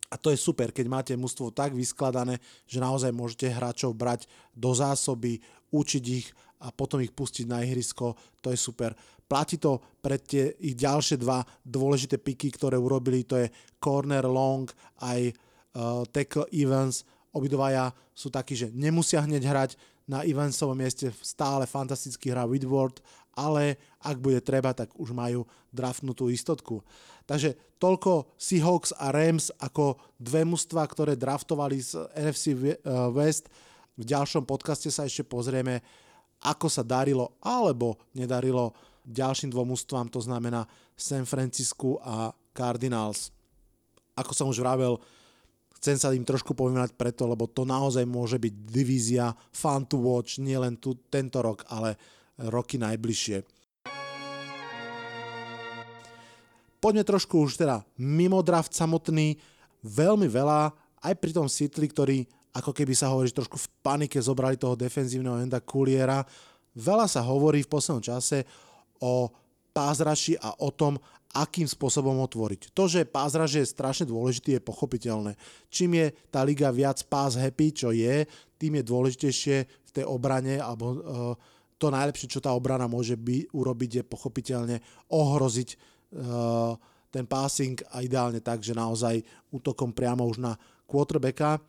A 0.08 0.16
to 0.16 0.32
je 0.32 0.40
super, 0.40 0.72
keď 0.72 0.86
máte 0.88 1.14
mužstvo 1.20 1.52
tak 1.52 1.76
vyskladané, 1.76 2.40
že 2.64 2.80
naozaj 2.80 3.12
môžete 3.12 3.52
hráčov 3.52 3.92
brať 3.92 4.28
do 4.56 4.72
zásoby, 4.72 5.44
učiť 5.72 6.04
ich 6.10 6.28
a 6.64 6.74
potom 6.74 7.04
ich 7.04 7.14
pustiť 7.14 7.46
na 7.46 7.62
ihrisko. 7.62 8.18
To 8.42 8.48
je 8.50 8.58
super. 8.58 8.98
Platí 9.28 9.60
to 9.60 9.84
pre 10.00 10.18
tie 10.18 10.56
ich 10.64 10.74
ďalšie 10.74 11.20
dva 11.20 11.44
dôležité 11.62 12.18
piky, 12.18 12.50
ktoré 12.56 12.80
urobili, 12.80 13.28
to 13.28 13.38
je 13.44 13.52
corner 13.78 14.24
long 14.24 14.66
aj 15.04 15.30
uh, 15.30 16.02
tackle 16.10 16.48
Evans. 16.50 17.04
Obidvaja 17.36 17.92
sú 18.16 18.32
takí, 18.32 18.56
že 18.56 18.72
nemusia 18.72 19.22
hneď 19.22 19.44
hrať, 19.44 19.72
na 20.08 20.24
Evansovom 20.24 20.80
mieste 20.80 21.12
stále 21.20 21.68
fantasticky 21.68 22.32
hrá 22.32 22.48
Whitworth, 22.48 23.04
ale 23.36 23.76
ak 24.00 24.18
bude 24.18 24.40
treba, 24.40 24.72
tak 24.72 24.96
už 24.96 25.12
majú 25.12 25.44
draftnutú 25.70 26.32
istotku. 26.32 26.82
Takže 27.28 27.60
toľko 27.78 28.32
Seahawks 28.40 28.96
a 28.96 29.12
Rams 29.12 29.52
ako 29.60 30.00
dve 30.16 30.48
mužstva, 30.48 30.88
ktoré 30.88 31.20
draftovali 31.20 31.78
z 31.84 32.08
NFC 32.16 32.56
West. 33.12 33.52
V 33.98 34.04
ďalšom 34.06 34.46
podcaste 34.46 34.94
sa 34.94 35.10
ešte 35.10 35.26
pozrieme, 35.26 35.82
ako 36.46 36.70
sa 36.70 36.86
darilo 36.86 37.34
alebo 37.42 37.98
nedarilo 38.14 38.78
ďalším 39.02 39.50
dvom 39.50 39.74
mužstvám, 39.74 40.14
to 40.14 40.22
znamená 40.22 40.70
San 40.94 41.26
Francisco 41.26 41.98
a 42.06 42.30
Cardinals. 42.54 43.34
Ako 44.14 44.34
som 44.38 44.50
už 44.54 44.62
vravel, 44.62 45.02
Chcem 45.78 45.94
sa 45.94 46.10
im 46.10 46.26
trošku 46.26 46.58
pomenovať 46.58 46.98
preto, 46.98 47.30
lebo 47.30 47.46
to 47.46 47.62
naozaj 47.62 48.02
môže 48.02 48.42
byť 48.42 48.54
divízia 48.66 49.30
fun 49.54 49.86
to 49.86 50.02
watch 50.02 50.42
nielen 50.42 50.74
tu, 50.82 50.98
tento 51.06 51.38
rok, 51.38 51.70
ale 51.70 51.94
roky 52.50 52.82
najbližšie. 52.82 53.46
Poďme 56.82 57.06
trošku 57.06 57.46
už 57.46 57.62
teda 57.62 57.86
mimo 58.02 58.42
draft 58.42 58.74
samotný. 58.74 59.38
Veľmi 59.86 60.26
veľa, 60.26 60.74
aj 61.06 61.14
pri 61.22 61.32
tom 61.38 61.46
Sitli, 61.46 61.86
ktorý 61.86 62.26
ako 62.58 62.74
keby 62.74 62.98
sa 62.98 63.14
hovorí, 63.14 63.30
že 63.30 63.38
trošku 63.38 63.58
v 63.62 63.72
panike 63.86 64.18
zobrali 64.18 64.58
toho 64.58 64.74
defenzívneho 64.74 65.38
enda 65.38 65.62
Kuliera. 65.62 66.26
Veľa 66.74 67.06
sa 67.06 67.22
hovorí 67.22 67.62
v 67.62 67.70
poslednom 67.70 68.02
čase 68.02 68.42
o 68.98 69.30
pázraši 69.74 70.42
a 70.42 70.58
o 70.66 70.74
tom, 70.74 70.98
akým 71.38 71.70
spôsobom 71.70 72.18
otvoriť. 72.26 72.74
To, 72.74 72.90
že 72.90 73.06
pázraž 73.06 73.62
je 73.62 73.66
strašne 73.68 74.10
dôležitý, 74.10 74.58
je 74.58 74.62
pochopiteľné. 74.64 75.38
Čím 75.70 76.02
je 76.02 76.08
tá 76.34 76.42
liga 76.42 76.74
viac 76.74 76.98
pás 77.06 77.38
happy, 77.38 77.68
čo 77.78 77.94
je, 77.94 78.26
tým 78.58 78.82
je 78.82 78.84
dôležitejšie 78.90 79.58
v 79.68 79.92
tej 79.94 80.06
obrane, 80.10 80.58
alebo 80.58 80.86
uh, 80.90 80.98
to 81.78 81.94
najlepšie, 81.94 82.32
čo 82.32 82.42
tá 82.42 82.58
obrana 82.58 82.90
môže 82.90 83.14
by, 83.14 83.54
urobiť, 83.54 84.02
je 84.02 84.04
pochopiteľne 84.10 84.78
ohroziť 85.14 85.70
uh, 85.78 86.74
ten 87.14 87.30
passing 87.30 87.78
a 87.94 88.02
ideálne 88.02 88.42
tak, 88.42 88.66
že 88.66 88.74
naozaj 88.74 89.22
útokom 89.54 89.94
priamo 89.94 90.26
už 90.26 90.42
na 90.42 90.58
quarterbacka. 90.90 91.62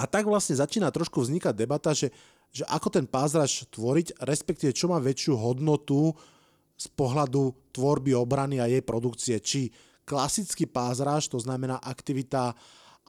A 0.00 0.08
tak 0.08 0.24
vlastne 0.24 0.56
začína 0.56 0.88
trošku 0.88 1.20
vznikať 1.20 1.52
debata, 1.52 1.92
že, 1.92 2.08
že 2.48 2.64
ako 2.64 2.88
ten 2.88 3.04
pázraž 3.04 3.68
tvoriť, 3.68 4.24
respektíve 4.24 4.72
čo 4.72 4.88
má 4.88 4.96
väčšiu 4.96 5.36
hodnotu 5.36 6.16
z 6.80 6.88
pohľadu 6.96 7.68
tvorby 7.76 8.16
obrany 8.16 8.56
a 8.56 8.64
jej 8.64 8.80
produkcie, 8.80 9.36
či 9.44 9.68
klasický 10.08 10.64
pázraž, 10.64 11.28
to 11.28 11.36
znamená 11.36 11.76
aktivita 11.84 12.56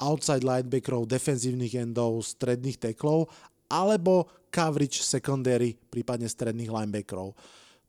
outside 0.04 0.44
linebackerov, 0.44 1.08
defenzívnych 1.08 1.80
endov, 1.80 2.20
stredných 2.28 2.76
teklov, 2.76 3.32
alebo 3.72 4.28
coverage 4.52 5.00
secondary, 5.00 5.72
prípadne 5.72 6.28
stredných 6.28 6.68
linebackerov. 6.68 7.32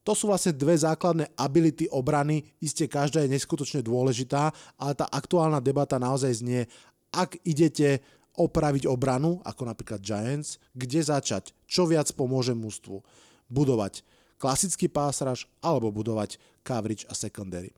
To 0.07 0.13
sú 0.15 0.31
vlastne 0.31 0.55
dve 0.55 0.79
základné 0.79 1.35
ability 1.35 1.91
obrany, 1.91 2.43
iste 2.63 2.87
každá 2.87 3.27
je 3.27 3.35
neskutočne 3.35 3.83
dôležitá, 3.83 4.55
ale 4.79 4.93
tá 4.95 5.11
aktuálna 5.11 5.59
debata 5.59 5.99
naozaj 5.99 6.43
znie, 6.43 6.63
ak 7.11 7.43
idete 7.43 8.03
opraviť 8.37 8.89
obranu, 8.89 9.41
ako 9.45 9.69
napríklad 9.69 10.01
Giants, 10.01 10.57
kde 10.73 11.01
začať, 11.05 11.53
čo 11.69 11.85
viac 11.85 12.09
pomôže 12.17 12.57
mústvu, 12.57 13.05
budovať 13.53 14.01
klasický 14.43 14.91
pásraž 14.91 15.47
alebo 15.63 15.95
budovať 15.95 16.41
coverage 16.67 17.07
a 17.07 17.15
secondary. 17.15 17.71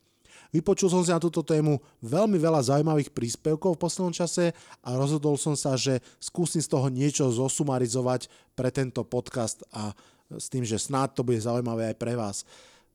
Vypočul 0.55 0.87
som 0.87 1.03
si 1.03 1.11
na 1.11 1.19
túto 1.19 1.43
tému 1.43 1.83
veľmi 1.99 2.39
veľa 2.39 2.63
zaujímavých 2.71 3.11
príspevkov 3.11 3.75
v 3.75 3.83
poslednom 3.85 4.15
čase 4.15 4.55
a 4.87 4.89
rozhodol 4.95 5.35
som 5.35 5.59
sa, 5.59 5.75
že 5.75 5.99
skúsim 6.23 6.63
z 6.63 6.71
toho 6.71 6.87
niečo 6.87 7.27
zosumarizovať 7.27 8.31
pre 8.55 8.71
tento 8.71 9.03
podcast 9.03 9.67
a 9.75 9.91
s 10.31 10.47
tým, 10.47 10.63
že 10.63 10.79
snáď 10.79 11.19
to 11.19 11.27
bude 11.27 11.43
zaujímavé 11.43 11.91
aj 11.91 11.97
pre 11.99 12.15
vás. 12.15 12.47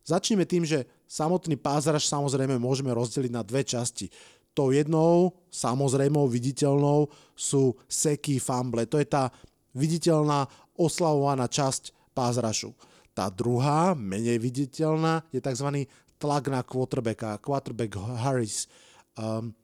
Začneme 0.08 0.48
tým, 0.48 0.64
že 0.64 0.88
samotný 1.06 1.60
pázraž 1.60 2.08
samozrejme 2.08 2.56
môžeme 2.58 2.90
rozdeliť 2.96 3.32
na 3.36 3.44
dve 3.44 3.62
časti. 3.68 4.08
Tou 4.58 4.74
jednou, 4.74 5.34
samozrejmou, 5.54 6.28
viditeľnou 6.28 7.08
sú 7.38 7.78
seky, 7.88 8.42
fumble. 8.42 8.90
To 8.90 9.00
je 9.00 9.08
tá 9.08 9.32
viditeľná, 9.78 10.50
oslavovaná 10.76 11.48
časť 11.48 12.14
pázrašu. 12.16 12.74
Tá 13.14 13.28
druhá, 13.28 13.94
menej 13.96 14.40
viditeľná, 14.40 15.24
je 15.32 15.40
tzv. 15.44 15.86
tlak 16.20 16.44
na 16.52 16.64
quarterbacka, 16.64 17.40
quarterback 17.40 17.96
Harris. 18.20 18.68
Um, 19.16 19.56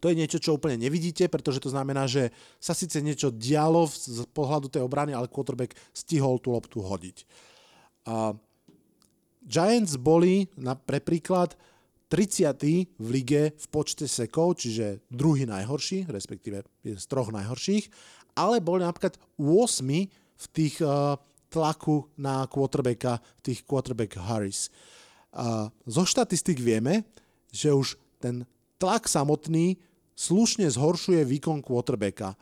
to 0.00 0.08
je 0.08 0.16
niečo, 0.16 0.40
čo 0.40 0.56
úplne 0.56 0.80
nevidíte, 0.80 1.28
pretože 1.28 1.60
to 1.60 1.68
znamená, 1.68 2.08
že 2.08 2.32
sa 2.56 2.72
síce 2.72 3.04
niečo 3.04 3.28
dialo 3.28 3.84
z 3.84 4.24
pohľadu 4.32 4.72
tej 4.72 4.80
obrany, 4.80 5.12
ale 5.12 5.28
quarterback 5.28 5.76
stihol 5.92 6.40
tú 6.40 6.56
loptu 6.56 6.80
hodiť. 6.80 7.28
Uh, 8.08 8.32
Giants 9.44 10.00
boli, 10.00 10.48
na, 10.56 10.72
pre 10.72 11.04
príklad, 11.04 11.52
30. 12.10 12.98
v 12.98 13.06
lige 13.06 13.54
v 13.54 13.66
počte 13.70 14.10
sekov, 14.10 14.58
čiže 14.58 14.98
druhý 15.06 15.46
najhorší, 15.46 16.10
respektíve 16.10 16.66
z 16.82 17.04
troch 17.06 17.30
najhorších, 17.30 17.86
ale 18.34 18.58
boli 18.58 18.82
napríklad 18.82 19.14
8. 19.38 20.10
v 20.10 20.46
tých 20.50 20.82
uh, 20.82 21.14
tlaku 21.46 22.10
na 22.18 22.50
quarterbacka, 22.50 23.22
tých 23.46 23.62
quarterback 23.62 24.18
Harris. 24.18 24.74
Uh, 25.30 25.70
zo 25.86 26.02
štatistik 26.02 26.58
vieme, 26.58 27.06
že 27.54 27.70
už 27.70 27.94
ten 28.18 28.42
tlak 28.82 29.06
samotný 29.06 29.78
slušne 30.18 30.66
zhoršuje 30.66 31.22
výkon 31.22 31.62
quarterbacka. 31.62 32.34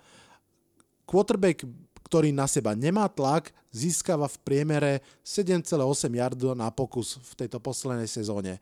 Quarterback, 1.05 1.69
ktorý 2.09 2.33
na 2.33 2.49
seba 2.49 2.73
nemá 2.73 3.05
tlak, 3.13 3.53
získava 3.69 4.33
v 4.33 4.37
priemere 4.41 4.93
7,8 5.21 5.77
yardu 6.09 6.57
na 6.57 6.73
pokus 6.73 7.21
v 7.21 7.33
tejto 7.45 7.61
poslednej 7.61 8.09
sezóne. 8.09 8.57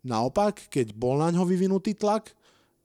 Naopak, 0.00 0.68
keď 0.72 0.96
bol 0.96 1.20
na 1.20 1.28
ňo 1.28 1.44
vyvinutý 1.44 1.92
tlak, 1.92 2.32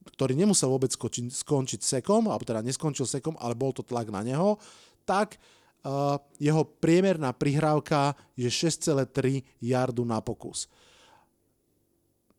ktorý 0.05 0.37
nemusel 0.37 0.69
vôbec 0.69 0.91
skočiť, 0.91 1.31
skončiť 1.31 1.81
sekom, 1.81 2.29
alebo 2.29 2.45
teda 2.45 2.61
neskončil 2.61 3.07
sekom, 3.07 3.33
ale 3.41 3.57
bol 3.57 3.73
to 3.73 3.81
tlak 3.81 4.11
na 4.13 4.21
neho, 4.21 4.61
tak 5.07 5.39
uh, 5.81 6.21
jeho 6.37 6.61
priemerná 6.81 7.33
prihrávka 7.33 8.13
je 8.37 8.45
6,3 8.45 9.41
yardu 9.63 10.03
na 10.05 10.21
pokus. 10.21 10.69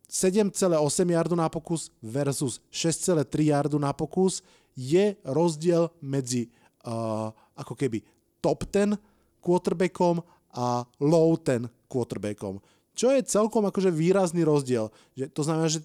7,8 0.07 0.71
yardu 1.11 1.35
na 1.35 1.51
pokus 1.51 1.91
versus 1.99 2.63
6,3 2.71 3.51
yardu 3.51 3.77
na 3.81 3.91
pokus 3.91 4.39
je 4.79 5.19
rozdiel 5.27 5.91
medzi 5.99 6.47
uh, 6.87 7.35
ako 7.59 7.75
keby 7.75 8.05
top 8.39 8.63
10 8.71 8.95
quarterbackom 9.43 10.23
a 10.55 10.87
low 11.03 11.35
10 11.35 11.67
quarterbackom. 11.91 12.63
Čo 12.97 13.13
je 13.13 13.21
celkom 13.29 13.69
akože 13.69 13.93
výrazný 13.93 14.43
rozdiel. 14.43 14.89
Že 15.13 15.25
to 15.37 15.43
znamená, 15.45 15.69
že 15.69 15.85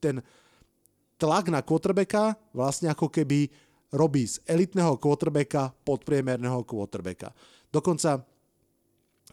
ten 0.00 0.24
tlak 1.20 1.52
na 1.52 1.60
quarterbacka 1.60 2.38
vlastne 2.56 2.88
ako 2.88 3.12
keby 3.12 3.52
robí 3.92 4.24
z 4.24 4.40
elitného 4.48 4.96
quarterbacka 4.96 5.74
podpriemerného 5.84 6.64
quarterbacka. 6.64 7.34
Dokonca 7.68 8.24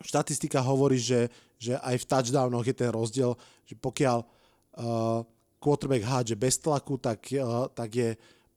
štatistika 0.03 0.59
hovorí, 0.59 0.99
že, 0.99 1.31
že 1.55 1.79
aj 1.79 2.03
v 2.03 2.09
touchdownoch 2.09 2.65
je 2.67 2.75
ten 2.75 2.91
rozdiel, 2.91 3.31
že 3.63 3.79
pokiaľ 3.79 4.17
uh, 4.19 5.23
quarterback 5.63 6.03
hádže 6.03 6.35
bez 6.35 6.59
tlaku, 6.59 6.99
tak, 6.99 7.31
uh, 7.39 7.71
tak 7.71 7.89
je 7.95 8.09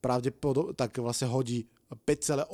pravdepodobne, 0.03 0.75
tak 0.75 0.99
vlastne 0.99 1.31
hodí 1.31 1.67
5,8 1.95 2.51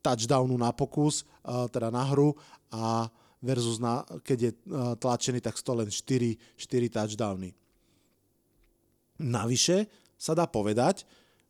touchdownu 0.00 0.56
na 0.56 0.72
pokus, 0.72 1.28
uh, 1.44 1.68
teda 1.68 1.92
na 1.92 2.04
hru 2.08 2.32
a 2.72 3.12
versus 3.38 3.78
na, 3.78 4.02
keď 4.26 4.38
je 4.38 4.52
tlačený, 4.98 5.38
tak 5.38 5.54
100 5.54 5.80
len 5.84 5.88
4, 5.90 6.58
4 6.58 6.94
touchdowny. 6.94 7.50
Navyše 9.18 9.86
sa 10.18 10.34
dá 10.34 10.46
povedať, 10.46 11.06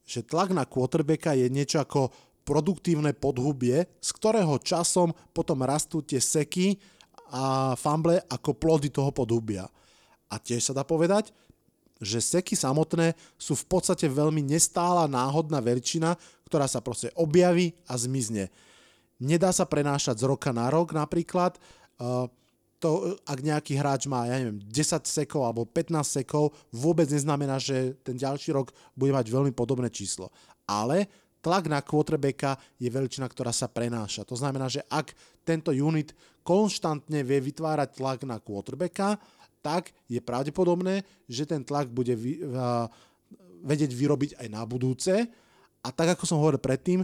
že 0.08 0.24
tlak 0.24 0.56
na 0.56 0.64
quarterbacka 0.64 1.36
je 1.36 1.52
niečo 1.52 1.84
ako 1.84 2.08
produktívne 2.48 3.12
podhubie, 3.12 3.84
z 4.00 4.10
ktorého 4.16 4.56
časom 4.64 5.12
potom 5.36 5.60
rastú 5.60 6.00
tie 6.00 6.16
seky 6.16 6.80
a 7.28 7.76
fumble 7.76 8.16
ako 8.24 8.56
plody 8.56 8.88
toho 8.88 9.12
podhubia. 9.12 9.68
A 10.32 10.40
tiež 10.40 10.72
sa 10.72 10.76
dá 10.76 10.80
povedať, 10.80 11.32
že 12.00 12.24
seky 12.24 12.56
samotné 12.56 13.12
sú 13.36 13.52
v 13.52 13.68
podstate 13.68 14.08
veľmi 14.08 14.40
nestála 14.40 15.04
náhodná 15.04 15.60
veľčina, 15.60 16.16
ktorá 16.48 16.64
sa 16.64 16.80
proste 16.80 17.12
objaví 17.20 17.76
a 17.84 18.00
zmizne. 18.00 18.48
Nedá 19.20 19.50
sa 19.52 19.66
prenášať 19.68 20.22
z 20.22 20.24
roka 20.30 20.54
na 20.54 20.70
rok 20.72 20.94
napríklad. 20.94 21.58
Uh, 21.98 22.30
to, 22.78 23.18
ak 23.26 23.42
nejaký 23.42 23.74
hráč 23.74 24.06
má, 24.06 24.30
ja 24.30 24.38
neviem, 24.38 24.62
10 24.62 25.02
sekov 25.02 25.42
alebo 25.42 25.66
15 25.66 26.22
sekov, 26.22 26.54
vôbec 26.70 27.10
neznamená, 27.10 27.58
že 27.58 27.98
ten 28.06 28.14
ďalší 28.14 28.54
rok 28.54 28.70
bude 28.94 29.10
mať 29.10 29.26
veľmi 29.26 29.50
podobné 29.50 29.90
číslo. 29.90 30.30
Ale 30.62 31.10
tlak 31.42 31.66
na 31.66 31.82
quarterbacka 31.82 32.54
je 32.78 32.86
veľčina, 32.86 33.26
ktorá 33.26 33.50
sa 33.50 33.66
prenáša. 33.66 34.22
To 34.30 34.38
znamená, 34.38 34.70
že 34.70 34.86
ak 34.86 35.10
tento 35.42 35.74
unit 35.74 36.14
konštantne 36.46 37.26
vie 37.26 37.38
vytvárať 37.50 37.98
tlak 37.98 38.22
na 38.22 38.38
quarterbacka, 38.38 39.18
tak 39.58 39.90
je 40.06 40.22
pravdepodobné, 40.22 41.02
že 41.26 41.50
ten 41.50 41.66
tlak 41.66 41.90
bude 41.90 42.14
vy, 42.14 42.46
uh, 42.46 42.86
vedieť 43.66 43.90
vyrobiť 43.90 44.30
aj 44.38 44.48
na 44.54 44.62
budúce. 44.62 45.26
A 45.82 45.88
tak 45.90 46.14
ako 46.14 46.24
som 46.30 46.38
hovoril 46.38 46.62
predtým, 46.62 47.02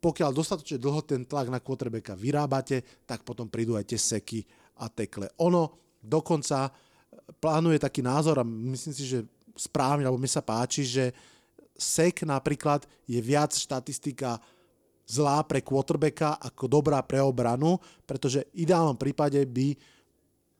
pokiaľ 0.00 0.30
dostatočne 0.32 0.80
dlho 0.80 1.04
ten 1.04 1.28
tlak 1.28 1.52
na 1.52 1.60
quarterbacka 1.60 2.16
vyrábate, 2.16 2.80
tak 3.04 3.20
potom 3.20 3.52
prídu 3.52 3.76
aj 3.76 3.84
tie 3.84 4.00
seky 4.00 4.40
a 4.80 4.88
tekle. 4.88 5.28
Ono 5.44 5.94
dokonca 6.00 6.72
plánuje 7.36 7.76
taký 7.76 8.00
názor 8.00 8.40
a 8.40 8.44
myslím 8.44 8.94
si, 8.96 9.04
že 9.04 9.28
správne, 9.52 10.08
alebo 10.08 10.16
mi 10.16 10.30
sa 10.30 10.40
páči, 10.40 10.88
že 10.88 11.12
sek 11.76 12.24
napríklad 12.24 12.88
je 13.04 13.20
viac 13.20 13.52
štatistika 13.52 14.40
zlá 15.04 15.44
pre 15.44 15.60
quarterbacka 15.60 16.40
ako 16.40 16.64
dobrá 16.64 17.04
pre 17.04 17.20
obranu, 17.20 17.76
pretože 18.08 18.48
v 18.56 18.64
ideálnom 18.64 18.96
prípade 18.96 19.36
by 19.44 19.76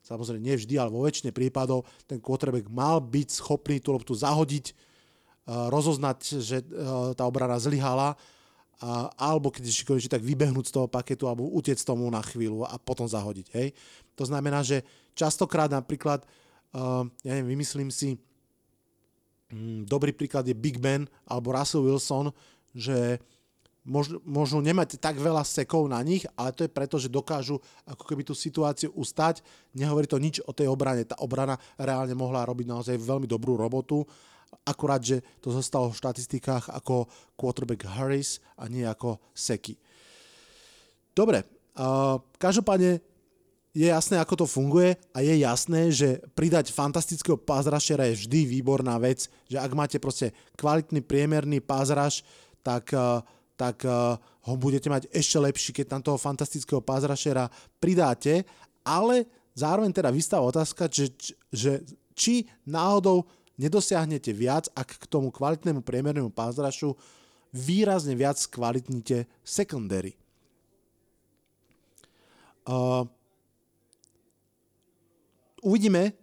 samozrejme 0.05 0.43
nie 0.43 0.57
vždy, 0.59 0.75
ale 0.77 0.93
vo 0.93 1.07
väčšine 1.07 1.33
prípadov 1.33 1.89
ten 2.05 2.21
quarterback 2.21 2.69
mal 2.69 3.01
byť 3.01 3.29
schopný 3.41 3.79
tú 3.81 3.95
loptu 3.95 4.13
zahodiť, 4.13 4.75
rozoznať, 5.49 6.19
že 6.43 6.63
tá 7.17 7.25
obrana 7.25 7.57
zlyhala 7.57 8.19
a, 8.81 9.13
alebo 9.21 9.53
keď 9.53 9.69
si 9.69 9.85
konečne 9.85 10.17
tak 10.17 10.25
vybehnúť 10.25 10.73
z 10.73 10.75
toho 10.75 10.89
paketu 10.89 11.29
alebo 11.29 11.53
utiec 11.53 11.77
tomu 11.85 12.09
na 12.09 12.25
chvíľu 12.25 12.65
a 12.65 12.81
potom 12.81 13.05
zahodiť. 13.05 13.47
Hej? 13.53 13.77
To 14.17 14.25
znamená, 14.25 14.65
že 14.65 14.81
častokrát 15.13 15.69
napríklad, 15.69 16.25
uh, 16.73 17.05
ja 17.21 17.33
neviem, 17.37 17.61
vymyslím 17.61 17.93
si, 17.93 18.17
um, 19.53 19.85
dobrý 19.85 20.17
príklad 20.17 20.49
je 20.49 20.57
Big 20.57 20.81
Ben 20.81 21.05
alebo 21.29 21.53
Russell 21.53 21.85
Wilson, 21.85 22.33
že 22.73 23.21
môžu, 23.85 24.17
môžu 24.25 24.65
nemať 24.65 24.97
tak 24.97 25.21
veľa 25.21 25.45
sekov 25.45 25.85
na 25.89 26.01
nich, 26.01 26.25
ale 26.33 26.53
to 26.57 26.65
je 26.65 26.73
preto, 26.73 26.97
že 26.97 27.13
dokážu 27.13 27.61
ako 27.85 28.05
keby 28.05 28.23
tú 28.25 28.33
situáciu 28.33 28.93
ustať. 28.97 29.45
Nehovorí 29.77 30.09
to 30.09 30.17
nič 30.17 30.41
o 30.45 30.57
tej 30.57 30.73
obrane. 30.73 31.05
Tá 31.05 31.21
obrana 31.21 31.61
reálne 31.77 32.17
mohla 32.17 32.49
robiť 32.49 32.67
naozaj 32.69 32.97
veľmi 32.97 33.29
dobrú 33.29 33.61
robotu 33.61 34.09
akurát, 34.67 35.03
že 35.03 35.23
to 35.41 35.51
zostalo 35.51 35.91
v 35.91 35.99
štatistikách 35.99 36.71
ako 36.71 37.09
quarterback 37.35 37.87
Harris 37.87 38.39
a 38.59 38.69
nie 38.69 38.87
ako 38.87 39.19
Seki. 39.35 39.75
Dobre, 41.15 41.43
uh, 41.79 42.21
každopádne 42.39 43.03
je 43.71 43.87
jasné, 43.87 44.19
ako 44.19 44.45
to 44.45 44.47
funguje 44.51 44.99
a 45.15 45.23
je 45.23 45.35
jasné, 45.47 45.95
že 45.95 46.19
pridať 46.35 46.75
fantastického 46.75 47.39
pázrašera 47.39 48.11
je 48.11 48.27
vždy 48.27 48.41
výborná 48.59 48.99
vec, 48.99 49.31
že 49.47 49.63
ak 49.63 49.71
máte 49.79 50.03
proste 50.03 50.35
kvalitný 50.59 51.07
priemerný 51.07 51.63
pázraš, 51.63 52.27
tak, 52.67 52.91
tak 53.55 53.77
ho 54.43 54.55
budete 54.59 54.91
mať 54.91 55.07
ešte 55.15 55.39
lepší, 55.39 55.71
keď 55.71 55.87
tam 55.87 56.03
toho 56.03 56.19
fantastického 56.19 56.83
pázrašera 56.83 57.47
pridáte, 57.79 58.43
ale 58.83 59.23
zároveň 59.55 59.95
teda 59.95 60.11
vystáva 60.11 60.51
otázka, 60.51 60.91
že, 60.91 61.15
že 61.55 61.87
či 62.19 62.51
náhodou 62.67 63.23
nedosiahnete 63.61 64.33
viac, 64.33 64.73
ak 64.73 64.97
k 64.97 65.05
tomu 65.05 65.29
kvalitnému 65.29 65.85
priemernému 65.85 66.33
pázrašu 66.33 66.97
výrazne 67.53 68.17
viac 68.17 68.41
kvalitnite 68.49 69.29
secondary. 69.45 70.17
Uh, 72.65 73.05
uvidíme, 75.61 76.17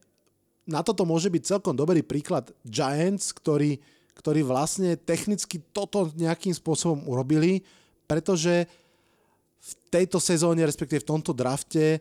na 0.65 0.81
toto 0.81 1.05
môže 1.05 1.29
byť 1.29 1.43
celkom 1.43 1.77
dobrý 1.77 2.01
príklad 2.01 2.49
Giants, 2.65 3.31
ktorí, 3.35 3.77
ktorí 4.17 4.41
vlastne 4.41 4.97
technicky 4.97 5.61
toto 5.71 6.09
nejakým 6.17 6.55
spôsobom 6.55 7.05
urobili, 7.05 7.61
pretože 8.09 8.65
v 9.61 9.71
tejto 9.91 10.17
sezóne, 10.17 10.63
respektíve 10.63 11.03
v 11.03 11.11
tomto 11.11 11.35
drafte 11.35 11.99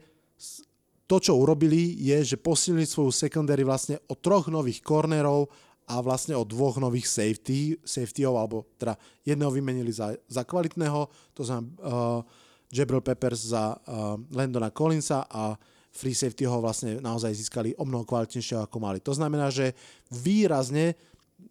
to, 1.06 1.22
čo 1.22 1.38
urobili, 1.38 1.94
je, 2.02 2.34
že 2.34 2.36
posilnili 2.36 2.86
svoju 2.86 3.14
secondary 3.14 3.62
vlastne 3.62 4.02
o 4.10 4.14
troch 4.18 4.50
nových 4.50 4.82
cornerov 4.82 5.46
a 5.86 6.02
vlastne 6.02 6.34
o 6.34 6.42
dvoch 6.42 6.82
nových 6.82 7.06
safety, 7.06 7.78
safetyov, 7.86 8.34
alebo 8.34 8.66
teda 8.74 8.98
jedného 9.22 9.54
vymenili 9.54 9.94
za, 9.94 10.18
za 10.26 10.42
kvalitného, 10.42 11.06
to 11.30 11.46
znamená 11.46 11.70
uh, 11.78 12.26
Jabril 12.66 12.98
Peppers 12.98 13.54
za 13.54 13.78
uh, 13.78 14.18
Landona 14.34 14.74
Collinsa 14.74 15.30
a 15.30 15.54
free 15.94 16.12
safety 16.12 16.44
ho 16.44 16.58
vlastne 16.58 16.98
naozaj 16.98 17.32
získali 17.32 17.72
o 17.78 17.86
mnoho 17.86 18.02
kvalitnejšieho 18.02 18.66
ako 18.66 18.76
mali. 18.82 18.98
To 19.06 19.14
znamená, 19.14 19.48
že 19.48 19.72
výrazne, 20.10 20.98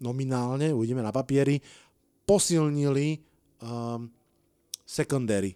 nominálne, 0.04 0.76
uvidíme 0.76 1.00
na 1.00 1.16
papieri, 1.16 1.64
posilnili 2.28 3.24
um, 3.64 4.12
secondary. 4.84 5.56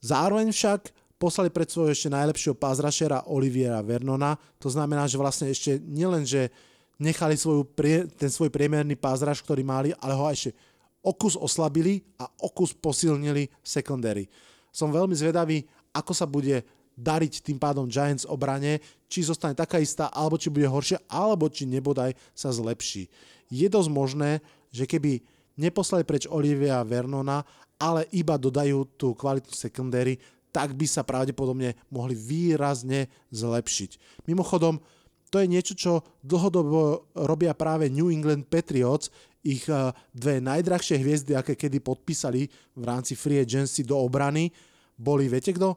Zároveň 0.00 0.50
však 0.50 1.05
poslali 1.16 1.48
pred 1.48 1.68
svojho 1.68 1.92
ešte 1.92 2.12
najlepšieho 2.12 2.56
pázrašera 2.56 3.28
Oliviera 3.32 3.80
Vernona. 3.80 4.36
To 4.60 4.68
znamená, 4.68 5.08
že 5.08 5.20
vlastne 5.20 5.48
ešte 5.48 5.80
nielen, 5.80 6.28
že 6.28 6.52
nechali 7.00 7.36
svoju 7.36 7.68
ten 8.16 8.28
svoj 8.32 8.48
priemerný 8.52 8.96
pázraž, 8.96 9.44
ktorý 9.44 9.64
mali, 9.64 9.90
ale 10.00 10.12
ho 10.16 10.24
ešte 10.28 10.56
okus 11.04 11.38
oslabili 11.38 12.02
a 12.18 12.26
okus 12.42 12.74
posilnili 12.74 13.48
secondary. 13.62 14.26
Som 14.72 14.92
veľmi 14.92 15.14
zvedavý, 15.14 15.64
ako 15.94 16.12
sa 16.12 16.26
bude 16.28 16.66
dariť 16.96 17.44
tým 17.44 17.60
pádom 17.60 17.86
Giants 17.86 18.24
obrane, 18.24 18.80
či 19.06 19.20
zostane 19.20 19.52
taká 19.52 19.76
istá, 19.78 20.08
alebo 20.08 20.40
či 20.40 20.48
bude 20.48 20.64
horšia, 20.64 21.04
alebo 21.06 21.46
či 21.52 21.68
nebodaj 21.68 22.16
sa 22.32 22.48
zlepší. 22.50 23.06
Je 23.52 23.68
dosť 23.68 23.90
možné, 23.92 24.40
že 24.72 24.88
keby 24.88 25.20
neposlali 25.60 26.02
preč 26.02 26.24
Olivia 26.26 26.80
Vernona, 26.82 27.44
ale 27.76 28.08
iba 28.16 28.40
dodajú 28.40 28.96
tú 28.96 29.12
kvalitu 29.12 29.52
secondary, 29.52 30.16
tak 30.56 30.72
by 30.72 30.88
sa 30.88 31.04
pravdepodobne 31.04 31.76
mohli 31.92 32.16
výrazne 32.16 33.12
zlepšiť. 33.28 34.24
Mimochodom, 34.24 34.80
to 35.28 35.36
je 35.44 35.52
niečo, 35.52 35.76
čo 35.76 35.92
dlhodobo 36.24 37.12
robia 37.12 37.52
práve 37.52 37.92
New 37.92 38.08
England 38.08 38.48
Patriots, 38.48 39.12
ich 39.44 39.68
eh, 39.68 39.92
dve 40.16 40.40
najdrahšie 40.40 40.96
hviezdy, 40.96 41.36
aké 41.36 41.60
kedy 41.60 41.84
podpísali 41.84 42.48
v 42.72 42.82
rámci 42.88 43.12
free 43.12 43.44
agency 43.44 43.84
do 43.84 44.00
obrany, 44.00 44.48
boli, 44.96 45.28
viete 45.28 45.52
kto? 45.52 45.76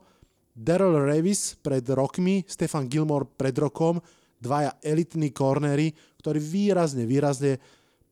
Daryl 0.56 0.96
Revis 1.04 1.60
pred 1.60 1.84
rokmi, 1.84 2.48
Stefan 2.48 2.88
Gilmore 2.88 3.28
pred 3.28 3.54
rokom, 3.60 4.00
dvaja 4.40 4.80
elitní 4.80 5.36
cornery, 5.36 5.92
ktorí 6.24 6.40
výrazne, 6.40 7.04
výrazne 7.04 7.60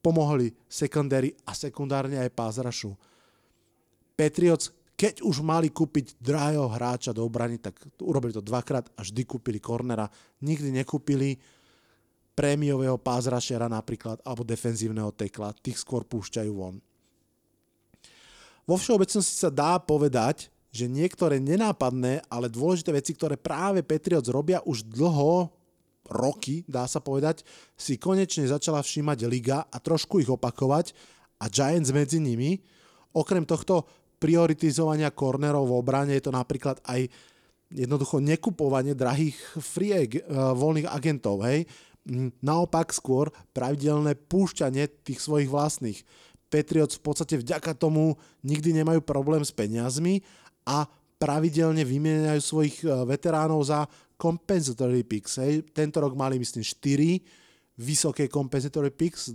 pomohli 0.04 0.52
secondary 0.68 1.32
a 1.48 1.56
sekundárne 1.56 2.20
aj 2.20 2.36
rushu. 2.60 2.92
Patriots, 4.20 4.76
keď 4.98 5.22
už 5.22 5.46
mali 5.46 5.70
kúpiť 5.70 6.18
drahého 6.18 6.66
hráča 6.66 7.14
do 7.14 7.22
obrany, 7.22 7.62
tak 7.62 7.78
urobili 8.02 8.34
to 8.34 8.42
dvakrát 8.42 8.90
a 8.98 9.06
vždy 9.06 9.30
kúpili 9.30 9.62
cornera. 9.62 10.10
Nikdy 10.42 10.74
nekúpili 10.74 11.38
prémiového 12.34 12.98
rushera 13.06 13.70
napríklad, 13.70 14.26
alebo 14.26 14.42
defenzívneho 14.42 15.14
tekla. 15.14 15.54
Tých 15.54 15.86
skôr 15.86 16.02
púšťajú 16.02 16.50
von. 16.50 16.82
Vo 18.66 18.76
všeobecnosti 18.76 19.38
sa 19.38 19.54
dá 19.54 19.78
povedať, 19.78 20.50
že 20.74 20.90
niektoré 20.90 21.38
nenápadné, 21.40 22.26
ale 22.28 22.50
dôležité 22.50 22.90
veci, 22.90 23.14
ktoré 23.14 23.38
práve 23.38 23.86
Patriots 23.86 24.34
robia 24.34 24.66
už 24.66 24.82
dlho, 24.86 25.54
roky, 26.10 26.66
dá 26.66 26.90
sa 26.90 27.02
povedať, 27.04 27.46
si 27.78 28.02
konečne 28.02 28.50
začala 28.50 28.82
všímať 28.82 29.30
liga 29.30 29.66
a 29.68 29.78
trošku 29.78 30.24
ich 30.24 30.30
opakovať 30.30 30.94
a 31.38 31.50
Giants 31.52 31.94
medzi 31.94 32.18
nimi. 32.18 32.62
Okrem 33.16 33.44
tohto 33.48 33.90
prioritizovania 34.18 35.14
kornerov 35.14 35.70
v 35.70 35.78
obrane 35.78 36.14
je 36.18 36.24
to 36.26 36.34
napríklad 36.34 36.82
aj 36.86 37.06
jednoducho 37.70 38.24
nekupovanie 38.24 38.96
drahých 38.96 39.38
free 39.60 39.94
ag- 39.94 40.24
voľných 40.32 40.88
agentov, 40.88 41.44
hej. 41.44 41.68
Naopak 42.40 42.96
skôr 42.96 43.28
pravidelné 43.52 44.16
púšťanie 44.16 44.88
tých 45.04 45.20
svojich 45.20 45.52
vlastných. 45.52 46.00
Patriots 46.48 46.96
v 46.96 47.04
podstate 47.04 47.36
vďaka 47.36 47.76
tomu 47.76 48.16
nikdy 48.48 48.72
nemajú 48.72 49.04
problém 49.04 49.44
s 49.44 49.52
peniazmi 49.52 50.24
a 50.64 50.88
pravidelne 51.20 51.84
vymieňajú 51.84 52.40
svojich 52.40 52.78
e, 52.86 52.88
veteránov 53.04 53.60
za 53.68 53.84
compensatory 54.16 55.04
picks. 55.04 55.42
Hej. 55.42 55.68
Tento 55.76 56.00
rok 56.00 56.16
mali, 56.16 56.40
myslím, 56.40 56.64
4 56.64 57.20
vysoké 57.78 58.32
compensatory 58.32 58.94
picks, 58.94 59.30
e, 59.30 59.34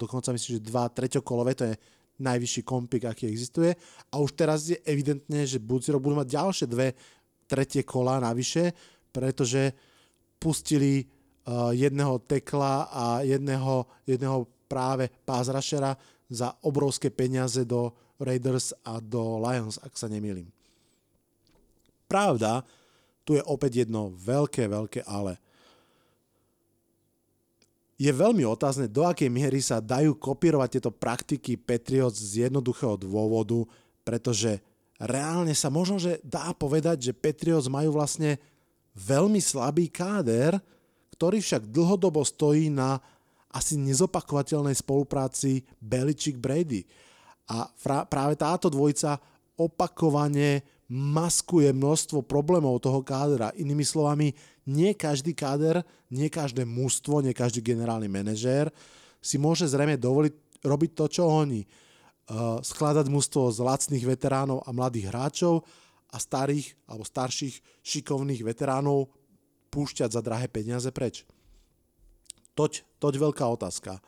dokonca 0.00 0.32
myslím, 0.32 0.56
že 0.56 0.64
2 0.64 0.96
treťokolové, 0.96 1.52
to 1.52 1.64
je 1.68 1.74
najvyšší 2.18 2.62
kompik, 2.64 3.04
aký 3.04 3.28
existuje. 3.28 3.76
A 4.12 4.20
už 4.20 4.32
teraz 4.32 4.68
je 4.72 4.78
evidentné, 4.84 5.44
že 5.44 5.62
budúci 5.62 5.92
rok 5.92 6.04
budú 6.04 6.20
mať 6.20 6.32
ďalšie 6.32 6.66
dve 6.68 6.96
tretie 7.46 7.86
kola 7.86 8.18
navyše, 8.18 8.74
pretože 9.12 9.72
pustili 10.36 11.04
uh, 11.04 11.72
jedného 11.72 12.20
tekla 12.26 12.90
a 12.90 13.04
jedného, 13.22 13.86
jedného 14.04 14.44
práve 14.66 15.08
rushera 15.26 15.94
za 16.26 16.52
obrovské 16.66 17.08
peniaze 17.14 17.62
do 17.62 17.94
Raiders 18.18 18.74
a 18.82 18.98
do 18.98 19.38
Lions, 19.38 19.78
ak 19.78 19.94
sa 19.94 20.10
nemýlim. 20.10 20.50
Pravda, 22.06 22.62
tu 23.26 23.34
je 23.34 23.42
opäť 23.42 23.86
jedno 23.86 24.14
veľké, 24.14 24.70
veľké 24.70 25.00
ale. 25.06 25.38
Je 27.96 28.12
veľmi 28.12 28.44
otázne, 28.44 28.92
do 28.92 29.08
akej 29.08 29.32
miery 29.32 29.64
sa 29.64 29.80
dajú 29.80 30.20
kopírovať 30.20 30.68
tieto 30.76 30.92
praktiky 30.92 31.56
Patriots 31.56 32.20
z 32.20 32.48
jednoduchého 32.48 33.00
dôvodu, 33.00 33.64
pretože 34.04 34.60
reálne 35.00 35.56
sa 35.56 35.72
možno, 35.72 35.96
že 35.96 36.20
dá 36.20 36.52
povedať, 36.52 37.08
že 37.08 37.16
Patriots 37.16 37.72
majú 37.72 37.96
vlastne 37.96 38.36
veľmi 38.92 39.40
slabý 39.40 39.88
káder, 39.88 40.60
ktorý 41.16 41.40
však 41.40 41.72
dlhodobo 41.72 42.20
stojí 42.20 42.68
na 42.68 43.00
asi 43.48 43.80
nezopakovateľnej 43.80 44.76
spolupráci 44.76 45.64
Belichick-Brady. 45.80 46.84
A 47.48 47.72
práve 48.12 48.36
táto 48.36 48.68
dvojica 48.68 49.16
opakovane 49.56 50.60
maskuje 50.92 51.72
množstvo 51.72 52.20
problémov 52.28 52.84
toho 52.84 53.00
kádra. 53.00 53.56
Inými 53.56 53.82
slovami, 53.82 54.36
nie 54.66 54.92
každý 54.98 55.32
káder, 55.32 55.86
nie 56.10 56.26
každé 56.26 56.66
mústvo, 56.66 57.22
nie 57.22 57.32
každý 57.32 57.62
generálny 57.62 58.10
manažér 58.10 58.74
si 59.22 59.38
môže 59.38 59.66
zrejme 59.66 59.98
dovoliť 59.98 60.46
robiť 60.66 60.90
to, 60.98 61.04
čo 61.06 61.22
oni. 61.30 61.62
Uh, 62.26 62.58
skladať 62.58 63.06
mústvo 63.06 63.46
z 63.54 63.62
lacných 63.62 64.02
veteránov 64.02 64.66
a 64.66 64.74
mladých 64.74 65.14
hráčov 65.14 65.62
a 66.10 66.18
starých 66.18 66.74
alebo 66.90 67.06
starších 67.06 67.62
šikovných 67.86 68.42
veteránov 68.42 69.06
púšťať 69.70 70.10
za 70.10 70.20
drahé 70.26 70.50
peniaze 70.50 70.90
preč. 70.90 71.22
Toť, 72.58 72.82
toť 72.98 73.14
veľká 73.14 73.46
otázka. 73.46 74.02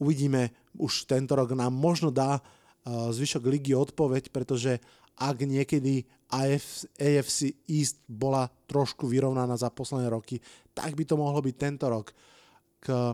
Uvidíme, 0.00 0.48
už 0.80 1.04
tento 1.04 1.36
rok 1.36 1.52
nám 1.52 1.76
možno 1.76 2.08
dá 2.08 2.40
uh, 2.40 3.12
zvyšok 3.12 3.44
ligy 3.44 3.76
odpoveď, 3.76 4.32
pretože 4.32 4.80
ak 5.18 5.36
niekedy 5.44 6.04
AFC 6.32 7.52
East 7.68 8.00
bola 8.08 8.48
trošku 8.64 9.04
vyrovnaná 9.04 9.52
za 9.52 9.68
posledné 9.68 10.08
roky, 10.08 10.40
tak 10.72 10.96
by 10.96 11.04
to 11.04 11.20
mohlo 11.20 11.44
byť 11.44 11.54
tento 11.60 11.86
rok. 11.92 12.08
K 12.80 13.12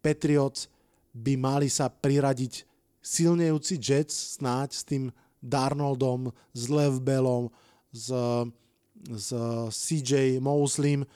Patriots 0.00 0.72
by 1.12 1.36
mali 1.36 1.68
sa 1.68 1.92
priradiť 1.92 2.64
silnejúci 3.04 3.76
Jets 3.76 4.40
snáď 4.40 4.68
s 4.72 4.82
tým 4.82 5.12
Darnoldom, 5.38 6.32
s 6.56 6.62
Lev 6.72 6.98
Bellom, 7.04 7.52
s, 7.92 8.10
s 9.12 9.28
CJ 9.70 10.42
Moslim. 10.42 11.06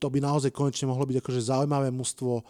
To 0.00 0.08
by 0.08 0.22
naozaj 0.22 0.54
konečne 0.54 0.88
mohlo 0.88 1.04
byť 1.04 1.20
akože 1.20 1.50
zaujímavé 1.52 1.92
mužstvo. 1.92 2.40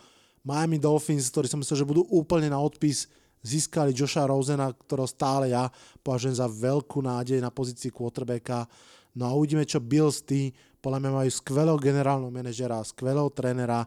Miami 0.45 0.79
Dolphins, 0.79 1.33
ktorí 1.33 1.49
som 1.49 1.59
myslel, 1.59 1.83
že 1.83 1.89
budú 1.89 2.07
úplne 2.13 2.53
na 2.53 2.61
odpis, 2.61 3.09
získali 3.45 3.93
Joša 3.93 4.25
Rosena, 4.25 4.73
ktorého 4.73 5.05
stále 5.05 5.53
ja 5.53 5.69
považujem 6.01 6.41
za 6.41 6.49
veľkú 6.49 7.05
nádej 7.05 7.45
na 7.45 7.53
pozícii 7.53 7.93
quarterbacka. 7.93 8.65
No 9.13 9.29
a 9.29 9.37
uvidíme, 9.37 9.69
čo 9.69 9.85
Bills 9.85 10.25
tí, 10.25 10.51
podľa 10.81 10.99
mňa 11.05 11.11
majú 11.13 11.31
skvelého 11.31 11.79
generálneho 11.79 12.33
manažera, 12.33 12.83
skvelého 12.83 13.29
trénera, 13.31 13.85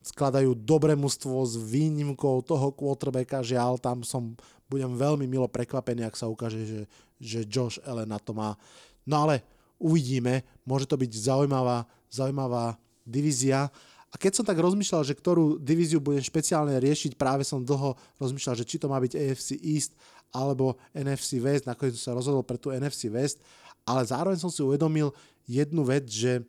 skladajú 0.00 0.56
dobré 0.56 0.96
mužstvo 0.96 1.34
s 1.44 1.54
výnimkou 1.60 2.42
toho 2.42 2.72
quarterbacka, 2.72 3.44
žiaľ, 3.44 3.78
tam 3.78 4.00
som, 4.02 4.34
budem 4.66 4.90
veľmi 4.94 5.26
milo 5.30 5.46
prekvapený, 5.46 6.06
ak 6.06 6.18
sa 6.18 6.26
ukáže, 6.26 6.62
že, 6.66 6.80
že 7.22 7.40
Josh 7.46 7.78
Allen 7.86 8.10
na 8.10 8.18
to 8.18 8.34
má. 8.34 8.58
No 9.06 9.26
ale 9.26 9.46
uvidíme, 9.78 10.42
môže 10.66 10.86
to 10.90 10.98
byť 10.98 11.10
zaujímavá, 11.10 11.86
zaujímavá 12.10 12.74
divízia 13.06 13.70
a 14.16 14.20
keď 14.20 14.32
som 14.32 14.48
tak 14.48 14.56
rozmýšľal, 14.56 15.04
že 15.04 15.12
ktorú 15.12 15.60
divíziu 15.60 16.00
budem 16.00 16.24
špeciálne 16.24 16.72
riešiť, 16.80 17.20
práve 17.20 17.44
som 17.44 17.60
dlho 17.60 17.92
rozmýšľal, 18.16 18.56
že 18.56 18.64
či 18.64 18.80
to 18.80 18.88
má 18.88 18.96
byť 18.96 19.12
AFC 19.12 19.60
East 19.60 19.92
alebo 20.32 20.80
NFC 20.96 21.36
West, 21.36 21.68
nakoniec 21.68 22.00
som 22.00 22.16
sa 22.16 22.16
rozhodol 22.16 22.40
pre 22.40 22.56
tú 22.56 22.72
NFC 22.72 23.12
West, 23.12 23.44
ale 23.84 24.08
zároveň 24.08 24.40
som 24.40 24.48
si 24.48 24.64
uvedomil 24.64 25.12
jednu 25.44 25.84
vec, 25.84 26.08
že 26.08 26.40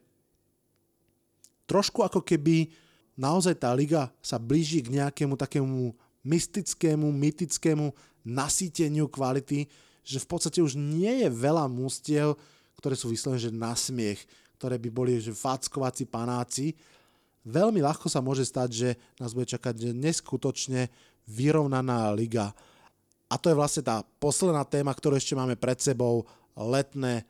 trošku 1.68 2.08
ako 2.08 2.24
keby 2.24 2.72
naozaj 3.20 3.60
tá 3.60 3.76
liga 3.76 4.08
sa 4.24 4.40
blíži 4.40 4.80
k 4.80 5.04
nejakému 5.04 5.36
takému 5.36 5.92
mystickému, 6.24 7.04
mytickému 7.04 7.92
nasýteniu 8.24 9.12
kvality, 9.12 9.68
že 10.08 10.24
v 10.24 10.28
podstate 10.32 10.64
už 10.64 10.80
nie 10.80 11.28
je 11.28 11.28
veľa 11.28 11.68
mústiev, 11.68 12.40
ktoré 12.80 12.96
sú 12.96 13.12
vyslovené, 13.12 13.44
že 13.44 13.52
na 13.52 13.76
smiech, 13.76 14.24
ktoré 14.56 14.80
by 14.80 14.88
boli 14.88 15.20
že 15.20 15.36
fackovací 15.36 16.08
panáci, 16.08 16.72
veľmi 17.48 17.80
ľahko 17.80 18.12
sa 18.12 18.20
môže 18.20 18.44
stať, 18.44 18.70
že 18.70 18.90
nás 19.18 19.32
bude 19.32 19.48
čakať 19.48 19.96
neskutočne 19.96 20.92
vyrovnaná 21.24 22.12
liga. 22.12 22.52
A 23.32 23.36
to 23.40 23.52
je 23.52 23.60
vlastne 23.60 23.84
tá 23.84 24.04
posledná 24.20 24.64
téma, 24.68 24.92
ktorú 24.92 25.16
ešte 25.16 25.36
máme 25.36 25.56
pred 25.56 25.80
sebou, 25.80 26.28
letné 26.56 27.24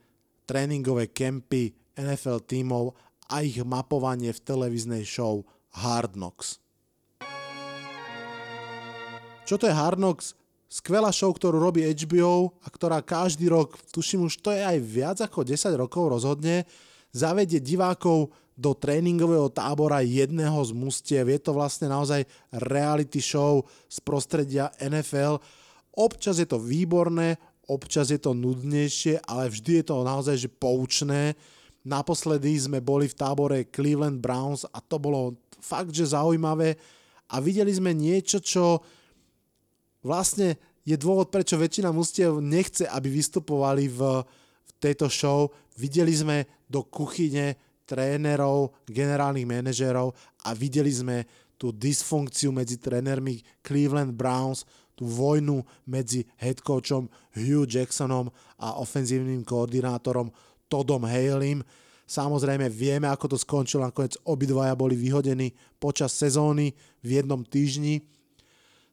tréningové 0.50 1.10
kempy 1.14 1.74
NFL 1.98 2.46
tímov 2.46 2.94
a 3.28 3.44
ich 3.44 3.60
mapovanie 3.62 4.32
v 4.32 4.44
televíznej 4.46 5.04
show 5.04 5.44
Hard 5.74 6.16
Knocks. 6.16 6.62
Čo 9.44 9.56
to 9.58 9.66
je 9.68 9.74
Hard 9.74 10.00
Knocks? 10.00 10.38
Skvelá 10.68 11.16
show, 11.16 11.32
ktorú 11.32 11.64
robí 11.64 11.80
HBO 11.88 12.52
a 12.60 12.68
ktorá 12.68 13.00
každý 13.00 13.48
rok, 13.48 13.80
tuším 13.96 14.28
už 14.28 14.44
to 14.44 14.52
je 14.52 14.60
aj 14.60 14.78
viac 14.84 15.18
ako 15.24 15.48
10 15.48 15.72
rokov 15.80 16.12
rozhodne, 16.12 16.68
zavedie 17.16 17.64
divákov 17.64 18.36
do 18.58 18.74
tréningového 18.74 19.54
tábora 19.54 20.02
jedného 20.02 20.58
z 20.66 20.74
mustiev. 20.74 21.30
Je 21.30 21.38
to 21.38 21.54
vlastne 21.54 21.86
naozaj 21.94 22.26
reality 22.50 23.22
show 23.22 23.62
z 23.86 24.02
prostredia 24.02 24.74
NFL. 24.82 25.38
Občas 25.94 26.42
je 26.42 26.50
to 26.50 26.58
výborné, 26.58 27.38
občas 27.70 28.10
je 28.10 28.18
to 28.18 28.34
nudnejšie, 28.34 29.22
ale 29.30 29.54
vždy 29.54 29.82
je 29.82 29.86
to 29.86 30.02
naozaj 30.02 30.36
že 30.42 30.50
poučné. 30.50 31.38
Naposledy 31.86 32.58
sme 32.58 32.82
boli 32.82 33.06
v 33.06 33.16
tábore 33.16 33.70
Cleveland 33.70 34.18
Browns 34.18 34.66
a 34.74 34.82
to 34.82 34.98
bolo 34.98 35.38
fakt, 35.62 35.94
že 35.94 36.18
zaujímavé 36.18 36.76
a 37.30 37.38
videli 37.38 37.70
sme 37.70 37.94
niečo, 37.94 38.42
čo 38.42 38.82
vlastne 40.02 40.58
je 40.88 40.96
dôvod, 40.96 41.30
prečo 41.30 41.60
väčšina 41.60 41.92
mustiev 41.92 42.40
nechce, 42.40 42.88
aby 42.88 43.12
vystupovali 43.12 43.92
v, 43.92 44.24
v 44.66 44.72
tejto 44.80 45.12
show. 45.12 45.52
Videli 45.76 46.16
sme 46.16 46.48
do 46.72 46.88
kuchyne 46.88 47.67
trénerov, 47.88 48.76
generálnych 48.84 49.48
manažérov 49.48 50.12
a 50.44 50.52
videli 50.52 50.92
sme 50.92 51.24
tú 51.56 51.72
dysfunkciu 51.72 52.54
medzi 52.54 52.78
trénermi 52.78 53.42
Cleveland 53.64 54.14
Browns, 54.14 54.68
tú 54.94 55.08
vojnu 55.08 55.64
medzi 55.86 56.26
head 56.38 56.60
coachom 56.62 57.08
Hugh 57.34 57.70
Jacksonom 57.70 58.28
a 58.60 58.78
ofenzívnym 58.82 59.46
koordinátorom 59.46 60.34
Toddom 60.68 61.06
Haleym. 61.08 61.64
Samozrejme 62.08 62.72
vieme, 62.72 63.06
ako 63.08 63.36
to 63.36 63.38
skončilo, 63.38 63.84
nakoniec 63.84 64.18
obidvaja 64.26 64.74
boli 64.74 64.96
vyhodení 64.96 65.54
počas 65.78 66.16
sezóny 66.16 66.74
v 67.04 67.10
jednom 67.20 67.44
týždni. 67.44 68.00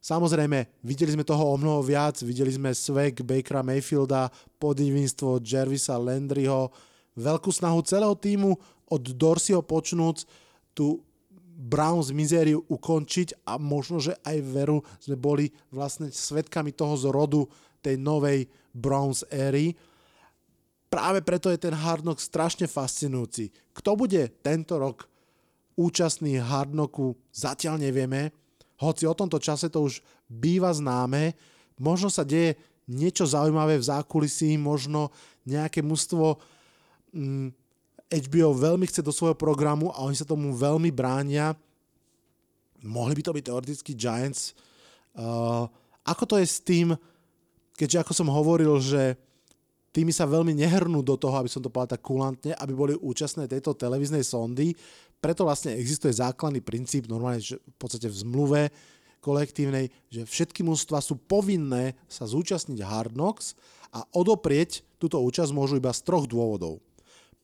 Samozrejme, 0.05 0.85
videli 0.85 1.17
sme 1.17 1.25
toho 1.25 1.41
o 1.41 1.57
mnoho 1.57 1.81
viac, 1.81 2.21
videli 2.21 2.53
sme 2.53 2.77
svek 2.77 3.25
Bakera 3.25 3.65
Mayfielda, 3.65 4.29
podivinstvo 4.61 5.41
Jervisa 5.41 5.97
Landryho, 5.97 6.69
veľkú 7.17 7.49
snahu 7.49 7.81
celého 7.87 8.13
týmu 8.19 8.59
od 8.91 9.03
Dorseyho 9.15 9.65
počnúc 9.65 10.29
tú 10.77 11.01
Browns 11.55 12.11
mizériu 12.11 12.67
ukončiť 12.67 13.47
a 13.47 13.57
možno, 13.63 14.03
že 14.03 14.19
aj 14.27 14.37
veru 14.43 14.83
sme 14.99 15.15
boli 15.15 15.55
vlastne 15.71 16.11
svetkami 16.11 16.75
toho 16.75 16.99
zrodu 16.99 17.47
tej 17.79 17.95
novej 17.95 18.51
Browns 18.75 19.23
éry. 19.31 19.79
Práve 20.91 21.23
preto 21.23 21.51
je 21.51 21.63
ten 21.63 21.75
Hard 21.75 22.03
Knock 22.03 22.19
strašne 22.19 22.67
fascinujúci. 22.67 23.55
Kto 23.71 23.95
bude 23.95 24.35
tento 24.43 24.79
rok 24.83 25.07
účastný 25.79 26.43
Hard 26.43 26.75
Knocku, 26.75 27.15
zatiaľ 27.31 27.79
nevieme 27.83 28.35
hoci 28.83 29.07
o 29.07 29.15
tomto 29.15 29.39
čase 29.39 29.71
to 29.71 29.87
už 29.87 30.03
býva 30.27 30.75
známe, 30.75 31.35
možno 31.79 32.11
sa 32.11 32.27
deje 32.27 32.59
niečo 32.91 33.25
zaujímavé 33.25 33.81
v 33.81 33.89
zákulisí, 33.89 34.59
možno 34.61 35.15
nejaké 35.49 35.81
mužstvo 35.81 36.37
mm, 37.15 37.49
HBO 38.15 38.55
veľmi 38.55 38.87
chce 38.87 39.03
do 39.03 39.11
svojho 39.11 39.35
programu 39.35 39.91
a 39.91 40.07
oni 40.07 40.15
sa 40.15 40.29
tomu 40.29 40.55
veľmi 40.55 40.95
bránia. 40.95 41.59
Mohli 42.85 43.19
by 43.19 43.23
to 43.25 43.35
byť 43.35 43.45
teoreticky 43.45 43.93
Giants. 43.97 44.55
Uh, 45.15 45.67
ako 46.05 46.25
to 46.25 46.35
je 46.39 46.47
s 46.47 46.59
tým, 46.61 46.95
keďže 47.75 48.01
ako 48.05 48.13
som 48.13 48.29
hovoril, 48.31 48.77
že 48.79 49.17
týmy 49.95 50.11
sa 50.11 50.27
veľmi 50.27 50.53
nehrnú 50.53 51.01
do 51.01 51.15
toho, 51.15 51.39
aby 51.39 51.51
som 51.51 51.63
to 51.63 51.71
povedal 51.71 51.97
tak 51.97 52.05
kulantne, 52.05 52.53
aby 52.59 52.73
boli 52.75 52.95
účastné 52.99 53.47
tejto 53.47 53.79
televíznej 53.79 54.27
sondy, 54.27 54.75
preto 55.23 55.49
vlastne 55.49 55.73
existuje 55.73 56.13
základný 56.13 56.61
princíp 56.61 57.09
normálne, 57.09 57.41
že 57.41 57.57
v 57.57 57.77
podstate 57.81 58.11
v 58.13 58.21
zmluve 58.21 58.63
kolektívnej, 59.25 59.89
že 60.13 60.29
všetky 60.29 60.61
mústva 60.61 61.01
sú 61.01 61.17
povinné 61.17 61.97
sa 62.05 62.29
zúčastniť 62.29 62.85
Hard 62.85 63.17
Knocks 63.17 63.57
a 63.89 64.05
odoprieť 64.13 64.85
túto 65.01 65.17
účasť 65.17 65.57
môžu 65.57 65.81
iba 65.81 65.89
z 65.97 66.05
troch 66.05 66.29
dôvodov. 66.29 66.85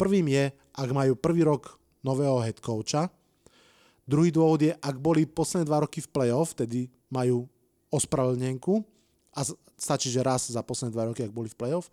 Prvým 0.00 0.32
je, 0.32 0.48
ak 0.72 0.88
majú 0.96 1.12
prvý 1.20 1.44
rok 1.44 1.76
nového 2.00 2.40
head 2.40 2.56
coacha. 2.64 3.12
Druhý 4.08 4.32
dôvod 4.32 4.64
je, 4.64 4.72
ak 4.72 4.96
boli 4.96 5.28
posledné 5.28 5.68
dva 5.68 5.84
roky 5.84 6.00
v 6.00 6.08
playoff, 6.08 6.56
tedy 6.56 6.88
majú 7.12 7.44
ospravedlnenku 7.92 8.80
a 9.36 9.44
stačí, 9.76 10.08
že 10.08 10.24
raz 10.24 10.48
za 10.48 10.64
posledné 10.64 10.96
dva 10.96 11.12
roky, 11.12 11.20
ak 11.20 11.36
boli 11.36 11.52
v 11.52 11.58
playoff. 11.60 11.92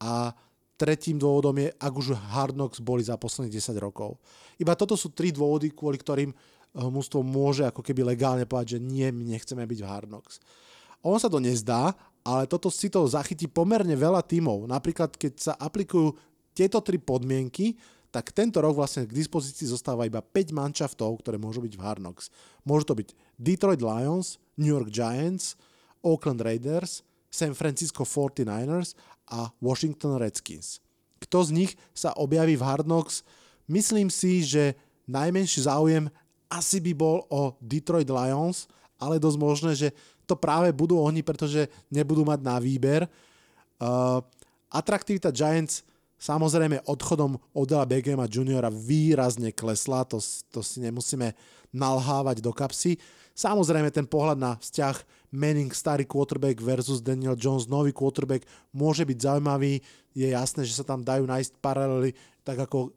A 0.00 0.32
Tretím 0.74 1.22
dôvodom 1.22 1.54
je, 1.54 1.70
ak 1.70 1.92
už 1.94 2.18
Hard 2.34 2.58
Knocks 2.58 2.82
boli 2.82 3.06
za 3.06 3.14
posledných 3.14 3.62
10 3.62 3.78
rokov. 3.78 4.18
Iba 4.58 4.74
toto 4.74 4.98
sú 4.98 5.14
tri 5.14 5.30
dôvody, 5.30 5.70
kvôli 5.70 6.02
ktorým 6.02 6.34
eh, 6.34 6.38
mústvo 6.90 7.22
môže 7.22 7.62
ako 7.62 7.78
keby 7.78 8.02
legálne 8.02 8.42
povedať, 8.42 8.78
že 8.78 8.82
nie, 8.82 9.06
my 9.14 9.38
nechceme 9.38 9.62
byť 9.62 9.78
v 9.78 9.86
Hard 9.86 10.08
Knocks. 10.10 10.42
On 11.06 11.14
sa 11.14 11.30
to 11.30 11.38
nezdá, 11.38 11.94
ale 12.26 12.50
toto 12.50 12.74
si 12.74 12.90
to 12.90 13.06
zachytí 13.06 13.46
pomerne 13.46 13.94
veľa 13.94 14.24
tímov. 14.26 14.66
Napríklad, 14.66 15.14
keď 15.14 15.32
sa 15.38 15.52
aplikujú 15.54 16.18
tieto 16.54 16.78
tri 16.80 16.96
podmienky, 17.02 17.74
tak 18.14 18.30
tento 18.30 18.62
rok 18.62 18.78
vlastne 18.78 19.10
k 19.10 19.12
dispozícii 19.12 19.66
zostáva 19.66 20.06
iba 20.06 20.22
5 20.22 20.54
manšaftov, 20.54 21.18
ktoré 21.18 21.34
môžu 21.34 21.58
byť 21.66 21.74
v 21.74 21.82
Hard 21.82 21.98
Knocks. 21.98 22.30
Môžu 22.62 22.86
to 22.86 22.94
byť 22.94 23.08
Detroit 23.34 23.82
Lions, 23.82 24.38
New 24.54 24.70
York 24.70 24.86
Giants, 24.94 25.58
Oakland 25.98 26.38
Raiders, 26.38 27.02
San 27.26 27.58
Francisco 27.58 28.06
49ers 28.06 28.94
a 29.34 29.50
Washington 29.58 30.22
Redskins. 30.22 30.78
Kto 31.18 31.42
z 31.42 31.50
nich 31.50 31.72
sa 31.90 32.14
objaví 32.14 32.54
v 32.54 32.62
Hard 32.62 32.86
Knocks? 32.86 33.26
Myslím 33.66 34.06
si, 34.14 34.46
že 34.46 34.78
najmenší 35.10 35.66
záujem 35.66 36.06
asi 36.46 36.78
by 36.78 36.92
bol 36.94 37.26
o 37.34 37.58
Detroit 37.58 38.06
Lions, 38.06 38.70
ale 39.02 39.18
dosť 39.18 39.38
možné, 39.42 39.72
že 39.74 39.90
to 40.24 40.38
práve 40.38 40.70
budú 40.70 41.02
oni, 41.02 41.26
pretože 41.26 41.66
nebudú 41.90 42.22
mať 42.22 42.40
na 42.46 42.56
výber. 42.62 43.10
Uh, 43.82 44.22
atraktivita 44.70 45.34
Giants 45.34 45.82
samozrejme 46.24 46.88
odchodom 46.88 47.36
Odela 47.52 47.84
Beckhama 47.84 48.24
Juniora 48.24 48.72
výrazne 48.72 49.52
klesla, 49.52 50.08
to, 50.08 50.16
to 50.48 50.64
si 50.64 50.80
nemusíme 50.80 51.36
nalhávať 51.76 52.40
do 52.40 52.48
kapsy. 52.56 52.96
Samozrejme 53.36 53.92
ten 53.92 54.08
pohľad 54.08 54.38
na 54.40 54.56
vzťah 54.56 55.26
Manning 55.34 55.74
starý 55.74 56.06
quarterback 56.06 56.62
versus 56.62 57.02
Daniel 57.02 57.34
Jones 57.34 57.66
nový 57.66 57.90
quarterback 57.90 58.46
môže 58.70 59.02
byť 59.02 59.18
zaujímavý. 59.20 59.82
Je 60.14 60.30
jasné, 60.30 60.62
že 60.62 60.78
sa 60.78 60.86
tam 60.86 61.02
dajú 61.02 61.26
nájsť 61.26 61.58
paralely, 61.58 62.14
tak 62.46 62.62
ako 62.62 62.94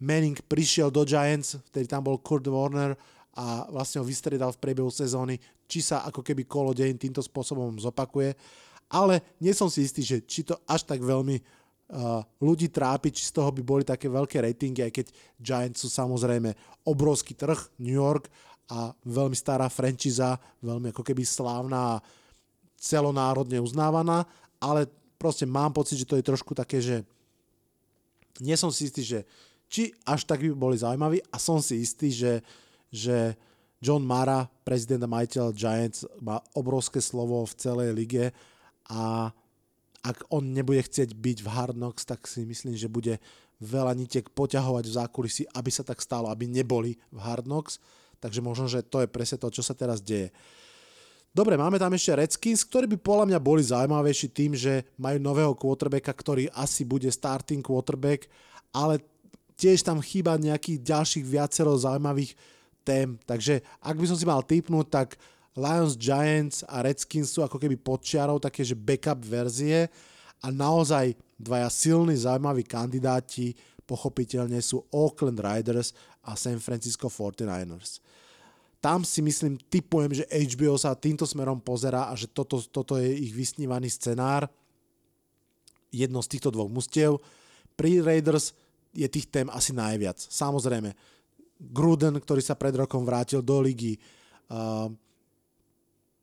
Manning 0.00 0.40
prišiel 0.48 0.88
do 0.88 1.04
Giants, 1.04 1.60
vtedy 1.68 1.84
tam 1.84 2.08
bol 2.08 2.16
Kurt 2.16 2.48
Warner 2.48 2.96
a 3.36 3.68
vlastne 3.68 4.00
ho 4.00 4.08
vystriedal 4.08 4.50
v 4.56 4.62
priebehu 4.64 4.88
sezóny, 4.88 5.36
či 5.68 5.84
sa 5.84 6.08
ako 6.08 6.24
keby 6.24 6.48
kolo 6.48 6.72
deň 6.72 6.96
týmto 6.96 7.20
spôsobom 7.20 7.76
zopakuje. 7.76 8.32
Ale 8.90 9.22
nie 9.38 9.52
som 9.52 9.68
si 9.68 9.84
istý, 9.84 10.02
že 10.02 10.24
či 10.24 10.42
to 10.42 10.56
až 10.66 10.88
tak 10.88 11.04
veľmi 11.04 11.38
ľudí 12.38 12.70
trápi, 12.70 13.10
či 13.10 13.26
z 13.26 13.34
toho 13.34 13.50
by 13.50 13.62
boli 13.66 13.82
také 13.82 14.06
veľké 14.06 14.38
ratingy, 14.38 14.86
aj 14.86 14.92
keď 14.94 15.06
Giants 15.42 15.82
sú 15.82 15.88
samozrejme 15.90 16.54
obrovský 16.86 17.34
trh, 17.34 17.58
New 17.82 17.98
York 17.98 18.30
a 18.70 18.94
veľmi 19.02 19.34
stará 19.34 19.66
franchíza, 19.66 20.38
veľmi 20.62 20.94
ako 20.94 21.02
keby 21.02 21.26
slávna 21.26 21.98
a 21.98 22.02
celonárodne 22.78 23.58
uznávaná, 23.58 24.22
ale 24.62 24.86
proste 25.18 25.44
mám 25.44 25.74
pocit, 25.74 25.98
že 25.98 26.08
to 26.08 26.16
je 26.16 26.24
trošku 26.24 26.54
také, 26.54 26.78
že 26.78 27.02
nie 28.38 28.54
som 28.54 28.70
si 28.70 28.86
istý, 28.88 29.02
že 29.02 29.20
či 29.66 29.90
až 30.06 30.24
tak 30.24 30.40
by 30.42 30.54
boli 30.54 30.78
zaujímaví 30.78 31.20
a 31.30 31.36
som 31.36 31.58
si 31.58 31.82
istý, 31.82 32.14
že, 32.14 32.40
že 32.90 33.34
John 33.82 34.06
Mara, 34.06 34.46
prezident 34.62 35.02
a 35.04 35.10
majiteľ 35.10 35.52
Giants, 35.52 36.06
má 36.22 36.38
obrovské 36.54 37.02
slovo 37.02 37.42
v 37.44 37.54
celej 37.58 37.90
lige 37.92 38.24
a 38.86 39.34
ak 40.00 40.28
on 40.32 40.56
nebude 40.56 40.80
chcieť 40.80 41.12
byť 41.12 41.38
v 41.44 41.48
Hard 41.48 41.76
Knocks, 41.76 42.08
tak 42.08 42.24
si 42.24 42.44
myslím, 42.48 42.76
že 42.76 42.88
bude 42.88 43.20
veľa 43.60 43.92
nitiek 43.92 44.24
poťahovať 44.32 44.84
v 44.88 44.96
zákulisí, 44.96 45.42
aby 45.52 45.68
sa 45.68 45.84
tak 45.84 46.00
stalo, 46.00 46.32
aby 46.32 46.48
neboli 46.48 46.96
v 47.12 47.18
Hard 47.20 47.44
Knocks 47.44 47.76
Takže 48.20 48.44
možno, 48.44 48.68
že 48.68 48.84
to 48.84 49.00
je 49.02 49.08
presne 49.08 49.40
to, 49.40 49.48
čo 49.48 49.64
sa 49.64 49.72
teraz 49.72 50.04
deje. 50.04 50.28
Dobre, 51.32 51.56
máme 51.56 51.80
tam 51.80 51.94
ešte 51.94 52.12
Redskins, 52.12 52.66
ktorí 52.66 52.90
by 52.94 52.98
podľa 53.00 53.26
mňa 53.32 53.40
boli 53.40 53.62
zaujímavejší 53.64 54.28
tým, 54.34 54.52
že 54.52 54.84
majú 55.00 55.16
nového 55.22 55.54
quarterbacka, 55.56 56.12
ktorý 56.12 56.52
asi 56.52 56.84
bude 56.84 57.08
starting 57.08 57.64
quarterback, 57.64 58.28
ale 58.74 59.00
tiež 59.56 59.86
tam 59.86 60.04
chýba 60.04 60.36
nejakých 60.36 60.82
ďalších 60.84 61.24
viacero 61.24 61.72
zaujímavých 61.78 62.34
tém. 62.82 63.16
Takže 63.24 63.62
ak 63.80 63.96
by 63.96 64.06
som 64.10 64.18
si 64.18 64.26
mal 64.26 64.42
typnúť, 64.42 64.86
tak 64.90 65.08
Lions, 65.60 66.00
Giants 66.00 66.64
a 66.64 66.80
Redskins 66.80 67.28
sú 67.28 67.44
ako 67.44 67.60
keby 67.60 67.76
podčiarov 67.76 68.40
také, 68.40 68.64
že 68.64 68.72
backup 68.72 69.20
verzie 69.20 69.92
a 70.40 70.48
naozaj 70.48 71.12
dvaja 71.36 71.68
silní, 71.68 72.16
zaujímaví 72.16 72.64
kandidáti 72.64 73.52
pochopiteľne 73.84 74.56
sú 74.64 74.80
Oakland 74.88 75.36
Riders 75.36 75.92
a 76.24 76.32
San 76.32 76.56
Francisco 76.56 77.12
49ers 77.12 78.00
tam 78.80 79.04
si 79.04 79.20
myslím, 79.20 79.60
typujem, 79.68 80.24
že 80.24 80.24
HBO 80.24 80.80
sa 80.80 80.96
týmto 80.96 81.28
smerom 81.28 81.60
pozera 81.60 82.08
a 82.08 82.16
že 82.16 82.24
toto, 82.32 82.64
toto 82.64 82.96
je 82.96 83.12
ich 83.12 83.36
vysnívaný 83.36 83.92
scenár. 83.92 84.48
Jedno 85.92 86.24
z 86.24 86.30
týchto 86.32 86.48
dvoch 86.48 86.72
mustiev. 86.72 87.20
Pri 87.76 88.00
Raiders 88.00 88.56
je 88.96 89.04
tých 89.04 89.28
tém 89.28 89.52
asi 89.52 89.76
najviac. 89.76 90.16
Samozrejme, 90.16 90.96
Gruden, 91.60 92.16
ktorý 92.16 92.40
sa 92.40 92.56
pred 92.56 92.72
rokom 92.72 93.04
vrátil 93.04 93.44
do 93.44 93.60
ligy 93.60 94.00
uh, 94.48 94.88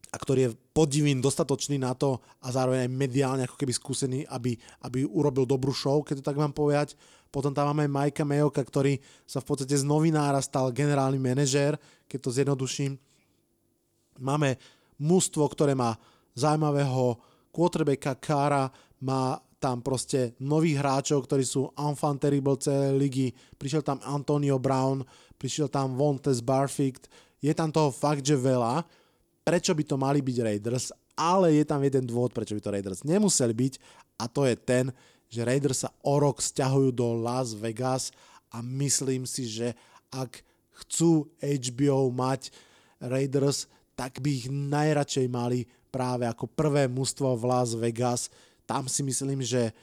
a 0.07 0.15
ktorý 0.15 0.39
je 0.47 0.55
podivým 0.71 1.19
dostatočný 1.19 1.75
na 1.75 1.91
to 1.91 2.23
a 2.39 2.47
zároveň 2.51 2.87
aj 2.87 2.91
mediálne 2.95 3.43
ako 3.43 3.59
keby 3.59 3.73
skúsený, 3.75 4.19
aby, 4.31 4.55
aby 4.87 5.03
urobil 5.03 5.43
dobrú 5.43 5.75
show, 5.75 5.99
keď 5.99 6.23
to 6.23 6.27
tak 6.31 6.39
mám 6.39 6.55
povedať. 6.55 6.95
Potom 7.27 7.51
tam 7.51 7.75
máme 7.75 7.91
Majka 7.91 8.23
Mayoka, 8.23 8.63
ktorý 8.63 9.03
sa 9.27 9.43
v 9.43 9.47
podstate 9.51 9.75
z 9.75 9.83
novinára 9.83 10.39
stal 10.39 10.71
generálny 10.71 11.19
manažér, 11.19 11.75
keď 12.07 12.19
to 12.23 12.29
zjednoduším. 12.31 12.95
Máme 14.23 14.55
mužstvo, 14.97 15.43
ktoré 15.51 15.75
má 15.75 15.99
zaujímavého 16.33 17.19
quarterbacka 17.51 18.15
Kára, 18.15 18.71
má 19.03 19.37
tam 19.57 19.81
proste 19.81 20.37
nových 20.37 20.79
hráčov, 20.79 21.25
ktorí 21.25 21.43
sú 21.43 21.73
enfant 21.75 22.21
terrible 22.21 22.61
celej 22.61 22.93
ligy. 22.95 23.27
Prišiel 23.57 23.81
tam 23.81 23.97
Antonio 24.05 24.61
Brown, 24.61 25.01
prišiel 25.35 25.67
tam 25.67 25.97
Vontes 25.97 26.45
Barfict. 26.45 27.09
Je 27.41 27.49
tam 27.53 27.73
toho 27.73 27.89
fakt, 27.89 28.21
že 28.21 28.37
veľa. 28.37 28.85
Prečo 29.47 29.71
by 29.71 29.83
to 29.87 29.95
mali 29.95 30.19
byť 30.19 30.37
Raiders? 30.43 30.91
ale 31.17 31.57
je 31.57 31.65
tam 31.65 31.81
jeden 31.81 32.05
dôvod, 32.05 32.29
prečo 32.29 32.53
by 32.53 32.61
to 32.61 32.69
Raiders 32.69 33.01
nemuseli 33.01 33.51
byť 33.57 33.73
a 34.21 34.29
to 34.29 34.45
je 34.45 34.53
ten, 34.53 34.93
že 35.27 35.43
Raiders 35.43 35.83
sa 35.83 35.89
o 36.05 36.21
rok 36.21 36.37
stiahujú 36.39 36.93
do 36.93 37.17
Las 37.17 37.57
Vegas 37.57 38.13
a 38.53 38.61
myslím 38.61 39.25
si, 39.25 39.49
že 39.49 39.73
ak 40.13 40.45
chcú 40.85 41.25
HBO 41.41 42.13
mať 42.13 42.53
Raiders, 43.01 43.65
tak 43.97 44.21
by 44.21 44.29
ich 44.29 44.47
najradšej 44.47 45.27
mali 45.27 45.65
práve 45.89 46.29
ako 46.29 46.45
prvé 46.45 46.85
mužstvo 46.85 47.33
v 47.33 47.43
Las 47.49 47.73
Vegas. 47.73 48.29
Tam 48.69 48.85
si 48.85 49.01
myslím, 49.01 49.41
že 49.41 49.73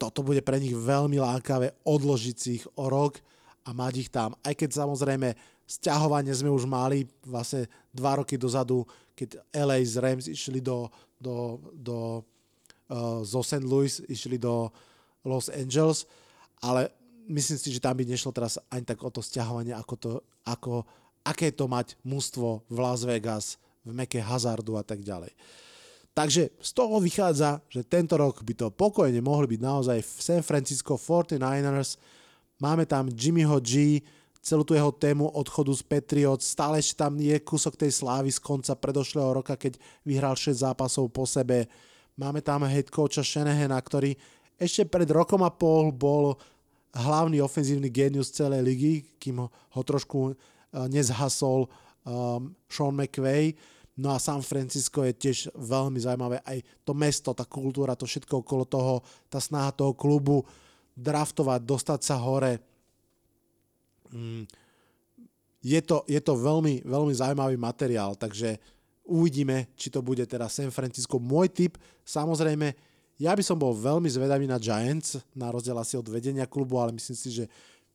toto 0.00 0.24
bude 0.24 0.40
pre 0.40 0.56
nich 0.56 0.72
veľmi 0.72 1.20
lákavé 1.20 1.76
odložiť 1.84 2.36
si 2.40 2.50
ich 2.58 2.66
o 2.74 2.88
rok 2.88 3.20
a 3.62 3.70
mať 3.76 3.94
ich 4.02 4.10
tam. 4.10 4.34
Aj 4.40 4.56
keď 4.56 4.82
samozrejme 4.82 5.36
sťahovanie 5.66 6.32
sme 6.34 6.50
už 6.52 6.68
mali 6.68 7.08
vlastne 7.24 7.66
dva 7.94 8.20
roky 8.20 8.36
dozadu, 8.36 8.84
keď 9.16 9.40
LA 9.52 9.84
z 9.84 9.94
Rams 10.00 10.26
išli 10.28 10.60
do, 10.60 10.88
do, 11.20 11.60
do 11.76 11.96
uh, 12.90 13.20
zo 13.22 13.40
St. 13.44 13.64
Louis, 13.64 14.02
išli 14.08 14.36
do 14.40 14.72
Los 15.22 15.48
Angeles, 15.48 16.04
ale 16.58 16.90
myslím 17.30 17.58
si, 17.58 17.68
že 17.70 17.82
tam 17.82 17.94
by 17.94 18.04
nešlo 18.04 18.34
teraz 18.34 18.58
ani 18.68 18.82
tak 18.82 18.98
o 19.02 19.10
to 19.10 19.22
sťahovanie, 19.22 19.74
ako 19.74 19.94
to, 19.96 20.10
ako, 20.46 20.82
aké 21.22 21.54
to 21.54 21.70
mať 21.70 21.94
mústvo 22.02 22.66
v 22.66 22.76
Las 22.82 23.06
Vegas, 23.06 23.58
v 23.82 23.94
meke 23.94 24.18
hazardu 24.18 24.78
a 24.78 24.84
tak 24.86 25.02
ďalej. 25.02 25.34
Takže 26.12 26.52
z 26.60 26.70
toho 26.76 27.00
vychádza, 27.00 27.64
že 27.72 27.88
tento 27.88 28.20
rok 28.20 28.44
by 28.44 28.52
to 28.52 28.68
pokojne 28.68 29.16
mohli 29.24 29.56
byť 29.56 29.60
naozaj 29.64 29.98
v 30.04 30.12
San 30.20 30.42
Francisco 30.44 31.00
49ers. 31.00 31.96
Máme 32.60 32.84
tam 32.84 33.08
Jimmyho 33.08 33.56
G, 33.64 34.04
celú 34.42 34.66
tú 34.66 34.74
jeho 34.74 34.90
tému 34.90 35.30
odchodu 35.30 35.70
z 35.70 35.82
Patriots, 35.86 36.50
stále 36.50 36.82
ešte 36.82 36.98
tam 36.98 37.14
je 37.14 37.38
kúsok 37.38 37.78
tej 37.78 37.94
slávy 37.94 38.34
z 38.34 38.42
konca 38.42 38.74
predošlého 38.74 39.30
roka, 39.30 39.54
keď 39.54 39.78
vyhral 40.02 40.34
6 40.34 40.66
zápasov 40.66 41.08
po 41.14 41.22
sebe. 41.22 41.70
Máme 42.18 42.42
tam 42.42 42.66
head 42.66 42.90
coacha 42.90 43.22
Shanahana, 43.22 43.78
ktorý 43.78 44.18
ešte 44.58 44.84
pred 44.84 45.06
rokom 45.08 45.46
a 45.46 45.50
pol 45.54 45.94
bol 45.94 46.36
hlavný 46.92 47.40
ofenzívny 47.40 47.88
genius 47.88 48.34
celej 48.34 48.60
ligy, 48.66 48.94
kým 49.16 49.46
ho, 49.46 49.80
trošku 49.80 50.18
uh, 50.28 50.34
nezhasol 50.90 51.70
um, 52.04 52.52
Sean 52.68 52.92
McVay 52.92 53.56
No 53.92 54.16
a 54.16 54.18
San 54.18 54.40
Francisco 54.40 55.04
je 55.04 55.12
tiež 55.12 55.52
veľmi 55.52 56.00
zaujímavé. 56.00 56.40
Aj 56.40 56.56
to 56.80 56.96
mesto, 56.96 57.36
tá 57.36 57.44
kultúra, 57.44 57.92
to 57.92 58.08
všetko 58.08 58.40
okolo 58.40 58.64
toho, 58.64 58.94
tá 59.28 59.36
snaha 59.36 59.68
toho 59.68 59.92
klubu 59.92 60.40
draftovať, 60.96 61.60
dostať 61.60 62.00
sa 62.00 62.16
hore. 62.16 62.56
Mm. 64.12 64.44
Je 65.62 65.80
to, 65.82 66.02
je 66.10 66.18
to 66.18 66.34
veľmi, 66.34 66.82
veľmi 66.82 67.14
zaujímavý 67.14 67.54
materiál, 67.54 68.18
takže 68.18 68.58
uvidíme, 69.06 69.70
či 69.78 69.90
to 69.90 70.02
bude 70.02 70.26
teda 70.26 70.50
San 70.50 70.74
Francisco. 70.74 71.22
Môj 71.22 71.50
tip, 71.54 71.78
samozrejme, 72.02 72.74
ja 73.22 73.32
by 73.34 73.42
som 73.46 73.54
bol 73.54 73.70
veľmi 73.70 74.10
zvedavý 74.10 74.50
na 74.50 74.58
Giants, 74.58 75.22
na 75.38 75.54
rozdiel 75.54 75.78
asi 75.78 75.94
od 75.94 76.10
vedenia 76.10 76.50
klubu, 76.50 76.82
ale 76.82 76.98
myslím 76.98 77.14
si, 77.14 77.30
že 77.30 77.44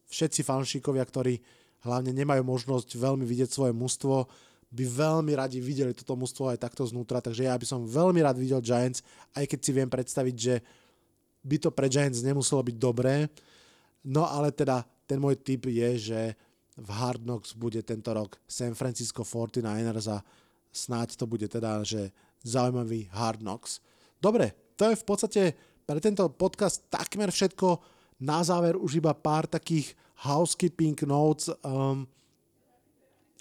všetci 0.08 0.48
fanšíkovia, 0.48 1.04
ktorí 1.04 1.44
hlavne 1.84 2.16
nemajú 2.16 2.48
možnosť 2.48 2.96
veľmi 2.96 3.28
vidieť 3.28 3.52
svoje 3.52 3.76
mužstvo, 3.76 4.24
by 4.68 4.84
veľmi 4.84 5.32
radi 5.36 5.64
videli 5.64 5.96
toto 5.96 6.20
mužstvo 6.20 6.52
aj 6.52 6.60
takto 6.60 6.84
znútra, 6.84 7.24
takže 7.24 7.48
ja 7.48 7.56
by 7.56 7.64
som 7.64 7.88
veľmi 7.88 8.20
rád 8.20 8.36
videl 8.40 8.60
Giants, 8.60 9.00
aj 9.36 9.48
keď 9.48 9.60
si 9.64 9.72
viem 9.72 9.88
predstaviť, 9.88 10.36
že 10.36 10.56
by 11.44 11.56
to 11.60 11.70
pre 11.72 11.88
Giants 11.88 12.20
nemuselo 12.20 12.60
byť 12.64 12.76
dobré. 12.76 13.32
No 14.04 14.28
ale 14.28 14.52
teda 14.52 14.84
ten 15.08 15.18
môj 15.18 15.40
tip 15.40 15.66
je, 15.66 15.90
že 16.12 16.22
v 16.78 16.90
Hard 16.94 17.26
Knocks 17.26 17.58
bude 17.58 17.82
tento 17.82 18.14
rok 18.14 18.38
San 18.46 18.78
Francisco 18.78 19.26
49ers 19.26 20.08
a 20.14 20.22
snáď 20.70 21.18
to 21.18 21.26
bude 21.26 21.50
teda, 21.50 21.82
že 21.82 22.14
zaujímavý 22.46 23.10
Hard 23.10 23.42
Knocks. 23.42 23.82
Dobre, 24.22 24.54
to 24.78 24.92
je 24.92 24.96
v 25.00 25.06
podstate 25.08 25.42
pre 25.88 25.98
tento 25.98 26.28
podcast 26.30 26.86
takmer 26.92 27.34
všetko. 27.34 27.82
Na 28.22 28.46
záver 28.46 28.78
už 28.78 29.02
iba 29.02 29.16
pár 29.18 29.50
takých 29.50 29.98
housekeeping 30.22 30.98
notes. 31.08 31.50
Um, 31.66 32.06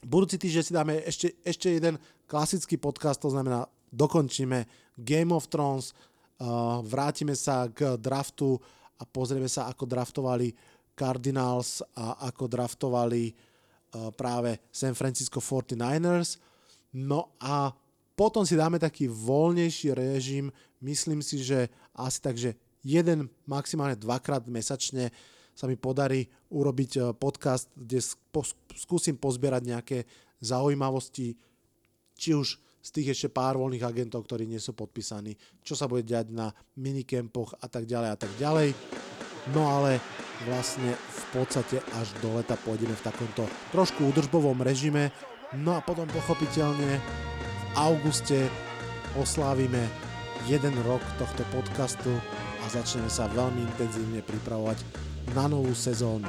Budúci 0.07 0.39
týždeň 0.39 0.63
si 0.63 0.77
dáme 0.77 0.95
ešte, 1.03 1.35
ešte 1.43 1.67
jeden 1.73 1.99
klasický 2.31 2.79
podcast, 2.79 3.19
to 3.19 3.33
znamená 3.33 3.67
dokončíme 3.91 4.63
Game 4.95 5.35
of 5.35 5.51
Thrones, 5.51 5.91
uh, 6.39 6.79
vrátime 6.85 7.35
sa 7.35 7.67
k 7.67 7.99
draftu 7.99 8.55
a 9.01 9.03
pozrieme 9.03 9.51
sa, 9.51 9.67
ako 9.67 9.83
draftovali 9.89 10.53
Cardinals 10.97 11.85
a 11.93 12.27
ako 12.33 12.49
draftovali 12.49 13.31
uh, 13.31 14.11
práve 14.17 14.65
San 14.73 14.97
Francisco 14.97 15.39
49ers. 15.39 16.41
No 16.97 17.37
a 17.37 17.71
potom 18.17 18.49
si 18.49 18.57
dáme 18.57 18.81
taký 18.81 19.13
voľnejší 19.13 19.93
režim, 19.93 20.49
myslím 20.81 21.21
si, 21.21 21.45
že 21.45 21.69
asi 21.93 22.19
tak, 22.25 22.41
že 22.41 22.57
jeden, 22.81 23.29
maximálne 23.45 23.93
dvakrát 24.01 24.49
mesačne 24.49 25.13
sa 25.53 25.69
mi 25.69 25.77
podarí 25.77 26.25
urobiť 26.49 26.91
e, 26.97 27.01
podcast, 27.13 27.69
kde 27.77 28.01
skúsim 28.77 29.21
pozbierať 29.21 29.63
nejaké 29.65 29.99
zaujímavosti, 30.41 31.37
či 32.17 32.31
už 32.33 32.61
z 32.81 32.89
tých 32.93 33.13
ešte 33.13 33.29
pár 33.33 33.59
voľných 33.59 33.83
agentov, 33.83 34.25
ktorí 34.25 34.47
nie 34.47 34.63
sú 34.63 34.73
podpísaní, 34.73 35.35
čo 35.61 35.75
sa 35.75 35.91
bude 35.91 36.07
diať 36.07 36.31
na 36.31 36.55
minikempoch 36.79 37.59
a 37.59 37.67
tak 37.67 37.85
ďalej 37.85 38.09
a 38.15 38.17
tak 38.17 38.33
ďalej. 38.39 38.69
No 39.55 39.63
ale 39.67 40.03
vlastne 40.49 40.95
v 40.95 41.23
podstate 41.33 41.79
až 42.01 42.11
do 42.19 42.35
leta 42.35 42.59
pôjdeme 42.59 42.95
v 42.95 43.07
takomto 43.07 43.47
trošku 43.71 44.11
údržbovom 44.11 44.59
režime. 44.63 45.15
No 45.55 45.79
a 45.79 45.81
potom 45.81 46.11
pochopiteľne 46.11 46.99
v 46.99 47.65
auguste 47.79 48.51
oslávime 49.15 49.87
jeden 50.51 50.75
rok 50.85 51.03
tohto 51.19 51.47
podcastu 51.55 52.11
a 52.63 52.65
začneme 52.69 53.09
sa 53.09 53.31
veľmi 53.31 53.63
intenzívne 53.63 54.21
pripravovať 54.27 54.83
na 55.35 55.47
novú 55.47 55.73
sezónu. 55.75 56.29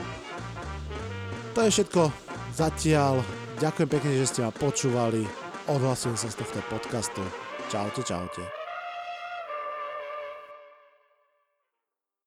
To 1.58 1.66
je 1.66 1.74
všetko 1.74 2.14
zatiaľ. 2.54 3.26
Ďakujem 3.58 3.90
pekne, 3.90 4.12
že 4.22 4.30
ste 4.30 4.40
ma 4.46 4.54
počúvali. 4.54 5.26
Odhlasujem 5.66 6.16
sa 6.16 6.30
z 6.30 6.38
tohto 6.38 6.62
podcastu. 6.70 7.26
Čaute, 7.74 8.06
čaute. 8.06 8.57